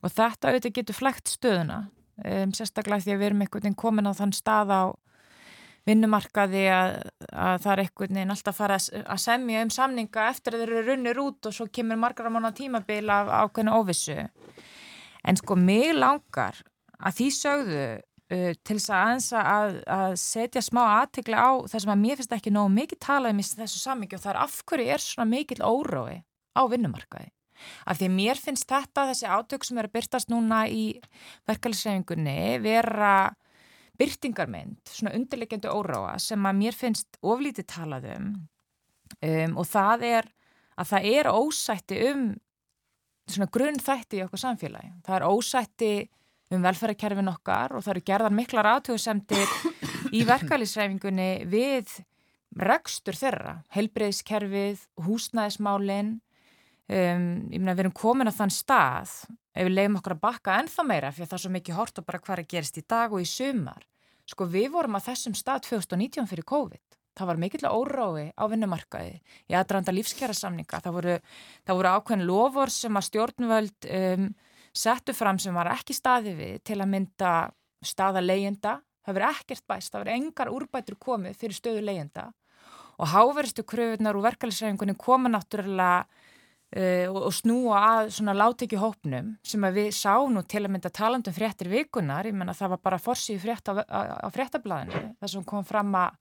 og 0.00 0.14
þetta 0.14 0.52
auðvitað 0.52 0.76
getur 0.78 0.98
flekt 0.98 1.34
stöðuna 1.34 1.82
um, 2.24 2.54
sérstaklega 2.56 3.04
því 3.04 3.14
að 3.14 3.20
við 3.20 3.28
erum 3.28 3.44
einhvern 3.44 3.66
veginn 3.66 3.78
komin 3.84 4.08
á 4.08 4.12
þann 4.16 4.34
stað 4.36 4.72
á 4.72 4.82
vinnumarkaði 5.88 6.64
að, 6.72 6.96
að 7.32 7.62
það 7.64 7.72
er 7.72 7.84
einhvern 7.84 8.18
veginn 8.18 8.34
alltaf 8.34 8.54
að 8.54 8.58
fara 8.62 8.80
að 9.04 9.22
semja 9.24 9.62
um 9.64 9.70
samninga 9.72 10.26
eftir 10.32 10.54
að 10.56 10.64
þeir 10.64 10.72
eru 10.72 10.86
runnir 10.92 11.22
út 11.22 11.48
og 11.48 11.56
svo 11.56 11.68
kemur 11.72 12.00
margar 12.00 12.28
á 12.28 12.32
mánu 12.32 12.52
tímabil 12.56 13.08
af 13.12 13.30
ákveðinu 13.32 13.76
óvissu. 13.78 14.18
En 15.24 15.40
sko 15.40 15.56
mig 15.56 15.94
langar 15.96 16.60
að 16.98 17.16
því 17.18 17.28
sögðu 17.34 17.86
uh, 18.34 18.52
til 18.64 18.76
þess 18.76 18.90
að 18.90 19.00
aðeins 19.00 19.30
að, 19.40 19.80
að 19.96 20.14
setja 20.22 20.62
smá 20.64 20.82
aðtikli 21.00 21.38
á 21.38 21.50
það 21.68 21.84
sem 21.84 21.94
að 21.94 22.04
mér 22.04 22.20
finnst 22.20 22.36
ekki 22.38 22.54
nógu 22.54 22.74
mikið 22.76 23.02
talað 23.06 23.34
um 23.34 23.42
í 23.42 23.48
þessu 23.48 23.82
sammyggju 23.82 24.18
og 24.18 24.24
það 24.24 24.32
er 24.34 24.40
af 24.44 24.60
hverju 24.68 24.94
er 24.94 25.04
svona 25.04 25.28
mikil 25.32 25.60
órói 25.64 26.22
á 26.58 26.62
vinnumarkaði. 26.70 27.32
Af 27.90 27.98
því 27.98 28.08
mér 28.14 28.38
finnst 28.38 28.70
þetta, 28.70 29.08
þessi 29.10 29.26
átök 29.26 29.66
sem 29.66 29.78
eru 29.80 29.90
að 29.90 29.96
byrtast 29.96 30.30
núna 30.30 30.62
í 30.70 30.84
verkefliðsreifingunni 31.48 32.60
vera 32.62 33.14
byrtingarmynd, 33.98 34.78
svona 34.86 35.14
undirlegjandi 35.18 35.70
óráa 35.74 36.18
sem 36.22 36.44
að 36.46 36.60
mér 36.60 36.76
finnst 36.78 37.18
oflítið 37.18 37.66
talað 37.72 38.06
um, 38.14 38.28
um 39.26 39.56
og 39.58 39.66
það 39.66 40.04
er 40.06 40.28
að 40.78 40.92
það 40.92 41.08
er 41.16 41.30
ósætti 41.32 41.98
um 42.12 42.28
svona 43.28 43.50
grunn 43.52 43.80
þætti 43.82 44.20
í 44.20 44.22
okkur 44.24 44.40
samfélagi. 44.40 44.92
Það 45.04 45.16
er 45.18 45.26
ósætti 45.26 45.92
um 46.52 46.62
velferðarkerfin 46.64 47.32
okkar 47.32 47.74
og 47.76 47.84
það 47.84 47.94
eru 47.94 48.04
gerðar 48.12 48.36
miklar 48.36 48.70
aðtöðsendir 48.74 49.56
í 50.16 50.22
verkefliðsreifingunni 50.28 51.30
við 51.50 51.98
rekstur 52.58 53.18
þeirra, 53.18 53.58
helbreyðskerfið, 53.76 54.86
húsnæðismálinn 55.04 56.16
Um, 56.88 57.50
ég 57.52 57.60
meina 57.60 57.74
við 57.76 57.82
erum 57.84 57.92
komin 57.92 58.30
á 58.30 58.32
þann 58.32 58.52
stað 58.52 59.10
ef 59.52 59.66
við 59.66 59.74
leiðum 59.74 59.98
okkur 59.98 60.14
að 60.14 60.20
bakka 60.22 60.54
ennþá 60.56 60.84
meira 60.88 61.10
fyrir 61.12 61.28
það 61.28 61.36
er 61.36 61.42
svo 61.42 61.50
mikið 61.52 61.76
hort 61.76 61.98
og 62.00 62.06
bara 62.06 62.20
hvað 62.22 62.34
er 62.34 62.40
að 62.40 62.52
gerist 62.54 62.78
í 62.80 62.82
dag 62.88 63.12
og 63.12 63.20
í 63.20 63.26
sumar. 63.28 63.82
Sko 64.24 64.46
við 64.48 64.70
vorum 64.72 64.96
á 64.96 65.00
þessum 65.04 65.34
stað 65.36 65.66
2019 65.66 66.30
fyrir 66.30 66.46
COVID. 66.48 66.96
Það 67.18 67.28
var 67.28 67.40
mikill 67.42 67.68
óráði 67.68 68.24
á 68.32 68.44
vinnumarkaði 68.48 69.12
í 69.20 69.58
aðdraðanda 69.58 69.94
lífskjara 69.98 70.38
samninga. 70.38 70.80
Það 70.80 70.96
voru, 70.96 71.18
það 71.68 71.80
voru 71.82 71.92
ákveðin 71.92 72.26
lofur 72.30 72.72
sem 72.72 72.96
að 72.96 73.06
stjórnvöld 73.10 73.88
um, 73.98 74.26
settu 74.74 75.14
fram 75.16 75.38
sem 75.42 75.54
var 75.54 75.72
ekki 75.72 75.96
staði 75.96 76.34
við 76.38 76.58
til 76.66 76.78
að 76.80 76.92
mynda 76.94 77.32
staða 77.84 78.22
leyenda. 78.24 78.78
Það 79.06 79.16
verið 79.16 79.38
ekkert 79.38 79.66
bæst, 79.70 79.92
það 79.92 80.02
verið 80.04 80.18
engar 80.18 80.52
úrbætur 80.52 80.98
komið 81.00 81.38
fyrir 81.40 81.56
stöðu 81.56 81.84
leyenda 81.86 82.28
og 82.98 83.12
háverðistu 83.12 83.62
kröfunar 83.62 84.16
úr 84.18 84.26
verkefælisreifingunni 84.26 84.98
koma 84.98 85.30
náttúrulega 85.30 86.06
Uh, 86.68 87.08
og, 87.08 87.30
og 87.30 87.32
snúa 87.32 87.78
að 87.80 88.10
svona 88.12 88.34
láteki 88.36 88.76
hópnum 88.76 89.30
sem 89.40 89.62
að 89.64 89.78
við 89.78 89.86
sáum 89.96 90.34
til 90.44 90.60
að 90.60 90.74
mynda 90.74 90.90
talandum 90.92 91.32
fréttir 91.32 91.70
vikunar, 91.72 92.26
ég 92.28 92.36
menna 92.36 92.52
það 92.52 92.74
var 92.74 92.80
bara 92.84 92.98
forsið 93.00 93.38
frétt 93.40 93.70
á, 93.72 93.80
á, 93.88 94.00
á 94.20 94.28
fréttablaðinu 94.28 95.00
þar 95.16 95.32
sem 95.32 95.46
kom 95.48 95.64
fram 95.64 95.96
að, 95.96 96.18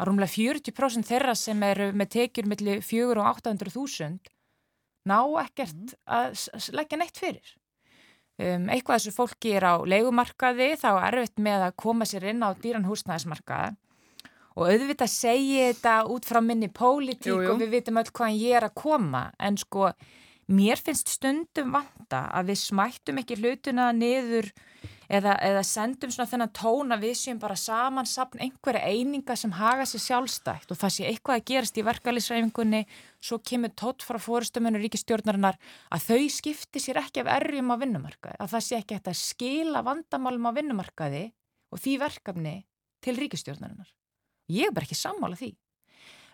að 0.00 0.08
rúmlega 0.08 0.32
40% 0.32 1.10
þeirra 1.10 1.34
sem 1.36 1.60
eru 1.68 1.90
með 1.92 2.08
tekjur 2.16 2.48
millir 2.48 2.80
4 2.80 3.20
og 3.20 3.28
800.000 3.34 4.32
ná 5.12 5.18
ekkert 5.44 5.76
mm. 5.76 6.00
að 6.08 6.72
leggja 6.80 7.02
neitt 7.02 7.20
fyrir 7.20 7.52
um, 8.38 8.66
eitthvað 8.72 8.98
þessu 8.98 9.14
fólki 9.16 9.54
er 9.58 9.66
á 9.68 9.74
leikumarkaði 9.84 10.72
þá 10.80 10.88
er 10.94 11.18
erfitt 11.20 11.42
með 11.42 11.68
að 11.68 11.78
koma 11.84 12.08
sér 12.08 12.30
inn 12.32 12.44
á 12.44 12.50
dýran 12.54 12.88
húsnæðismarkaði 12.88 13.76
og 14.52 14.68
auðvitað 14.68 15.08
segi 15.08 15.60
þetta 15.62 15.94
út 16.12 16.26
frá 16.28 16.40
minni 16.44 16.68
pólitík 16.68 17.30
jú, 17.30 17.38
jú. 17.40 17.52
og 17.54 17.62
við 17.62 17.78
vitum 17.78 18.00
öll 18.00 18.10
hvaðan 18.10 18.40
ég 18.40 18.58
er 18.58 18.68
að 18.68 18.76
koma 18.82 19.22
en 19.40 19.56
sko 19.60 19.92
mér 20.50 20.80
finnst 20.80 21.12
stundum 21.12 21.74
vanta 21.76 22.26
að 22.34 22.52
við 22.52 22.60
smættum 22.62 23.20
ekki 23.22 23.38
hlutuna 23.38 23.90
niður 23.94 24.48
eða, 25.12 25.36
eða 25.38 25.62
sendum 25.66 26.10
svona 26.10 26.28
þennan 26.30 26.52
tón 26.56 26.94
að 26.94 27.06
við 27.06 27.14
séum 27.20 27.40
bara 27.42 27.58
samansapn 27.58 28.42
einhverja 28.42 28.82
eininga 28.88 29.36
sem 29.38 29.54
haga 29.58 29.86
sér 29.88 30.04
sjálfstækt 30.06 30.74
og 30.74 30.80
það 30.82 30.94
sé 30.96 31.08
eitthvað 31.10 31.38
að 31.38 31.46
gerast 31.52 31.78
í 31.78 31.86
verkefælisreifingunni 31.86 32.82
svo 33.22 33.38
kemur 33.38 33.74
tótt 33.78 34.06
frá 34.06 34.18
fórustuminu 34.22 34.82
ríkistjórnarinnar 34.82 35.60
að 35.94 36.06
þau 36.10 36.28
skipti 36.36 36.82
sér 36.82 37.02
ekki 37.04 37.22
af 37.22 37.32
erjum 37.38 37.72
á 37.72 37.76
vinnumarkaði 37.84 38.42
að 38.42 38.54
það 38.56 38.68
sé 38.68 38.82
ekki 38.82 39.00
að 39.00 39.18
skila 39.22 39.86
vandamálum 39.86 40.50
á 40.50 40.56
vinnumarkaði 40.58 41.24
og 41.72 41.80
því 41.80 41.98
verkefni 42.02 42.56
til 43.02 43.18
ríkistjórnarinnar 43.18 43.92
Ég 44.50 44.68
er 44.68 44.74
bara 44.74 44.88
ekki 44.88 44.98
sammála 44.98 45.38
því. 45.38 45.52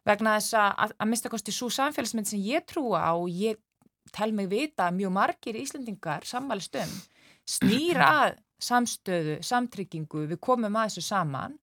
Vegna 0.08 0.36
þess 0.38 0.54
að 0.56 0.94
að 0.96 1.10
mistakosti 1.10 1.54
svo 1.54 1.68
samfélagsmynd 1.74 2.30
sem 2.30 2.42
ég 2.42 2.64
trúa 2.68 3.02
á 3.04 3.12
og 3.12 3.28
ég 3.28 3.58
tel 4.14 4.34
mig 4.36 4.50
vita 4.50 4.90
mjög 4.94 5.14
margir 5.14 5.58
íslendingar 5.60 6.26
sammælist 6.28 6.76
um 6.80 6.92
snýra 7.58 8.10
að 8.24 8.36
samstöðu, 8.58 9.38
samtryggingu, 9.46 10.26
við 10.32 10.40
komum 10.42 10.76
að 10.76 10.90
þessu 10.90 11.08
saman. 11.08 11.58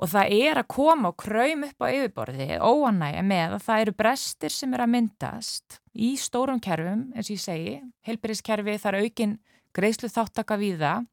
Og 0.00 0.08
það 0.08 0.32
er 0.32 0.58
að 0.62 0.68
koma 0.72 1.10
og 1.10 1.18
kraum 1.20 1.66
upp 1.66 1.84
á 1.84 1.86
yfirborði 1.92 2.56
óanægja 2.56 3.24
með 3.26 3.56
að 3.56 3.64
það 3.66 3.82
eru 3.84 3.94
brestir 3.98 4.54
sem 4.54 4.74
er 4.76 4.84
að 4.84 4.92
myndast 4.94 5.80
í 5.92 6.14
stórum 6.20 6.60
kerfum, 6.62 7.10
eins 7.12 7.28
og 7.28 7.36
ég 7.36 7.42
segi, 7.42 7.74
helbyrðiskerfi, 8.08 8.78
það 8.80 8.94
er 8.94 9.04
aukin 9.04 9.34
greiðslu 9.76 10.08
þáttaka 10.12 10.56
við 10.60 10.80
það, 10.80 11.08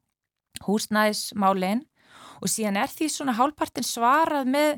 húsnæðismálinn 0.64 1.84
og 2.40 2.52
síðan 2.52 2.80
er 2.80 2.92
því 2.92 3.10
svona 3.12 3.36
hálpartin 3.36 3.86
svarað 3.86 4.48
með 4.56 4.70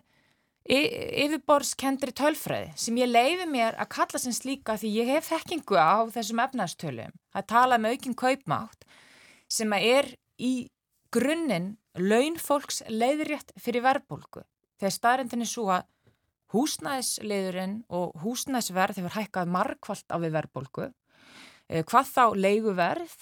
yfirborskendri 0.71 2.12
tölfræði 2.14 2.71
sem 2.79 2.99
ég 3.01 3.11
leifi 3.11 3.47
mér 3.51 3.79
að 3.81 3.91
kalla 3.97 4.21
sem 4.23 4.35
slíka 4.35 4.77
því 4.79 4.91
ég 5.01 5.12
hef 5.16 5.31
þekkingu 5.33 5.79
á 5.79 6.07
þessum 6.14 6.43
efnastölum 6.45 7.14
að 7.35 7.49
tala 7.51 7.79
með 7.79 7.97
aukinn 7.97 8.18
kaupmátt 8.18 8.87
sem 9.51 9.73
að 9.75 9.87
er 9.91 10.11
í 10.39 10.53
grunninn 11.11 11.73
laun 11.99 12.39
fólks 12.39 12.85
leiðrétt 12.87 13.51
fyrir 13.59 13.83
verðbólku 13.87 14.45
þegar 14.79 14.95
staðrendin 14.95 15.43
er 15.45 15.51
svo 15.51 15.66
að 15.75 15.89
húsnæðisleiðurinn 16.55 17.77
og 17.95 18.14
húsnæðisverð 18.23 19.01
hefur 19.01 19.16
hækkað 19.18 19.53
markvallt 19.55 20.07
á 20.11 20.16
við 20.23 20.35
verðbólku 20.39 20.87
eh, 20.87 21.83
hvað 21.83 22.14
þá 22.14 22.25
leiguverð 22.47 23.16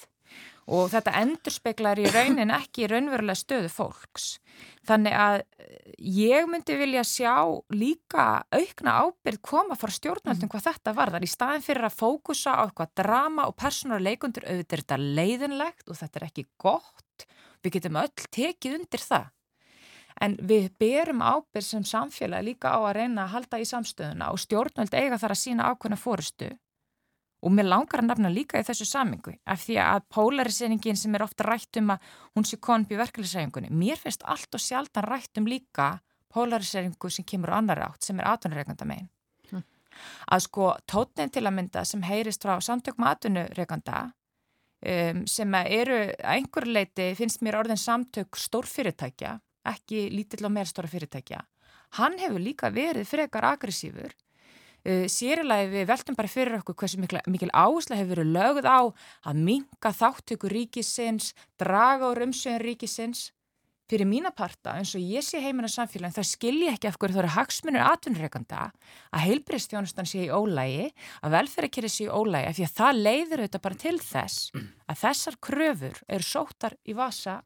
og 0.69 0.91
þetta 0.91 1.15
endur 1.23 1.53
speklar 1.53 1.99
í 1.99 2.09
raunin 2.13 2.53
ekki 2.53 2.85
í 2.85 2.89
raunverulega 2.91 3.39
stöðu 3.39 3.71
fólks. 3.73 4.27
Þannig 4.87 5.15
að 5.17 5.37
eh, 5.41 5.95
ég 5.97 6.45
myndi 6.49 6.77
vilja 6.77 7.03
sjá 7.07 7.33
líka 7.73 8.43
aukna 8.53 8.99
ábyrð 9.05 9.41
koma 9.49 9.77
frá 9.79 9.93
stjórnvöldum 9.95 10.45
mm. 10.45 10.53
hvað 10.53 10.67
þetta 10.67 10.93
var. 10.97 11.13
Það 11.13 11.19
er 11.19 11.27
í 11.27 11.31
staðin 11.33 11.65
fyrir 11.65 11.89
að 11.89 11.97
fókusa 12.03 12.53
á 12.53 12.61
eitthvað 12.67 12.93
drama 13.01 13.49
og 13.49 13.57
persónulega 13.57 14.05
leikundur 14.11 14.45
auðvitað 14.45 14.77
er 14.77 14.85
þetta 14.85 15.01
leiðinlegt 15.19 15.89
og 15.89 15.99
þetta 16.03 16.21
er 16.21 16.29
ekki 16.29 16.47
gott. 16.61 17.27
Við 17.63 17.75
getum 17.79 18.01
öll 18.03 18.29
tekið 18.29 18.79
undir 18.79 19.05
það. 19.09 19.27
En 20.19 20.33
við 20.43 20.71
berum 20.81 21.21
ábyrð 21.23 21.65
sem 21.65 21.83
samfélag 21.87 22.43
líka 22.45 22.75
á 22.75 22.79
að 22.83 22.97
reyna 22.99 23.25
að 23.25 23.35
halda 23.37 23.59
í 23.61 23.67
samstöðuna 23.67 24.33
og 24.33 24.41
stjórnvöld 24.43 24.93
eiga 24.93 25.19
þar 25.21 25.33
að 25.33 25.41
sína 25.47 25.69
ákveðna 25.71 25.99
fórustu 25.99 26.49
Og 27.39 27.53
mér 27.55 27.69
langar 27.69 28.01
að 28.01 28.09
nefna 28.09 28.29
líka 28.33 28.59
í 28.59 28.65
þessu 28.67 28.85
samingu 28.89 29.31
af 29.47 29.61
því 29.63 29.77
að 29.79 30.05
polariseiningin 30.11 30.97
sem 30.99 31.13
er 31.15 31.23
ofta 31.23 31.45
rætt 31.47 31.79
um 31.79 31.93
að 31.93 32.09
hún 32.35 32.47
sé 32.47 32.59
konum 32.59 32.89
í 32.91 32.99
verkefliðsæfingunni, 32.99 33.71
mér 33.71 34.01
finnst 34.01 34.25
allt 34.27 34.55
og 34.57 34.63
sjaldan 34.63 35.07
rætt 35.07 35.39
um 35.39 35.47
líka 35.47 35.93
polariseiningu 36.33 37.09
sem 37.09 37.25
kemur 37.25 37.55
á 37.55 37.59
annar 37.61 37.85
átt 37.87 38.03
sem 38.03 38.19
er 38.19 38.27
aðtunurreikanda 38.27 38.87
megin. 38.89 39.07
Hm. 39.49 39.63
Að 40.35 40.45
sko 40.49 40.71
tótnin 40.83 41.31
til 41.31 41.45
að 41.45 41.55
mynda 41.61 41.85
sem 41.87 42.03
heyrist 42.03 42.43
frá 42.43 42.59
samtökum 42.63 43.07
aðtunurreikanda 43.07 44.01
um, 44.83 45.23
sem 45.27 45.59
eru 45.61 46.01
að 46.09 46.25
einhver 46.35 46.67
leiti 46.67 47.11
finnst 47.15 47.43
mér 47.45 47.61
orðin 47.61 47.79
samtök 47.79 48.35
stórfyrirtækja, 48.35 49.37
ekki 49.71 50.09
lítill 50.11 50.47
og 50.47 50.55
meir 50.55 50.67
stóra 50.67 50.91
fyrirtækja, 50.91 51.39
hann 51.99 52.19
hefur 52.19 52.43
líka 52.43 52.69
verið 52.73 53.07
frekar 53.09 53.47
aggressífur 53.53 54.11
uh, 54.85 55.07
sérilagi 55.11 55.71
við 55.73 55.89
veltum 55.89 56.17
bara 56.17 56.31
fyrir 56.31 56.59
okkur 56.59 56.77
hversu 56.79 57.01
mikil, 57.01 57.19
mikil 57.31 57.51
áhersla 57.53 57.97
hefur 57.99 58.19
verið 58.19 58.31
lögð 58.35 58.69
á 58.69 58.79
að 59.31 59.43
minka 59.49 59.91
þáttöku 59.95 60.51
ríkisins, 60.51 61.33
draga 61.59 62.11
úr 62.11 62.25
umsöðun 62.27 62.63
ríkisins. 62.63 63.29
Fyrir 63.89 64.05
mína 64.05 64.29
parta, 64.29 64.75
eins 64.77 64.91
og 64.93 65.01
ég 65.01 65.25
sé 65.25 65.39
heimina 65.41 65.65
samfélagin, 65.65 66.13
það 66.13 66.27
skilji 66.29 66.67
ekki 66.69 66.91
af 66.91 66.97
hverju 67.01 67.15
það 67.15 67.23
eru 67.23 67.31
hagsmunir 67.33 67.85
atvinnurreikanda 67.87 68.67
að 69.09 69.23
heilbreyðstjónustan 69.25 70.05
sé 70.05 70.27
í 70.27 70.29
ólægi, 70.29 70.91
að 71.25 71.33
velferðarkerri 71.33 71.89
sé 71.89 72.05
í 72.05 72.11
ólægi, 72.13 72.51
af 72.51 72.59
því 72.59 72.67
að 72.67 72.75
það 72.77 72.99
leiður 72.99 73.41
auðvitað 73.41 73.63
bara 73.65 73.79
til 73.81 73.95
þess 74.05 74.51
að 74.85 75.01
þessar 75.01 75.39
kröfur 75.41 76.03
eru 76.05 76.27
sóttar 76.27 76.77
í 76.85 76.93
vasa 76.99 77.39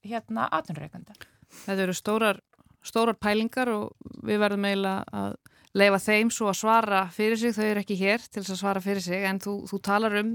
hérna 0.00 0.48
atvinnurreikanda. 0.48 1.18
Þetta 1.66 1.84
eru 1.84 1.98
stórar, 2.00 2.40
stórar 2.80 3.20
pælingar 3.20 3.68
og 3.74 3.92
við 4.24 4.40
verðum 4.40 4.68
eiginlega 4.70 5.04
að 5.20 5.36
leifa 5.78 6.00
þeim 6.02 6.30
svo 6.34 6.48
að 6.50 6.60
svara 6.60 7.02
fyrir 7.14 7.38
sig, 7.38 7.54
þau 7.54 7.66
eru 7.66 7.82
ekki 7.84 7.98
hér 8.00 8.24
til 8.26 8.42
þess 8.42 8.54
að 8.56 8.62
svara 8.62 8.84
fyrir 8.84 9.04
sig 9.04 9.26
en 9.28 9.42
þú, 9.42 9.56
þú 9.70 9.82
talar 9.86 10.16
um, 10.20 10.32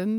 um 0.00 0.14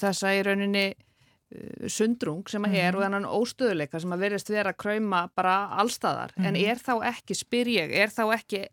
þessa 0.00 0.34
í 0.36 0.42
rauninni 0.46 0.86
uh, 0.90 1.86
sundrung 1.88 2.44
sem 2.48 2.64
að 2.64 2.74
er 2.74 2.82
mm 2.82 2.90
-hmm. 2.90 2.96
og 2.96 3.02
þannig 3.04 3.38
óstöðuleika 3.40 4.00
sem 4.00 4.12
að 4.12 4.22
verðist 4.26 4.50
vera 4.50 4.70
að 4.70 4.80
krauma 4.84 5.30
bara 5.34 5.56
allstaðar, 5.80 6.32
mm 6.36 6.42
-hmm. 6.42 6.48
en 6.48 6.54
mhm. 6.54 6.64
er 6.64 6.76
þá 6.76 6.94
ekki, 7.14 7.34
spyr 7.34 7.66
ég, 7.66 7.90
er 7.90 8.08
þá 8.08 8.34
ekki 8.34 8.66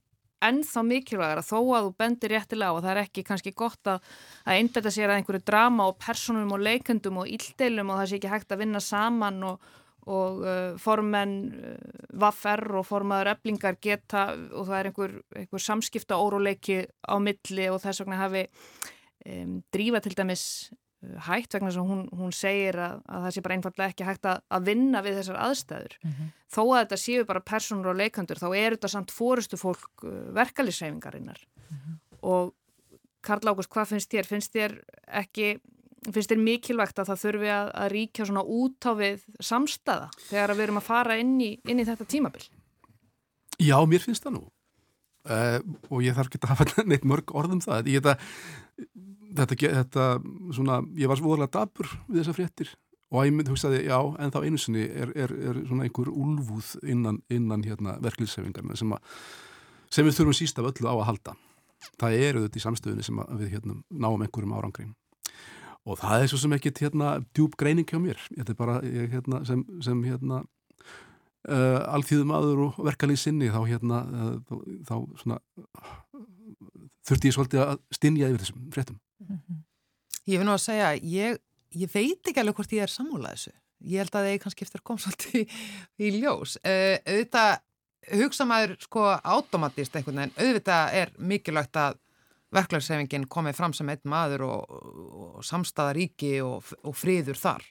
ennþá 0.43 0.84
mikilvægur 0.86 1.41
að 1.41 1.49
þó 1.49 1.60
að 1.78 1.86
þú 1.88 1.93
bendir 1.97 2.34
réttilega 2.36 2.76
og 2.76 2.84
það 2.84 2.91
er 2.91 3.01
ekki 3.05 3.24
kannski 3.26 3.53
gott 3.58 3.89
að, 3.89 4.03
að 4.45 4.60
einbeta 4.60 4.93
sér 4.93 5.10
að 5.10 5.22
einhverju 5.22 5.43
drama 5.47 5.88
og 5.89 5.97
personum 5.97 6.53
og 6.53 6.60
leikundum 6.62 7.18
og 7.24 7.32
íldeilum 7.32 7.89
og 7.89 8.01
það 8.01 8.10
sé 8.12 8.20
ekki 8.20 8.34
hægt 8.34 8.53
að 8.53 8.62
vinna 8.62 8.80
saman 8.84 9.43
og 9.43 9.60
og 10.08 10.41
uh, 10.45 10.80
formenn 10.82 11.38
uh, 11.51 11.76
vaffer 12.22 12.64
og 12.80 12.86
formaður 12.88 13.34
eblingar 13.36 13.78
geta 13.84 14.30
og 14.55 14.68
það 14.70 14.80
er 14.80 14.89
einhver, 14.89 15.16
einhver 15.36 15.64
samskipta 15.64 16.20
óróleiki 16.20 16.86
á 17.03 17.16
milli 17.22 17.70
og 17.72 17.82
þess 17.84 18.03
vegna 18.03 18.20
hafi 18.22 18.45
um, 19.28 19.58
drífa 19.74 20.01
til 20.03 20.16
dæmis 20.18 20.45
uh, 21.03 21.18
hægt 21.28 21.58
vegna 21.58 21.74
sem 21.76 21.88
hún, 21.88 22.05
hún 22.16 22.36
segir 22.36 22.80
að, 22.80 23.01
að 23.05 23.28
það 23.28 23.36
sé 23.36 23.45
bara 23.47 23.58
einfallega 23.60 23.95
ekki 23.95 24.08
hægt 24.08 24.30
að, 24.32 24.43
að 24.47 24.70
vinna 24.72 25.03
við 25.05 25.20
þessar 25.22 25.41
aðstæður. 25.47 25.97
Mm 26.03 26.14
-hmm. 26.14 26.36
Þó 26.55 26.62
að 26.64 26.80
þetta 26.80 27.01
séu 27.03 27.26
bara 27.28 27.47
personur 27.53 27.91
og 27.91 27.99
leikandur 27.99 28.39
þá 28.39 28.47
er 28.53 28.78
þetta 28.78 28.93
samt 28.95 29.12
fórustu 29.12 29.60
fólk 29.60 30.08
verkalisreifingarinnar 30.38 31.43
mm 31.43 31.78
-hmm. 31.78 31.99
og 32.22 32.55
Karl 33.28 33.49
Ágúst, 33.49 33.72
hvað 33.74 33.91
finnst 33.91 34.14
þér? 34.14 34.28
Finnst 34.30 34.53
þér 34.55 34.78
ekki 35.20 35.58
finnst 36.06 36.32
þér 36.32 36.43
mikilvægt 36.43 37.02
að 37.02 37.12
það 37.12 37.24
þurfi 37.24 37.50
að, 37.54 37.72
að 37.82 37.89
ríkja 37.93 38.28
svona 38.30 38.43
út 38.58 38.88
á 38.88 38.91
við 38.98 39.26
samstæða 39.43 40.10
þegar 40.28 40.54
við 40.54 40.66
erum 40.68 40.80
að 40.82 40.88
fara 40.88 41.18
inn 41.22 41.36
í, 41.41 41.52
inn 41.68 41.82
í 41.82 41.88
þetta 41.88 42.08
tímabil? 42.10 42.45
Já, 43.58 43.78
mér 43.89 44.04
finnst 44.04 44.26
það 44.26 44.38
nú. 44.38 44.43
Uh, 45.28 45.58
og 45.91 46.04
ég 46.06 46.16
þarf 46.16 46.30
ekki 46.30 46.39
að 46.45 46.52
hafa 46.54 46.84
neitt 46.89 47.08
mörg 47.08 47.34
orðum 47.36 47.62
það. 47.64 47.89
Ég, 47.91 48.04
þetta, 48.06 48.86
þetta, 49.39 49.58
þetta 49.82 50.10
svona, 50.56 50.82
ég 51.00 51.12
var 51.12 51.20
svoðalega 51.20 51.56
dabur 51.58 51.89
við 52.06 52.22
þessa 52.22 52.38
fréttir 52.38 52.76
og 53.08 53.24
ég 53.24 53.36
myndi 53.36 53.52
hugsaði, 53.54 53.82
já, 53.88 53.98
en 54.20 54.32
þá 54.36 54.41
einu 54.43 54.60
sinni 54.60 54.84
er, 54.84 55.12
er, 55.16 55.32
er 55.50 55.60
svona 55.64 55.86
einhver 55.88 56.10
úlfúð 56.12 56.74
innan, 56.91 57.22
innan 57.32 57.64
hérna, 57.64 57.95
verkliðsefingarna 58.04 58.76
sem, 58.76 58.91
sem 59.88 60.08
við 60.08 60.18
þurfum 60.18 60.36
síst 60.36 60.60
af 60.60 60.68
öllu 60.68 60.91
á 60.91 60.95
að 60.95 61.06
halda. 61.08 61.36
Það 62.02 62.18
eru 62.28 62.41
þetta 62.43 62.60
í 62.60 62.64
samstöðunni 62.66 63.06
sem 63.08 63.22
við 63.39 63.54
hérna, 63.56 63.78
náum 63.88 64.26
einhverjum 64.26 64.56
árangrim 64.58 64.91
og 65.88 66.00
það 66.02 66.24
er 66.24 66.32
svo 66.32 66.40
sem 66.42 66.56
ekkit 66.58 66.82
hérna 66.84 67.16
djúb 67.32 67.56
greining 67.60 67.88
hjá 67.88 68.00
mér, 68.02 68.20
þetta 68.36 68.54
er 68.54 68.60
bara 68.60 68.78
ég, 68.84 69.10
hérna, 69.14 69.42
sem, 69.48 69.64
sem 69.84 70.02
hérna 70.04 70.42
uh, 71.48 71.80
alþýðum 71.96 72.34
aður 72.36 72.64
og 72.68 72.80
verkalið 72.88 73.22
sinni 73.22 73.52
þá 73.54 73.62
hérna 73.70 74.02
uh, 74.06 74.34
þá, 74.48 74.56
þá 74.90 74.96
svona 75.22 75.40
þurfti 77.08 77.32
ég 77.32 77.38
svolítið 77.38 77.64
að 77.64 77.78
stinja 77.96 78.32
yfir 78.32 78.44
þessum 78.44 78.66
fréttum. 78.76 79.00
Mm 79.24 79.38
-hmm. 79.38 79.62
Ég 80.28 80.42
finn 80.42 80.50
nú 80.50 80.56
að 80.56 80.66
segja 80.66 80.90
ég, 80.96 81.40
ég 81.72 81.94
veit 81.94 82.28
ekki 82.28 82.42
alveg 82.42 82.60
hvort 82.60 82.76
ég 82.76 82.84
er 82.84 82.92
sammúlað 82.92 83.38
þessu. 83.38 83.54
Ég 83.88 84.02
held 84.02 84.16
að 84.16 84.26
það 84.26 84.34
er 84.34 84.42
kannski 84.44 84.66
eftir 84.66 84.82
að 84.82 84.88
koma 84.90 85.04
svolítið 85.04 85.40
í, 85.40 85.46
í 86.04 86.12
ljós. 86.20 86.58
Uh, 86.66 86.98
auðvitað 87.08 87.54
hugsa 88.18 88.46
maður 88.48 88.76
sko 88.80 89.06
átomatist 89.24 89.96
einhvern 89.96 90.22
veginn, 90.22 90.36
auðvitað 90.38 90.94
er 91.00 91.14
mikilvægt 91.18 91.80
að 91.80 91.98
verklagsefingin 92.56 93.28
komið 93.32 93.58
fram 93.58 93.74
sem 93.76 93.89
einn 93.91 94.08
maður 94.08 94.45
og, 94.48 94.78
og 95.38 95.43
samstaðaríki 95.45 96.38
og, 96.45 96.72
og 96.84 96.95
friður 96.95 97.39
þar. 97.39 97.66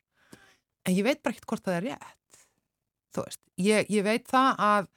En 0.87 0.95
ég 0.95 1.07
veit 1.07 1.23
bara 1.23 1.35
ekkert 1.35 1.49
hvort 1.51 1.65
það 1.67 1.79
er 1.79 1.89
rétt. 1.91 2.43
Þú 3.17 3.25
veist, 3.25 3.43
ég, 3.63 3.89
ég 3.91 4.05
veit 4.07 4.29
það 4.29 4.63
að 4.67 4.93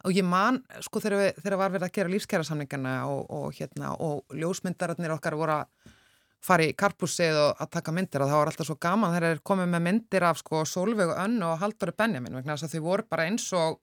og 0.00 0.16
ég 0.16 0.24
man, 0.24 0.62
sko 0.80 1.00
þegar, 1.02 1.20
við, 1.20 1.40
þegar 1.42 1.58
var 1.60 1.72
verið 1.74 1.86
að 1.86 1.96
gera 1.96 2.12
lífskjærasamningana 2.14 2.92
og, 3.10 3.24
og 3.36 3.56
hérna, 3.56 3.90
og 4.00 4.36
ljósmyndararnir 4.36 5.12
okkar 5.16 5.36
voru 5.36 5.58
að 5.58 5.96
fara 6.40 6.64
í 6.64 6.72
karpúsið 6.78 7.36
og 7.36 7.60
að 7.60 7.70
taka 7.76 7.92
myndir 7.92 8.24
og 8.24 8.30
það 8.30 8.40
var 8.40 8.50
alltaf 8.50 8.68
svo 8.70 8.76
gaman 8.80 9.12
þeir 9.12 9.42
komið 9.44 9.72
með 9.74 9.82
myndir 9.84 10.24
af 10.24 10.40
sko 10.40 10.62
Solveig 10.68 11.12
og 11.12 11.20
Önn 11.20 11.36
og 11.44 11.58
Halldóri 11.60 11.92
Benjamin 11.98 12.38
vegna 12.38 12.56
þess 12.56 12.70
að 12.70 12.76
þau 12.78 12.86
voru 12.86 13.06
bara 13.12 13.26
eins 13.28 13.44
og 13.56 13.76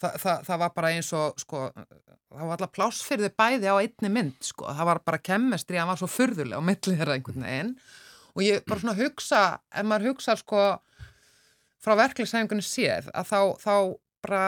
það, 0.00 0.18
það, 0.22 0.44
það 0.48 0.62
var 0.62 0.74
bara 0.76 0.92
eins 0.94 1.12
og 1.16 1.40
sko 1.42 1.62
það 2.28 2.44
var 2.44 2.54
alltaf 2.54 2.74
plásfyrði 2.76 3.30
bæði 3.40 3.72
á 3.72 3.76
einni 3.80 4.10
mynd 4.12 4.44
sko, 4.44 4.68
það 4.68 4.90
var 4.90 5.00
bara 5.06 5.22
kemmestri 5.30 5.78
að 5.78 5.84
það 5.84 5.92
var 5.92 6.00
svo 6.02 6.10
fyrðulega 6.12 6.60
á 6.60 6.68
millið 6.68 7.00
þeirra 7.00 7.16
einhvern 7.16 7.46
veginn. 7.46 7.72
Og 8.36 8.44
ég 8.44 8.66
bara 8.68 8.82
svona 8.82 8.98
hugsa, 8.98 9.42
ef 9.72 9.88
maður 9.88 10.12
hugsa 10.12 10.36
sko 10.38 10.64
frá 11.82 11.94
verklingsæfingunni 11.98 12.66
séð 12.66 13.08
að 13.16 13.30
þá, 13.30 13.40
þá 13.62 13.74
bara 14.26 14.42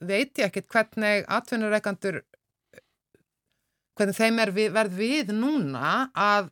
veit 0.00 0.40
ég 0.40 0.48
ekkert 0.48 0.70
hvernig 0.72 1.26
atvinnureikandur 1.36 2.22
hvernig 3.94 4.18
þeim 4.18 4.40
er 4.42 4.52
við, 4.54 4.70
verð 4.74 4.98
við 4.98 5.32
núna 5.36 6.08
að 6.18 6.50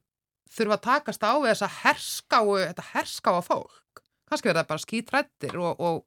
þurfa 0.53 0.77
að 0.77 0.85
takast 0.85 1.25
á 1.25 1.33
við 1.41 1.49
þessa 1.55 1.71
herskáu, 1.81 2.57
þetta 2.61 2.89
herskáa 2.93 3.43
fólk. 3.47 4.03
Kannski 4.29 4.51
verða 4.51 4.69
bara 4.69 4.83
skítrættir 4.83 5.57
og, 5.59 5.81
og 5.81 6.03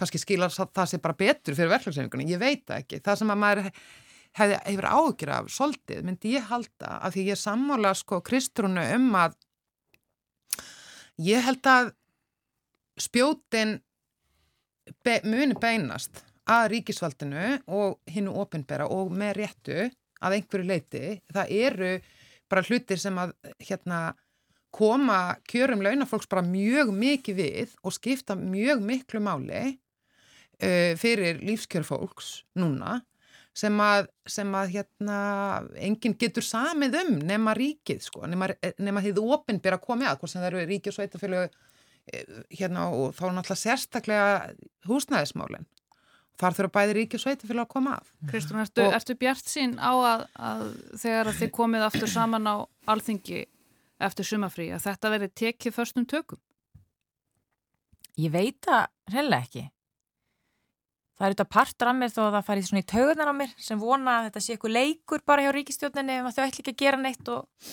kannski 0.00 0.20
skila 0.20 0.48
það 0.50 0.86
sé 0.90 1.00
bara 1.02 1.18
betur 1.18 1.56
fyrir 1.56 1.72
verklingsæfingunni, 1.74 2.30
ég 2.32 2.40
veit 2.40 2.72
ekki. 2.74 3.02
Það 3.04 3.20
sem 3.20 3.32
að 3.32 3.42
maður 3.44 3.68
hefði, 4.38 4.58
hefur 4.64 4.88
ágjur 4.90 5.32
af 5.36 5.52
soldið, 5.52 6.02
myndi 6.06 6.34
ég 6.36 6.48
halda 6.50 6.96
af 7.00 7.14
því 7.14 7.26
ég 7.30 7.40
sammála 7.40 7.94
sko 7.98 8.20
Kristrúnu 8.24 8.84
um 8.96 9.08
að 9.18 9.36
ég 11.20 11.44
held 11.44 11.68
að 11.68 11.92
spjótin 13.00 13.78
be, 15.04 15.20
muni 15.24 15.56
beinast 15.60 16.24
að 16.50 16.70
ríkisvaldinu 16.74 17.60
og 17.70 18.00
hinnu 18.10 18.34
ofinbera 18.42 18.88
og 18.90 19.12
með 19.14 19.36
réttu 19.38 19.84
að 20.20 20.36
einhverju 20.36 20.66
leiti. 20.66 21.04
Það 21.32 21.54
eru 21.60 21.92
bara 22.50 22.66
hlutir 22.66 22.98
sem 23.00 23.18
að 23.20 23.36
hérna, 23.62 24.00
koma 24.70 25.36
kjörum 25.50 25.82
launafólks 25.82 26.28
bara 26.30 26.46
mjög 26.46 26.92
mikið 26.94 27.38
við 27.38 27.72
og 27.82 27.94
skipta 27.96 28.36
mjög 28.38 28.82
miklu 28.86 29.22
máli 29.22 29.62
uh, 30.60 30.92
fyrir 31.00 31.40
lífskjörfólks 31.44 32.32
núna 32.60 33.00
sem 33.56 33.74
að, 33.82 34.06
sem 34.30 34.52
að 34.54 34.76
hérna, 34.76 35.16
enginn 35.82 36.14
getur 36.16 36.44
samið 36.46 37.00
um 37.00 37.16
nema 37.26 37.52
ríkið, 37.58 37.98
sko, 38.04 38.22
nema, 38.30 38.46
nema 38.78 39.02
því 39.02 39.16
þú 39.16 39.24
ofinbera 39.34 39.80
komið 39.82 40.12
að, 40.12 40.20
hvort 40.20 40.32
sem 40.32 40.40
það 40.40 40.52
eru 40.52 40.68
ríkið 40.70 40.92
og 40.92 40.96
sveitafélög 40.96 41.58
hérna 42.50 42.88
og 42.94 43.12
þá 43.14 43.24
náttúrulega 43.34 43.60
sérstaklega 43.60 44.30
húsnæðismálinn. 44.88 45.66
Þar 46.40 46.56
þurfa 46.56 46.72
bæði 46.78 46.94
ríki 46.96 47.18
og 47.18 47.22
sveitafélag 47.24 47.66
að 47.66 47.72
koma 47.74 47.96
af. 47.98 48.12
Kristún, 48.30 48.60
ertu, 48.62 48.84
ertu 48.88 49.16
bjart 49.20 49.50
sín 49.50 49.74
á 49.76 49.92
að, 49.92 50.22
að 50.40 50.62
þegar 51.02 51.30
að 51.30 51.40
þið 51.42 51.50
komið 51.58 51.84
aftur 51.84 52.10
saman 52.10 52.48
á 52.48 52.56
alþingi 52.88 53.42
eftir 54.00 54.28
sumafrí 54.30 54.70
að 54.72 54.86
þetta 54.86 55.12
verið 55.12 55.34
tekið 55.42 55.76
förstum 55.76 56.06
tökum? 56.08 56.40
Ég 58.20 58.32
veit 58.32 58.56
það 58.64 58.88
reynilega 59.12 59.44
ekki. 59.44 59.66
Það 61.20 61.26
er 61.26 61.34
þetta 61.34 61.52
partur 61.52 61.88
af 61.90 61.96
mér 61.98 62.12
þó 62.14 62.20
að 62.22 62.34
það 62.34 62.44
farið 62.46 62.66
svona 62.70 62.80
í 62.80 62.84
taugunar 62.88 63.28
á 63.28 63.34
mér 63.36 63.50
sem 63.60 63.80
vona 63.80 64.12
að 64.14 64.26
þetta 64.26 64.40
sé 64.40 64.54
eitthvað 64.54 64.72
leikur 64.72 65.22
bara 65.28 65.42
hjá 65.44 65.50
ríkistjóninni 65.52 66.14
ef 66.16 66.28
þau 66.32 66.44
ætl 66.46 66.62
ekki 66.62 66.72
að 66.72 66.78
gera 66.80 67.00
neitt 67.02 67.28
og 67.28 67.66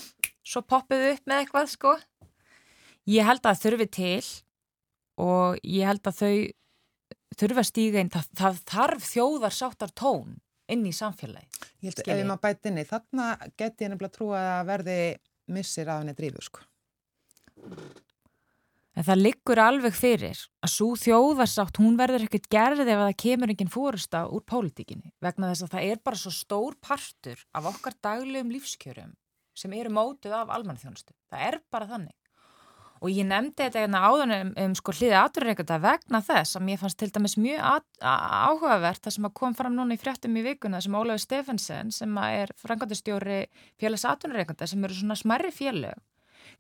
svo 0.44 0.62
poppuðu 0.68 1.14
upp 1.14 1.30
með 1.32 1.44
eitthvað 1.46 1.70
sko. 1.72 1.94
Ég 3.08 3.24
held 3.24 3.48
að 3.48 3.62
þurfi 3.62 3.88
til 3.96 4.26
og 5.24 5.62
ég 5.64 5.88
held 5.88 6.12
að 6.12 6.20
þau 6.20 6.34
þurfa 7.40 7.64
stíga 7.70 8.04
inn, 8.04 8.12
það, 8.12 8.28
það 8.42 8.60
þarf 8.74 9.08
þjóðar 9.14 9.56
sáttar 9.56 9.94
tón 9.96 10.36
inn 10.68 10.84
í 10.84 10.92
samfélagi. 10.96 11.48
Ég 11.86 11.94
held 11.94 12.04
að 12.04 12.20
ef 12.20 12.28
maður 12.28 12.44
bæti 12.50 12.74
inn 12.74 12.82
í 12.84 12.88
þarna 12.92 13.30
geti 13.56 13.88
ég 13.88 13.94
nefnilega 13.94 14.12
að 14.12 14.18
trúa 14.20 14.44
að 14.58 14.68
verði 14.74 15.00
missir 15.56 15.88
af 15.88 16.04
henni 16.04 16.18
drífu 16.20 16.44
sko. 16.50 16.68
En 18.98 19.06
það 19.06 19.20
liggur 19.22 19.60
alveg 19.62 19.94
fyrir 19.94 20.40
að 20.66 20.72
svo 20.74 20.88
þjóðarsátt, 20.98 21.78
hún 21.78 22.00
verður 22.00 22.24
ekkert 22.26 22.48
gerðið 22.50 22.88
ef 22.96 23.02
það 23.04 23.18
kemur 23.22 23.52
enginn 23.54 23.70
fórusta 23.70 24.24
úr 24.34 24.42
pólitíkinni 24.50 25.12
vegna 25.22 25.52
þess 25.52 25.68
að 25.68 25.74
það 25.76 25.90
er 25.92 26.00
bara 26.10 26.18
svo 26.18 26.32
stór 26.34 26.78
partur 26.82 27.44
af 27.54 27.68
okkar 27.70 27.98
daglegum 28.02 28.56
lífskjörum 28.56 29.14
sem 29.58 29.76
eru 29.78 29.94
mótuð 29.94 30.34
af 30.40 30.50
almannþjónustu. 30.56 31.14
Það 31.30 31.46
er 31.46 31.60
bara 31.70 31.90
þannig 31.92 32.16
og 32.98 33.14
ég 33.14 33.30
nefndi 33.30 33.62
þetta 33.62 33.84
hérna 33.84 34.02
áðan 34.10 34.34
um, 34.34 34.52
um 34.64 34.76
sko 34.78 34.94
hliði 34.98 35.18
aturreikata 35.20 35.78
vegna 35.84 36.22
þess 36.26 36.58
að 36.58 36.66
mér 36.66 36.82
fannst 36.82 36.98
til 36.98 37.12
dæmis 37.14 37.38
mjög 37.38 37.84
áhugavert 38.02 39.04
það 39.06 39.18
sem 39.20 39.30
að 39.30 39.36
kom 39.38 39.58
fram 39.58 39.78
núna 39.78 39.94
í 39.94 40.02
fréttum 40.02 40.42
í 40.42 40.46
vikuna 40.48 40.82
sem 40.82 40.98
Ólaður 40.98 41.22
Stefansson 41.22 41.94
sem 41.94 42.18
er 42.26 42.54
frangandastjóri 42.58 43.44
félags 43.78 44.10
aturreikata 44.10 44.66
sem 44.70 44.82
eru 44.90 44.98
svona 44.98 45.20
smerri 45.20 45.54
félög 45.54 46.02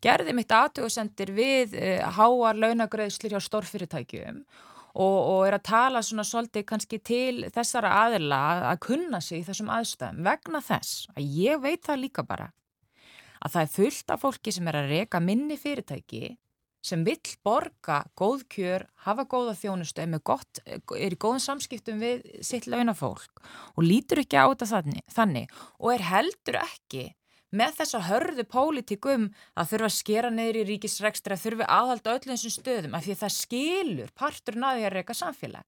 gerði 0.03 0.33
mitt 0.37 0.53
atursendir 0.53 1.33
við 1.35 1.77
uh, 1.77 2.07
háar 2.17 2.59
launagröðslir 2.59 3.35
hjá 3.35 3.41
stórfyrirtækjum 3.43 4.43
og, 4.97 5.17
og 5.17 5.41
er 5.47 5.57
að 5.57 5.67
tala 5.69 6.03
svona 6.05 6.25
svolítið 6.27 6.65
kannski 6.71 6.99
til 7.05 7.47
þessara 7.53 7.93
aðila 8.05 8.41
að 8.71 8.81
kunna 8.87 9.21
sig 9.21 9.41
í 9.41 9.47
þessum 9.47 9.71
aðstöðum 9.73 10.23
vegna 10.25 10.63
þess 10.65 11.07
að 11.15 11.37
ég 11.43 11.61
veit 11.63 11.83
það 11.85 12.03
líka 12.05 12.25
bara 12.27 12.51
að 13.37 13.53
það 13.53 13.63
er 13.63 13.73
fullt 13.75 14.13
af 14.13 14.23
fólki 14.25 14.53
sem 14.53 14.69
er 14.69 14.79
að 14.79 14.93
reyka 14.95 15.21
minni 15.21 15.57
fyrirtæki 15.61 16.37
sem 16.87 17.03
vill 17.03 17.33
borga 17.43 18.03
góð 18.17 18.45
kjör, 18.53 18.85
hafa 19.03 19.25
góða 19.27 19.55
þjónustu, 19.57 20.03
er, 20.03 20.21
gott, 20.23 20.61
er 20.65 21.13
í 21.13 21.19
góðum 21.19 21.41
samskiptum 21.43 21.99
við 22.01 22.23
sitt 22.45 22.67
launafólk 22.69 23.41
og 23.75 23.83
lítur 23.83 24.21
ekki 24.23 24.39
á 24.39 24.47
þetta 24.47 24.69
þannig, 24.71 25.03
þannig 25.11 25.55
og 25.81 25.93
er 25.93 26.05
heldur 26.07 26.59
ekki 26.61 27.05
með 27.55 27.77
þessa 27.79 28.01
hörðu 28.07 28.43
pólitíkum 28.51 29.29
að 29.55 29.69
þurfa 29.71 29.89
að 29.89 29.95
skera 29.95 30.31
neyri 30.33 30.63
í 30.63 30.67
ríkisrekstra, 30.71 31.37
að 31.37 31.43
þurfa 31.45 31.69
aðhalda 31.77 32.15
öllum 32.17 32.33
þessum 32.33 32.55
stöðum 32.57 32.97
af 32.97 33.05
því 33.05 33.15
að 33.15 33.21
það 33.21 33.35
skilur 33.37 34.11
partur 34.17 34.59
naði 34.59 34.87
að 34.87 34.95
reyka 34.97 35.15
samfélag. 35.15 35.67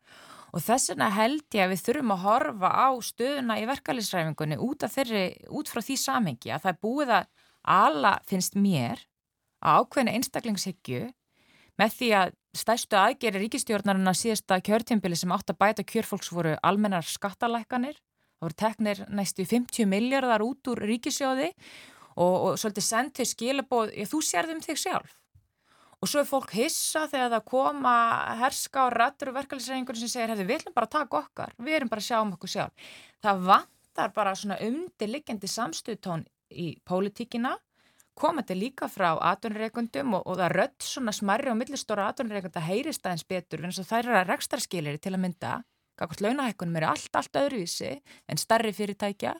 Og 0.50 0.64
þess 0.66 0.92
vegna 0.92 1.12
held 1.14 1.46
ég 1.56 1.64
að 1.64 1.72
við 1.76 1.84
þurfum 1.86 2.16
að 2.16 2.24
horfa 2.26 2.72
á 2.74 2.90
stöðuna 3.06 3.60
í 3.62 3.68
verkefælisræfingunni 3.70 4.58
út, 4.66 4.88
út 4.90 5.72
frá 5.72 5.82
því 5.86 6.00
samhengi 6.02 6.52
að 6.52 6.66
það 6.66 6.74
er 6.74 6.82
búið 6.84 7.14
að 7.20 7.30
ala 7.70 8.14
finnst 8.28 8.58
mér 8.58 9.06
að 9.60 9.84
ákveðna 9.84 10.16
einstaklingshyggju 10.18 11.02
með 11.80 11.96
því 11.96 12.10
að 12.18 12.36
stæstu 12.58 12.98
aðgeri 12.98 13.44
ríkistjórnarinn 13.44 14.10
að 14.10 14.20
síðasta 14.24 14.60
kjörtjumbili 14.66 15.18
sem 15.20 15.32
átt 15.36 15.54
að 15.54 15.60
bæta 15.62 15.86
kjörfólks 15.86 16.32
voru 16.34 16.56
almennar 16.66 17.06
skattalækkanir, 17.06 18.00
það 18.40 18.48
voru 18.48 18.58
teknir 18.64 19.04
næstu 19.12 19.46
50 19.46 19.90
miljardar 19.92 20.44
út 20.46 20.72
úr 20.72 20.82
ríkisjóði 20.88 21.52
og, 22.16 22.34
og 22.34 22.60
svolítið 22.60 22.86
send 22.88 23.16
þau 23.20 23.28
skilabóð, 23.28 23.94
já, 23.94 24.08
þú 24.08 24.22
sérðum 24.26 24.62
þig 24.64 24.80
sjálf. 24.80 25.16
Og 26.00 26.08
svo 26.08 26.22
er 26.22 26.28
fólk 26.30 26.54
hissa 26.56 27.04
þegar 27.12 27.34
það 27.34 27.48
koma 27.52 27.94
herska 28.40 28.86
og 28.88 28.94
rættur 28.96 29.34
og 29.34 29.36
verkefælisreiningur 29.36 30.00
sem 30.00 30.12
segir, 30.12 30.32
við 30.40 30.62
ætlum 30.62 30.76
bara 30.78 30.88
að 30.88 30.96
taka 30.96 31.20
okkar. 31.20 31.56
Við 31.60 31.76
erum 31.76 31.92
bara 31.92 32.00
að 32.00 32.08
sjá 32.08 32.20
um 32.24 32.32
okkur 32.38 32.54
sjálf. 32.54 32.92
Það 33.20 33.42
vantar 33.50 34.14
bara 34.16 34.36
svona 34.40 34.62
undirliggjandi 34.64 35.52
samstuðtón 35.52 36.24
í 36.56 36.70
pólitíkina 36.88 37.58
komandi 38.20 38.56
líka 38.58 38.90
frá 38.92 39.14
atunreikundum 39.32 40.18
og, 40.18 40.26
og 40.28 40.40
það 40.40 40.56
rött 40.58 40.86
svona 40.86 41.14
smarri 41.16 41.52
og 41.52 41.60
millistóra 41.60 42.10
atunreikunda 42.12 42.64
heyrist 42.66 43.06
aðeins 43.06 43.28
betur 43.28 43.64
en 43.64 43.76
það 43.76 44.00
er 44.00 44.22
að 44.22 44.32
rekstarskilir 44.34 45.00
til 45.00 45.14
að 45.16 45.24
mynda, 45.24 45.54
kakvart 46.00 46.24
launahækkunum 46.26 46.80
eru 46.80 46.90
allt, 46.94 47.12
allt 47.16 47.40
öðruvísi 47.44 48.00
en 48.30 48.42
starri 48.42 48.74
fyrirtækja. 48.76 49.36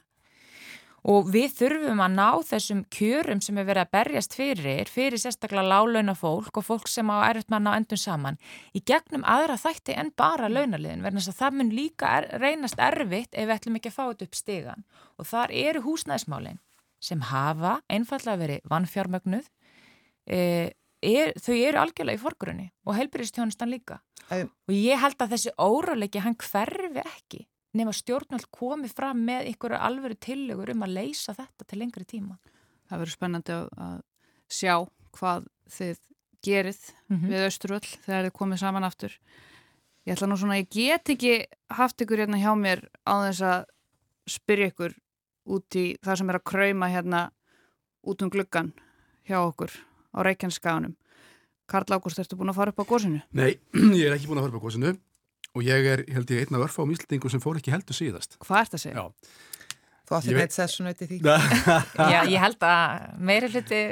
Og 1.08 1.30
við 1.32 1.54
þurfum 1.56 2.00
að 2.04 2.16
ná 2.18 2.26
þessum 2.44 2.80
kjörum 2.92 3.40
sem 3.40 3.56
er 3.56 3.64
verið 3.70 3.86
að 3.86 3.92
berjast 3.96 4.34
fyrir, 4.36 4.90
fyrir 4.92 5.22
sérstaklega 5.22 5.64
lálauna 5.64 6.12
fólk 6.12 6.60
og 6.60 6.66
fólk 6.66 6.90
sem 6.92 7.08
á 7.08 7.24
erfitt 7.24 7.48
mann 7.48 7.70
á 7.72 7.72
endun 7.72 8.00
saman 8.00 8.36
í 8.76 8.82
gegnum 8.84 9.24
aðra 9.24 9.56
þætti 9.56 9.96
en 9.96 10.12
bara 10.12 10.50
launaliðin 10.52 11.00
verðan 11.00 11.22
þess 11.22 11.32
að 11.32 11.38
það 11.38 11.56
mun 11.56 11.72
líka 11.78 12.10
er, 12.18 12.28
reynast 12.42 12.82
erfitt 12.84 13.32
ef 13.32 13.48
við 13.48 13.54
ætlum 13.56 13.80
ekki 13.80 13.88
að 13.88 13.96
fá 13.96 14.02
þetta 14.10 14.28
upp 14.28 14.36
stegan 14.36 14.84
og 15.16 15.30
þar 15.32 15.56
eru 15.62 15.82
húsnæðismálinn 15.88 16.60
sem 17.00 17.24
hafa 17.30 17.78
einfallega 17.88 18.42
verið 18.42 18.68
vannfjármögnuð 18.68 19.48
e, 20.28 20.40
er, 21.02 21.32
þau 21.40 21.54
eru 21.56 21.80
algjörlega 21.80 22.18
í 22.18 22.22
forgrunni 22.22 22.66
og 22.86 22.96
heilbyrjastjónustan 22.98 23.72
líka 23.72 24.00
Æ. 24.30 24.46
og 24.46 24.74
ég 24.74 25.00
held 25.00 25.20
að 25.20 25.32
þessi 25.34 25.54
óráleiki 25.58 26.22
hann 26.24 26.36
hverfi 26.38 27.04
ekki 27.04 27.46
nema 27.76 27.94
stjórnvöld 27.94 28.48
komi 28.54 28.90
fram 28.90 29.22
með 29.26 29.52
ykkur 29.52 29.76
alveru 29.78 30.16
tillegur 30.18 30.72
um 30.74 30.86
að 30.86 30.96
leysa 30.96 31.34
þetta 31.36 31.66
til 31.66 31.78
lengri 31.78 32.06
tíma. 32.08 32.38
Það 32.90 33.02
verður 33.02 33.14
spennandi 33.14 33.56
að 33.56 34.00
sjá 34.50 34.74
hvað 35.14 35.46
þið 35.70 36.00
gerið 36.42 36.80
mm 36.80 37.16
-hmm. 37.16 37.28
við 37.30 37.46
Östurvöll 37.46 37.90
þegar 38.06 38.24
þið 38.26 38.38
komið 38.40 38.58
saman 38.58 38.84
aftur. 38.84 39.18
Ég 40.06 40.16
ætla 40.16 40.26
nú 40.26 40.36
svona, 40.36 40.58
ég 40.58 40.70
get 40.70 41.08
ekki 41.08 41.46
haft 41.70 42.00
ykkur 42.00 42.18
hérna 42.18 42.40
hjá 42.40 42.54
mér 42.56 42.88
á 43.06 43.14
þess 43.28 43.42
að 43.42 43.64
spyrja 44.26 44.70
ykkur 44.72 44.94
út 45.46 45.76
í 45.76 45.96
það 46.02 46.16
sem 46.16 46.30
er 46.30 46.36
að 46.36 46.48
krauma 46.50 46.88
hérna 46.88 47.30
út 48.02 48.22
um 48.22 48.30
gluggan 48.30 48.72
hjá 49.28 49.38
okkur 49.38 49.70
á 50.14 50.18
Reykjaneskaganum. 50.26 50.96
Karl 51.70 51.94
Ágúst, 51.94 52.18
ertu 52.18 52.38
búin 52.38 52.50
að 52.50 52.58
fara 52.58 52.74
upp 52.74 52.82
á 52.82 52.90
góðsinu? 52.90 53.20
Nei, 53.36 53.54
ég 54.00 54.08
er 54.08 54.16
ekki 54.16 54.30
búin 54.30 54.40
að 54.40 54.48
fara 54.48 54.56
upp 54.56 54.62
á 54.62 54.64
góðsinu 54.66 54.96
og 55.50 55.66
ég 55.66 55.86
er, 55.92 56.02
held 56.14 56.32
ég, 56.34 56.44
einn 56.44 56.58
af 56.58 56.66
örfa 56.66 56.82
á 56.82 56.90
mísildingum 56.90 57.32
sem 57.32 57.42
fór 57.42 57.60
ekki 57.60 57.74
heldur 57.74 57.96
síðast. 57.96 58.36
Hvað 58.42 58.64
ert 58.64 58.76
að 58.76 58.84
segja? 58.84 59.04
Já. 59.04 59.38
Þú 60.10 60.16
átti 60.16 60.34
neitt 60.34 60.54
sessun 60.54 60.88
auðvitað 60.90 61.10
því. 61.12 61.18
Já, 62.14 62.20
ég 62.26 62.42
held 62.42 62.64
að 62.66 63.02
meiri 63.22 63.50
hluti 63.52 63.82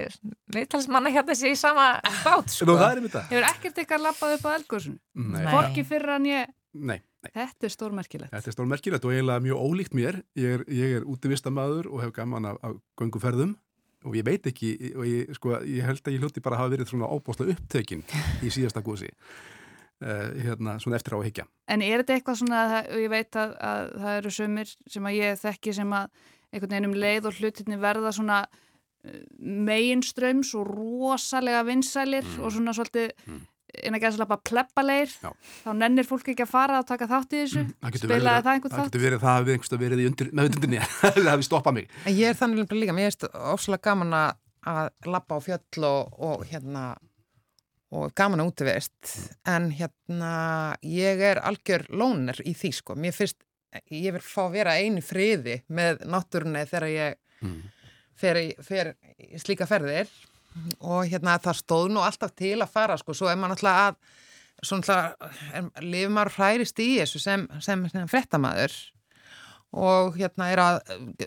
viðtalsmanna 0.56 1.12
hérna 1.14 1.36
sé 1.38 1.52
í 1.54 1.58
sama 1.58 1.92
bát, 2.24 2.50
sko. 2.50 2.66
Nú, 2.66 2.74
það 2.80 2.88
er 2.88 3.00
um 3.00 3.06
þetta. 3.06 3.22
Hefur 3.30 3.46
ekkert 3.52 3.78
eitthvað 3.78 4.02
lappað 4.02 4.34
upp 4.34 4.48
á 4.48 4.50
elgursun? 4.56 4.96
Nei. 5.14 5.44
Hvorki 5.46 5.84
fyrir 5.86 6.14
hann 6.16 6.26
ég... 6.26 6.50
Nei. 6.74 6.98
Nei. 7.22 7.30
Þetta 7.34 7.68
er 7.68 7.74
stórmerkilegt. 7.74 8.32
Þetta 8.34 8.50
er 8.50 8.56
stórmerkilegt 8.56 9.06
og 9.06 9.14
eiginlega 9.14 9.44
mjög 9.46 9.62
ólíkt 9.62 9.94
mér. 9.98 10.18
Ég 10.38 10.58
er, 10.58 10.66
ég 10.74 10.98
er 10.98 11.06
útivistamæður 11.06 11.86
og 11.92 12.02
hef 12.02 12.12
gaman 12.18 12.50
af, 12.50 12.58
af 12.66 12.76
gönguferðum 12.98 13.54
og 14.07 14.16
ég 14.16 14.26
veit 14.26 14.46
ekki, 14.46 14.72
og 14.94 15.07
ég, 15.09 15.30
sko, 15.36 15.57
ég 15.66 15.86
held 15.86 16.03
að 16.05 16.14
ég 16.14 16.22
hluti 16.24 16.42
bara 16.44 16.59
hafa 16.61 16.74
verið 16.76 16.92
svona 16.92 17.11
óbáslega 17.11 17.57
upptökin 17.57 18.05
í 18.44 18.53
síðasta 18.55 18.82
gósi. 18.86 19.11
Uh, 19.99 20.30
hérna, 20.44 20.76
svona 20.78 20.94
eftir 20.94 21.16
á 21.16 21.18
að 21.18 21.24
higgja. 21.26 21.44
En 21.74 21.82
er 21.82 22.05
þetta 22.05 22.14
eitthvað 22.14 22.36
svona, 22.38 22.59
og 22.86 23.01
ég 23.03 23.11
veit 23.11 23.38
að, 23.40 23.55
að 23.66 23.88
það 23.99 24.18
eru 24.20 24.30
sömur 24.36 24.74
sem 24.94 25.09
að 25.11 25.16
ég 25.16 25.40
þekki 25.40 25.74
sem 25.74 25.94
að 25.99 26.20
einhvern 26.53 26.70
veginn 26.70 26.86
um 26.86 26.99
leið 27.03 27.26
og 27.26 27.40
hlutinni 27.40 27.78
verða 27.82 28.12
svona 28.14 28.36
uh, 28.46 29.16
meginströms 29.42 30.53
og 30.55 30.70
rosalega 30.70 31.64
vinsælir 31.66 32.22
mm. 32.22 32.38
og 32.44 32.55
svona 32.55 32.76
svolítið 32.78 33.11
mm. 33.26 33.42
Inn 33.84 33.96
að 33.96 34.02
gæða 34.02 34.12
svolítið 34.14 34.30
bara 34.32 34.44
pleppaleir 34.48 35.10
þá 35.18 35.70
nennir 35.76 36.06
fólk 36.08 36.30
ekki 36.32 36.44
að 36.44 36.50
fara 36.50 36.78
að 36.80 36.86
taka 36.88 37.08
þátt 37.10 37.34
í 37.34 37.42
þessu. 37.42 37.64
Mm. 37.64 37.74
það 37.82 37.98
spilaði 38.02 38.44
það 38.46 38.52
einhvern 38.54 38.74
þátt? 38.74 38.78
Það 38.78 38.88
getur 38.88 39.04
verið 39.04 39.24
það 39.24 39.34
að 39.34 39.48
við 39.48 39.56
einhverstu 39.56 39.80
verið 39.82 40.00
í 40.00 40.06
undir, 40.08 40.30
með 40.32 40.48
undinni 40.50 40.80
það 41.00 41.30
hefði 41.32 41.48
stoppað 41.48 41.76
mig. 41.78 41.90
En 42.04 42.16
ég 42.16 42.32
er 42.32 42.38
þannig 42.38 42.74
líka, 42.78 42.96
mér 42.96 43.12
er 43.12 43.36
ofsalega 43.52 43.90
gaman 43.90 44.16
að 44.18 44.90
lappa 45.08 45.38
á 45.38 45.40
fjöll 45.44 45.88
og, 45.88 46.16
og 46.28 46.46
hérna 46.48 46.86
og 47.96 48.12
gaman 48.16 48.42
að 48.42 48.50
útvist 48.52 49.12
en 49.48 49.70
hérna 49.72 50.32
ég 50.84 51.22
er 51.24 51.40
algjör 51.40 51.86
lónir 51.88 52.40
í 52.44 52.52
því 52.56 52.72
sko. 52.76 52.96
Mér 53.00 53.16
finnst, 53.16 53.40
ég 53.88 54.12
vil 54.16 54.24
fá 54.24 54.42
að 54.46 54.58
vera 54.58 54.76
einu 54.76 55.04
friði 55.04 55.62
með 55.72 56.04
náttúrunni 56.08 56.66
þegar 56.68 56.88
ég 56.92 57.16
mm. 57.44 57.62
fer, 58.18 58.42
í, 58.42 58.50
fer 58.64 58.92
í 59.16 59.40
slíka 59.40 59.68
ferðir 59.68 60.10
og 60.80 61.09
hérna 61.09 61.38
það 61.42 61.61
stóð 61.62 61.90
nú 61.94 62.05
alltaf 62.05 62.34
til 62.36 62.57
að 62.62 62.72
fara 62.72 62.99
sko, 62.99 63.14
svo 63.16 63.30
er 63.30 63.38
maður 63.38 63.59
alltaf 63.59 63.99
að 64.59 65.82
lifur 65.86 66.14
maður 66.14 66.38
hærist 66.38 66.80
í 66.82 66.88
þessu 66.99 67.20
sem, 67.22 67.44
sem, 67.62 67.84
sem 67.92 68.09
frettamæður 68.11 68.74
og 69.76 70.16
hérna 70.16 70.49
er 70.49 70.62
að 70.62 70.78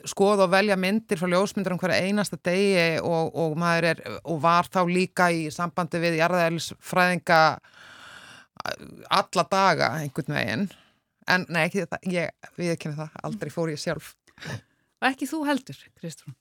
skoða 0.09 0.47
og 0.47 0.53
velja 0.55 0.77
myndir 0.79 1.19
frá 1.19 1.29
ljósmyndir 1.29 1.75
um 1.75 1.79
hverja 1.81 2.07
einasta 2.07 2.39
degi 2.41 2.97
og, 3.05 3.35
og 3.37 3.57
maður 3.59 3.91
er 3.91 4.01
og 4.23 4.41
var 4.41 4.69
þá 4.71 4.81
líka 4.89 5.29
í 5.29 5.45
sambandi 5.53 6.01
við 6.01 6.17
jarðæðilsfræðinga 6.23 7.41
eh, 8.65 8.87
alla 9.19 9.45
daga 9.51 9.91
einhvern 10.01 10.37
veginn. 10.37 10.65
En 11.29 11.45
nei, 11.53 11.67
ekki 11.67 11.83
þetta, 11.83 12.01
ég 12.09 12.49
viðkynna 12.57 12.97
það, 12.97 13.21
aldrei 13.29 13.53
fór 13.53 13.71
ég 13.71 13.79
sjálf. 13.79 14.15
Og 15.01 15.07
ekki 15.11 15.29
þú 15.29 15.45
heldur, 15.45 15.77
Kristrún? 16.01 16.33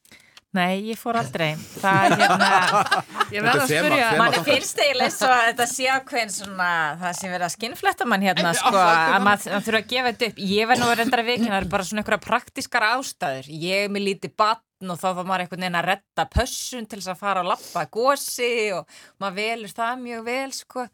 Nei, 0.51 0.81
ég 0.91 0.99
fór 0.99 1.15
aldrei. 1.15 1.53
Það 1.79 2.05
er 2.05 2.15
hérna... 2.25 2.47
Ég 3.31 3.45
verði 3.45 3.61
að 3.63 3.69
spyrja... 3.71 4.07
Man 4.19 4.35
er 4.35 4.43
fyrst 4.49 4.81
eiginlega 4.83 5.15
svo 5.15 5.29
að 5.31 5.45
þetta 5.45 5.67
sé 5.71 5.87
ákveðin 5.95 6.33
svona 6.35 6.71
það 6.99 7.15
sem 7.21 7.35
verða 7.37 7.51
skinnfletta 7.55 8.09
mann 8.11 8.27
hérna 8.27 8.51
sko 8.59 8.73
að 8.81 9.15
maður 9.29 9.63
þurfa 9.69 9.81
að 9.81 9.87
gefa 9.93 10.11
þetta 10.11 10.29
upp. 10.33 10.43
Ég 10.51 10.71
verði 10.73 10.83
nú 10.83 10.91
að 10.91 10.99
reynda 10.99 11.21
að 11.23 11.31
vikina, 11.31 11.53
það 11.53 11.61
er 11.61 11.71
bara 11.77 11.87
svona 11.87 12.03
einhverja 12.03 12.25
praktískar 12.27 12.89
ástæður. 12.89 13.53
Ég 13.63 13.87
er 13.87 13.95
með 13.95 14.07
lítið 14.09 14.37
batn 14.43 14.91
og 14.91 14.99
þá 14.99 15.07
þá 15.07 15.23
maður 15.23 15.47
einhvern 15.47 15.67
veginn 15.69 15.81
að 15.85 15.89
retta 15.93 16.29
pössun 16.35 16.91
til 16.91 16.99
þess 16.99 17.15
að 17.15 17.23
fara 17.23 17.45
að 17.45 17.51
lappa 17.53 17.89
gósi 17.95 18.53
og 18.75 19.01
maður 19.23 19.39
velur 19.39 19.79
það 19.79 20.07
mjög 20.09 20.31
vel 20.33 20.53
sko. 20.59 20.89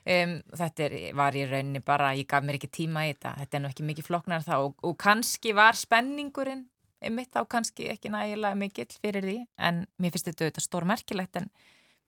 Um, 0.00 0.40
þetta 0.56 0.86
er, 0.86 1.00
var 1.18 1.34
í 1.36 1.48
rauninni 1.50 1.82
bara, 1.84 2.14
ég 2.14 2.30
gaf 2.30 2.46
mér 2.46 2.60
ekki 2.60 2.70
tíma 2.78 3.08
í 3.08 3.16
þetta. 3.16 3.34
Þetta 3.42 3.58
er 3.58 3.62
nú 3.64 3.74
ekki 3.74 3.90
mikið 3.90 4.06
floknar 4.06 4.46
þá 4.46 4.60
og, 4.60 4.76
og 4.86 4.94
kannski 5.02 5.52
var 5.56 5.74
spenningurinn 5.76 6.68
einmitt 7.00 7.36
á 7.36 7.42
kannski 7.48 7.88
ekki 7.92 8.12
nægilega 8.12 8.58
mikill 8.58 8.90
fyrir 9.00 9.24
því 9.24 9.36
en 9.58 9.84
mér 10.00 10.14
finnst 10.14 10.28
þetta 10.28 10.46
auðvitað 10.46 10.66
stór 10.66 10.86
merkilegt 10.88 11.38
en 11.40 11.48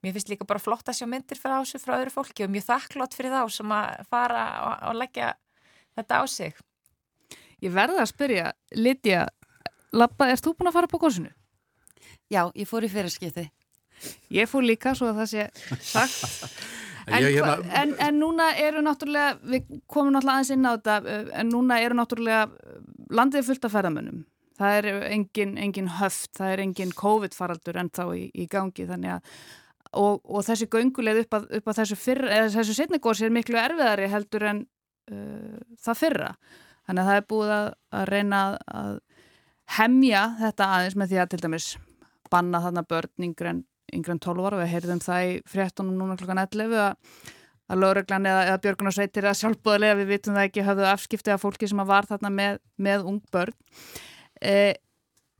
mér 0.02 0.16
finnst 0.16 0.32
líka 0.32 0.46
bara 0.48 0.62
flott 0.62 0.88
að 0.88 0.98
sjá 1.00 1.06
myndir 1.08 1.40
frá 1.40 1.54
þessu 1.60 1.80
frá 1.82 1.96
öðru 1.98 2.12
fólki 2.14 2.44
og 2.46 2.52
mjög 2.52 2.68
þakklátt 2.68 3.16
fyrir 3.16 3.34
þá 3.34 3.56
sem 3.56 3.74
að 3.76 4.04
fara 4.10 4.44
og 4.90 4.98
leggja 4.98 5.32
þetta 5.96 6.20
á 6.20 6.24
sig. 6.28 6.58
Ég 7.62 7.72
verða 7.72 8.02
að 8.02 8.10
spyrja, 8.10 8.52
Lidja, 8.74 9.26
Lappa, 9.94 10.28
erst 10.32 10.46
þú 10.46 10.56
búin 10.58 10.72
að 10.72 10.78
fara 10.80 10.90
på 10.90 10.98
kursinu? 10.98 11.30
Já, 12.32 12.48
ég 12.56 12.66
fór 12.66 12.82
í 12.82 12.90
fyrirskipti. 12.90 13.44
Ég 14.34 14.48
fór 14.50 14.64
líka, 14.66 14.96
svo 14.98 15.12
að 15.12 15.22
það 15.22 15.34
sé 15.34 15.50
sagt. 15.92 16.56
En, 17.02 17.18
ég, 17.18 17.32
ég, 17.34 17.62
en, 17.74 17.96
en 17.98 18.14
núna 18.14 18.44
eru 18.62 18.78
náttúrulega, 18.86 19.32
við 19.42 19.64
komum 19.90 20.12
náttúrulega 20.14 20.36
aðeins 20.38 20.52
inn 20.54 20.68
á 20.70 20.72
þetta, 20.76 21.14
en 21.40 21.48
núna 21.50 21.80
eru 21.82 21.96
náttúrulega 21.98 22.44
landið 23.10 23.48
fullt 23.48 23.66
af 23.66 23.72
ferðamönnum 23.74 24.20
það 24.62 24.78
er 24.78 24.88
engin, 25.12 25.56
engin 25.60 25.90
höft, 25.98 26.30
það 26.38 26.54
er 26.54 26.62
engin 26.66 26.94
COVID-faraldur 26.96 27.80
en 27.82 27.90
þá 27.92 28.04
í, 28.14 28.28
í 28.32 28.46
gangi 28.50 28.88
þannig 28.88 29.16
að 29.18 29.34
og, 29.98 30.20
og 30.24 30.44
þessi 30.46 30.68
gönguleið 30.72 31.24
upp 31.24 31.38
að, 31.38 31.48
upp 31.58 31.70
að 31.70 31.80
þessu, 31.82 31.98
þessu 32.56 32.76
setningósi 32.76 33.26
er 33.26 33.34
miklu 33.34 33.58
erfiðari 33.60 34.08
heldur 34.12 34.46
en 34.48 34.62
uh, 35.12 35.58
það 35.82 36.00
fyrra. 36.00 36.30
Þannig 36.86 37.02
að 37.02 37.10
það 37.10 37.20
er 37.20 37.26
búið 37.32 37.54
að, 37.56 37.68
að 37.98 38.06
reyna 38.10 38.40
að 38.72 38.94
hemja 39.76 40.22
þetta 40.40 40.70
aðeins 40.76 40.96
með 40.98 41.12
því 41.12 41.20
að 41.22 41.30
til 41.32 41.42
dæmis 41.44 41.68
banna 42.32 42.62
þarna 42.64 42.86
börn 42.88 43.28
yngre 43.28 43.52
en, 43.52 43.60
yngre 43.92 44.16
en 44.16 44.24
12 44.24 44.48
ára. 44.48 44.56
Og 44.56 44.64
við 44.64 44.72
heyrðum 44.72 45.04
það 45.04 45.28
í 45.28 45.36
fréttunum 45.52 46.00
núna 46.00 46.16
klokkan 46.20 46.42
11 46.42 46.78
að, 46.86 47.12
að 47.68 47.82
lögreglan 47.84 48.30
eða, 48.30 48.46
eða 48.48 48.62
björgunarsveitir 48.64 49.28
að 49.28 49.38
sjálfbúðarlega 49.42 50.00
við 50.00 50.14
vitum 50.16 50.38
það 50.38 50.48
ekki 50.48 50.66
hafðu 50.66 50.88
afskiptið 50.90 51.36
af 51.36 51.44
fólki 51.44 51.70
sem 51.70 51.84
var 51.92 52.08
þarna 52.08 52.32
með, 52.32 52.58
með 52.80 53.06
ung 53.12 53.22
börn 53.34 53.54
Eh, 54.42 54.74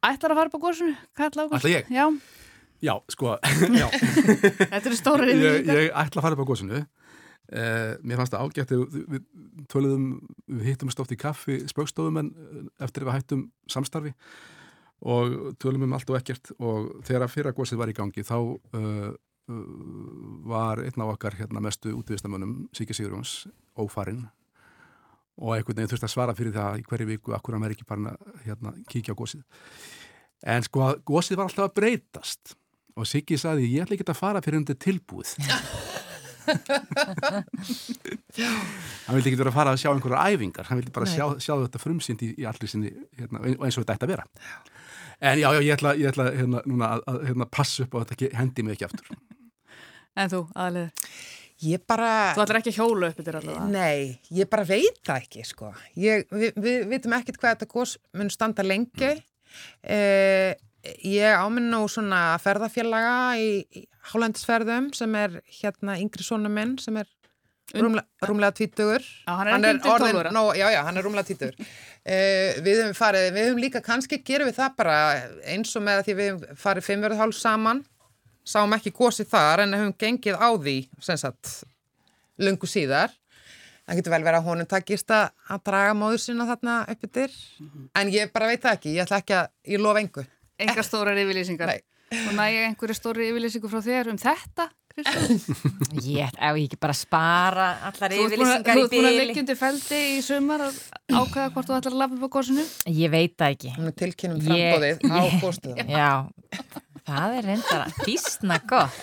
ætlar 0.07 0.35
að 0.35 0.41
fara 0.41 0.51
upp 0.51 0.57
á 0.59 0.65
góðsunu? 0.67 0.97
Ætla 1.19 1.73
ég? 1.73 1.91
Já. 1.93 2.07
Já, 2.83 2.97
sko, 3.15 3.37
já. 3.83 3.87
Þetta 3.93 4.83
eru 4.83 4.99
stóra 4.99 5.27
reyning. 5.27 5.45
Ég, 5.47 5.69
ég 5.71 5.93
ætla 5.95 6.23
að 6.23 6.27
fara 6.27 6.37
upp 6.39 6.43
á 6.43 6.51
góðsunu. 6.51 6.83
Eh, 7.53 7.93
mér 8.07 8.21
fannst 8.21 8.33
það 8.33 8.47
ágætt 8.47 8.73
við, 8.73 8.99
við 9.13 9.25
töluðum, 9.69 10.07
við 10.47 10.69
hittum 10.71 10.91
stótt 10.95 11.13
í 11.13 11.19
kaffi 11.21 11.59
spökstofum 11.69 12.21
en 12.23 12.31
eh, 12.33 12.61
eftir 12.87 13.05
við 13.05 13.17
hættum 13.19 13.43
samstarfi 13.71 14.15
og 15.03 15.57
tölum 15.61 15.85
um 15.85 15.97
allt 15.97 16.11
og 16.13 16.17
ekkert 16.21 16.53
og 16.63 17.03
þegar 17.05 17.33
fyrra 17.33 17.53
góðsið 17.57 17.81
var 17.83 17.91
í 17.91 17.97
gangi 17.97 18.23
þá 18.25 18.37
uh, 18.39 19.09
uh, 19.51 19.65
var 20.47 20.85
einn 20.85 21.03
af 21.03 21.17
okkar 21.17 21.35
hérna, 21.41 21.61
mestu 21.65 21.91
útvistamönnum 21.99 22.69
Siki 22.77 22.95
Sigurjóns 22.95 23.49
ófarinn 23.75 24.29
og 25.43 25.57
einhvern 25.57 25.81
veginn 25.81 25.91
þurfti 25.91 26.09
að 26.09 26.15
svara 26.15 26.37
fyrir 26.39 26.55
það 26.55 26.79
í 26.79 26.87
hverju 26.87 27.09
viku 27.11 27.35
akkur 27.35 27.57
hann 27.57 27.67
verði 27.67 27.81
ekki 27.81 27.89
bara 27.91 28.15
að 28.15 28.47
hérna, 28.47 28.73
kíkja 28.89 29.17
á 29.17 29.19
gósið 29.19 29.43
En 30.43 30.65
sko, 30.67 30.89
gósið 31.07 31.39
var 31.39 31.47
alltaf 31.47 31.69
að 31.69 31.77
breytast 31.77 32.57
og 32.99 33.07
Siggi 33.09 33.39
saði, 33.41 33.69
ég 33.73 33.85
ætla 33.85 33.95
ekki 33.97 34.09
að 34.11 34.19
fara 34.19 34.43
fyrir 34.45 34.59
undir 34.59 34.77
tilbúið. 34.83 35.31
hann 39.07 39.15
vildi 39.15 39.31
ekki 39.31 39.39
vera 39.39 39.53
að 39.53 39.57
fara 39.57 39.71
að 39.73 39.81
sjá 39.85 39.91
einhverjar 39.93 40.35
æfingar, 40.35 40.67
hann 40.69 40.81
vildi 40.81 40.95
bara 40.95 41.07
sjá, 41.09 41.25
sjá 41.39 41.55
þetta 41.55 41.81
frumsynd 41.81 42.25
í, 42.27 42.33
í 42.43 42.45
allir 42.51 42.71
sinni 42.71 42.91
hérna, 43.21 43.39
eins 43.55 43.77
og 43.79 43.85
þetta 43.85 43.95
ætti 43.95 44.09
að 44.09 44.13
vera. 44.17 44.27
En 45.23 45.39
já, 45.39 45.49
já, 45.55 45.61
ég 45.63 45.73
ætla, 45.77 45.95
ég 46.01 46.11
ætla 46.11 46.25
hérna, 46.35 46.65
núna, 46.67 46.87
að, 46.97 47.07
að 47.13 47.17
hérna, 47.31 47.47
passa 47.55 47.87
upp 47.87 47.95
og 47.95 48.01
þetta 48.11 48.33
hendi 48.41 48.67
mig 48.67 48.75
ekki 48.75 48.89
aftur. 48.91 49.07
En 50.19 50.29
þú, 50.35 50.41
aðlið? 50.59 51.07
Ég 51.63 51.83
bara... 51.87 52.09
Þú 52.35 52.43
ætlar 52.43 52.59
ekki 52.59 52.73
að 52.73 52.79
hjóla 52.81 53.09
upp 53.13 53.21
yfir 53.23 53.37
allavega? 53.39 53.67
Nei, 53.71 54.19
ég 54.35 54.49
bara 54.51 54.65
veit 54.67 54.99
það 55.07 55.21
ekki, 55.23 55.45
sko. 55.47 55.71
Ég, 56.03 56.25
við, 56.35 56.57
við 56.65 56.87
vitum 56.91 57.15
ekkert 57.19 57.39
hvað 57.39 57.55
þetta 57.57 57.71
gos 57.71 57.97
mun 58.19 58.33
standa 58.35 58.65
lengi. 58.67 59.13
Eh, 59.87 60.55
ég 61.07 61.39
áminn 61.39 61.71
nú 61.71 61.85
svona 61.93 62.33
ferðafélaga 62.43 63.15
í, 63.39 63.51
í 63.79 63.85
hálendisferðum 64.13 64.91
sem 64.97 65.15
er 65.21 65.39
hérna 65.61 65.99
yngri 66.03 66.25
sónu 66.27 66.51
minn 66.51 66.75
sem 66.83 66.97
er 66.99 67.07
rúmlega, 67.77 68.09
rúmlega 68.27 68.57
tvítugur. 68.59 69.05
Já, 69.29 69.33
hann 69.39 69.53
er 69.53 69.55
undir 69.77 69.93
orðinn- 69.95 70.17
tólfura. 70.19 70.33
Nó, 70.35 70.43
já, 70.59 70.67
já, 70.75 70.81
hann 70.89 70.99
er 70.99 71.07
rúmlega 71.07 71.29
tvítugur. 71.31 71.71
Eh, 72.03 72.59
við 72.65 72.83
höfum 72.83 72.99
farið, 72.99 73.29
við 73.37 73.47
höfum 73.49 73.63
líka, 73.63 73.85
kannski 73.87 74.19
gerum 74.27 74.51
við 74.51 74.59
það 74.59 74.75
bara 74.83 74.97
eins 75.55 75.77
og 75.79 75.87
með 75.87 76.01
að 76.03 76.09
því 76.11 76.17
við 76.19 76.31
höfum 76.33 76.61
farið 76.67 76.89
fimmverðháls 76.91 77.39
saman, 77.47 77.85
sáum 78.45 78.73
ekki 78.77 78.93
gósið 78.97 79.29
þar 79.33 79.63
en 79.67 79.75
höfum 79.79 79.95
gengið 79.99 80.37
á 80.41 80.49
því, 80.59 80.77
sem 81.01 81.17
sagt, 81.21 81.53
lungu 82.43 82.67
síðar. 82.71 83.13
Það 83.83 83.99
getur 83.99 84.13
vel 84.15 84.23
verið 84.23 84.39
að 84.39 84.47
honum 84.47 84.69
takist 84.71 85.11
að, 85.11 85.31
að 85.51 85.63
draga 85.67 85.95
móður 85.99 86.21
sína 86.23 86.45
þarna 86.47 86.77
upp 86.93 87.07
yfir. 87.09 87.33
En 87.99 88.13
ég 88.15 88.31
bara 88.35 88.47
veit 88.53 88.63
það 88.63 88.77
ekki, 88.79 88.93
ég 88.95 89.03
ætla 89.07 89.19
ekki 89.23 89.35
að, 89.41 89.49
ég 89.75 89.83
lofa 89.83 90.03
engu. 90.05 90.23
Engar 90.63 90.87
stórar 90.87 91.19
yfirlýsingar. 91.19 91.73
Nei. 91.73 91.83
Og 92.29 92.35
næja 92.37 92.69
einhverju 92.69 92.95
stóri 92.95 93.27
yfirlýsingu 93.33 93.71
frá 93.73 93.81
þér 93.83 94.11
um 94.13 94.21
þetta, 94.23 94.69
Kristján? 94.93 95.39
Ég, 96.05 96.29
ég 96.29 96.67
ekki 96.67 96.77
bara 96.77 96.93
spara 96.93 97.67
allar 97.89 98.13
Þú 98.13 98.27
ert 98.27 98.35
búin 98.37 98.51
að- 98.53 98.61
yfirlýsingar 98.61 98.77
þú 98.77 98.83
í 98.83 98.85
ert 98.85 98.93
búin 98.93 99.07
að 99.09 99.15
bíli. 99.17 99.27
liggjandi 99.31 99.57
feldi 99.57 100.01
í 100.13 100.19
sumar 100.27 100.65
að 100.67 100.81
ákveða 101.17 101.47
hvort 101.55 101.71
þú 101.71 101.77
ætlar 101.79 101.95
að 101.97 102.01
lafa 102.03 102.19
upp 102.19 102.27
á 102.29 102.35
gósinu? 102.37 102.65
Ég 102.93 103.13
veit 103.15 103.35
það 103.41 103.55
ekki. 103.57 103.73
Er 103.81 103.95
tilkynum 104.03 104.43
frambóðið 104.45 105.07
á 105.09 105.21
góðstöðum. 105.41 105.93
Já, 105.97 106.11
það 107.09 107.37
er 107.39 107.49
reyndar 107.51 107.93
físna 108.03 108.59
gott. 108.69 108.97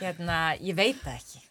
Hérna, 0.00 0.38
ég 0.60 0.76
veit 0.78 0.98
það 1.02 1.14
ekki. 1.16 1.42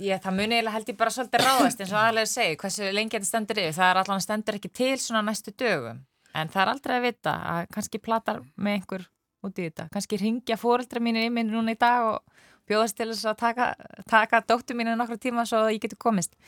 Ég, 0.00 0.20
það 0.22 0.36
muni 0.38 0.56
eiginlega 0.56 0.74
held 0.76 0.88
ég 0.88 0.98
bara 0.98 1.12
svolítið 1.12 1.42
ráðast 1.44 1.82
eins 1.82 1.92
og 1.92 2.00
aðlega 2.00 2.30
segi 2.30 2.58
hversu 2.62 2.92
lengi 2.96 3.18
þetta 3.18 3.28
stendur 3.28 3.60
yfir. 3.60 3.74
Það 3.76 3.90
er 3.90 4.00
allan 4.02 4.24
stendur 4.24 4.58
ekki 4.58 4.70
til 4.72 4.94
svona 5.02 5.24
næstu 5.26 5.52
dögum. 5.58 6.00
En 6.32 6.52
það 6.52 6.62
er 6.62 6.70
aldrei 6.72 6.94
að 6.96 7.06
vita 7.08 7.34
að 7.52 7.66
kannski 7.76 8.00
platar 8.00 8.40
með 8.56 8.78
einhver 8.78 9.08
út 9.44 9.58
í 9.58 9.66
þetta. 9.66 9.88
Kannski 9.92 10.20
ringja 10.20 10.56
fóreldra 10.60 11.02
mínu 11.04 11.26
í 11.26 11.32
minn 11.34 11.52
núna 11.52 11.74
í 11.74 11.80
dag 11.80 12.08
og 12.14 12.46
bjóðast 12.70 12.96
til 12.96 13.10
þess 13.10 13.28
að 13.28 13.40
taka, 13.42 13.72
taka 14.08 14.40
dóttur 14.48 14.78
mínu 14.78 14.94
nokkru 14.96 15.18
tíma 15.20 15.44
svo 15.48 15.66
að 15.66 15.74
ég 15.76 15.84
geti 15.84 15.98
komist. 16.00 16.38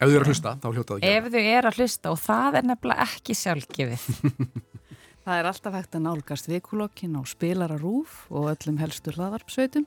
Ef 0.00 0.08
þau 0.08 0.16
eru 0.16 0.24
að 0.24 0.30
hlusta, 0.32 0.54
þá 0.60 0.68
hljóta 0.70 0.94
það 0.94 1.00
ekki. 1.00 1.16
Ef 1.16 1.32
þau 1.32 1.40
eru 1.40 1.70
að 1.70 1.80
hlusta 1.80 2.12
og 2.12 2.20
það 2.20 2.60
er 2.60 2.68
nefnilega 2.70 3.06
ekki 3.08 3.36
sjálfgefið. 3.36 4.04
Það 5.20 5.36
er 5.36 5.48
alltaf 5.50 5.76
hægt 5.76 5.96
að 5.98 6.04
nálgast 6.06 6.48
vikulokkin 6.48 7.18
á 7.20 7.22
spilararúf 7.28 8.24
og 8.32 8.48
öllum 8.54 8.80
helstu 8.80 9.12
hlaðvarpsveitum. 9.12 9.84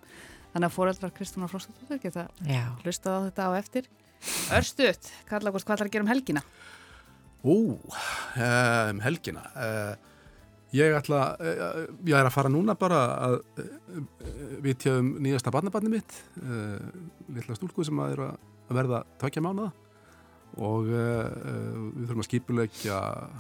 Þannig 0.54 0.70
að 0.70 0.76
foreldrar 0.76 1.14
Kristján 1.16 1.48
og 1.48 1.50
Frostadóttur 1.50 2.02
geta 2.04 2.28
Já. 2.46 2.68
hlustað 2.84 3.18
á 3.18 3.26
þetta 3.26 3.48
á 3.50 3.52
eftir. 3.58 3.90
Örstuðt, 4.54 5.10
Karla 5.28 5.50
Ágúst, 5.50 5.66
hvað 5.66 5.80
ætlar 5.80 5.90
að 5.90 5.96
gera 5.96 6.06
um 6.06 6.12
helgina? 6.12 6.44
Ó, 7.44 7.56
um, 7.82 9.02
helgina. 9.04 9.42
Uh, 9.58 9.96
ég 10.78 10.94
ætla, 11.00 11.24
uh, 11.42 11.82
ég 12.06 12.16
er 12.16 12.30
að 12.30 12.36
fara 12.38 12.54
núna 12.54 12.78
bara 12.80 13.02
að 13.26 13.40
vitja 14.64 14.94
um 15.02 15.16
nýjasta 15.26 15.52
barnabarni 15.52 15.96
mitt, 15.98 16.16
uh, 16.46 16.78
litla 17.34 17.58
stúlku 17.58 17.84
sem 17.84 18.06
að 18.06 18.28
að 18.30 18.78
verða 18.78 19.04
tökja 19.20 19.44
mánuða 19.44 19.74
og 20.62 20.86
við 20.86 22.04
þurfum 22.06 22.22
að 22.22 22.28
skipulegja 22.28 22.98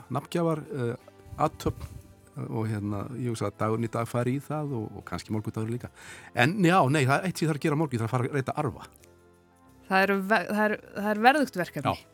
nafngjafar 0.09 0.63
aðtöfn 1.37 1.89
og 2.49 2.63
hérna, 2.65 3.03
ég 3.21 3.29
hugsa 3.29 3.45
að 3.51 3.57
dagurinn 3.61 3.85
í 3.85 3.91
dag 3.93 4.07
fari 4.09 4.31
í 4.39 4.41
það 4.41 4.71
og, 4.73 4.85
og 4.97 5.03
kannski 5.05 5.33
morgundagur 5.35 5.69
líka. 5.69 5.89
En 6.33 6.55
já, 6.65 6.79
nei, 6.89 7.03
það 7.05 7.13
er 7.19 7.27
eitt 7.27 7.37
sem 7.37 7.45
ég 7.45 7.51
þarf 7.51 7.59
að 7.59 7.65
gera 7.67 7.77
morgun, 7.77 7.93
ég 7.97 8.01
þarf 8.01 8.09
að 8.09 8.15
fara 8.17 8.29
að 8.31 8.37
reyta 8.39 8.55
arfa. 8.63 8.87
Það, 9.89 10.13
ve- 10.31 10.47
það, 10.49 10.63
er, 10.65 10.75
það 10.97 11.09
er 11.11 11.21
verðugt 11.27 11.59
verkefni. 11.61 11.93
Já. 11.93 12.09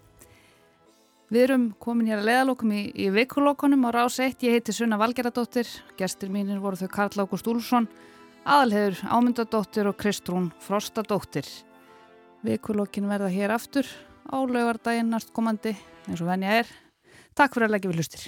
Við 1.30 1.44
erum 1.46 1.66
komin 1.80 2.08
hér 2.10 2.20
að 2.24 2.28
leiðalokum 2.32 2.72
í, 2.74 2.82
í 3.00 3.08
vikulokunum 3.14 3.84
á 3.86 3.90
rás 3.96 4.18
1. 4.20 4.40
Ég 4.44 4.56
heiti 4.58 4.74
Sunna 4.74 4.98
Valgeradóttir. 5.00 5.70
Gestir 6.00 6.32
mínir 6.34 6.60
voru 6.60 6.80
þau 6.80 6.90
Karl 6.90 7.22
Ágúst 7.22 7.48
Úlfsson, 7.48 7.86
aðalhegur 8.50 8.98
Ámyndadóttir 9.14 9.88
og 9.92 9.96
Kristrún 10.02 10.50
Frostadóttir. 10.66 11.46
Vikulokin 12.44 13.08
verða 13.12 13.30
hér 13.32 13.54
aftur 13.56 13.86
á 14.26 14.36
laugardaginn 14.42 15.14
næstkomandi 15.14 15.76
eins 16.10 16.20
og 16.24 16.32
venja 16.34 16.60
er. 16.64 16.74
Takk 17.38 17.54
fyrir 17.56 17.70
að 17.70 17.76
leggja 17.78 17.94
við 17.94 18.02
hlustir. 18.02 18.26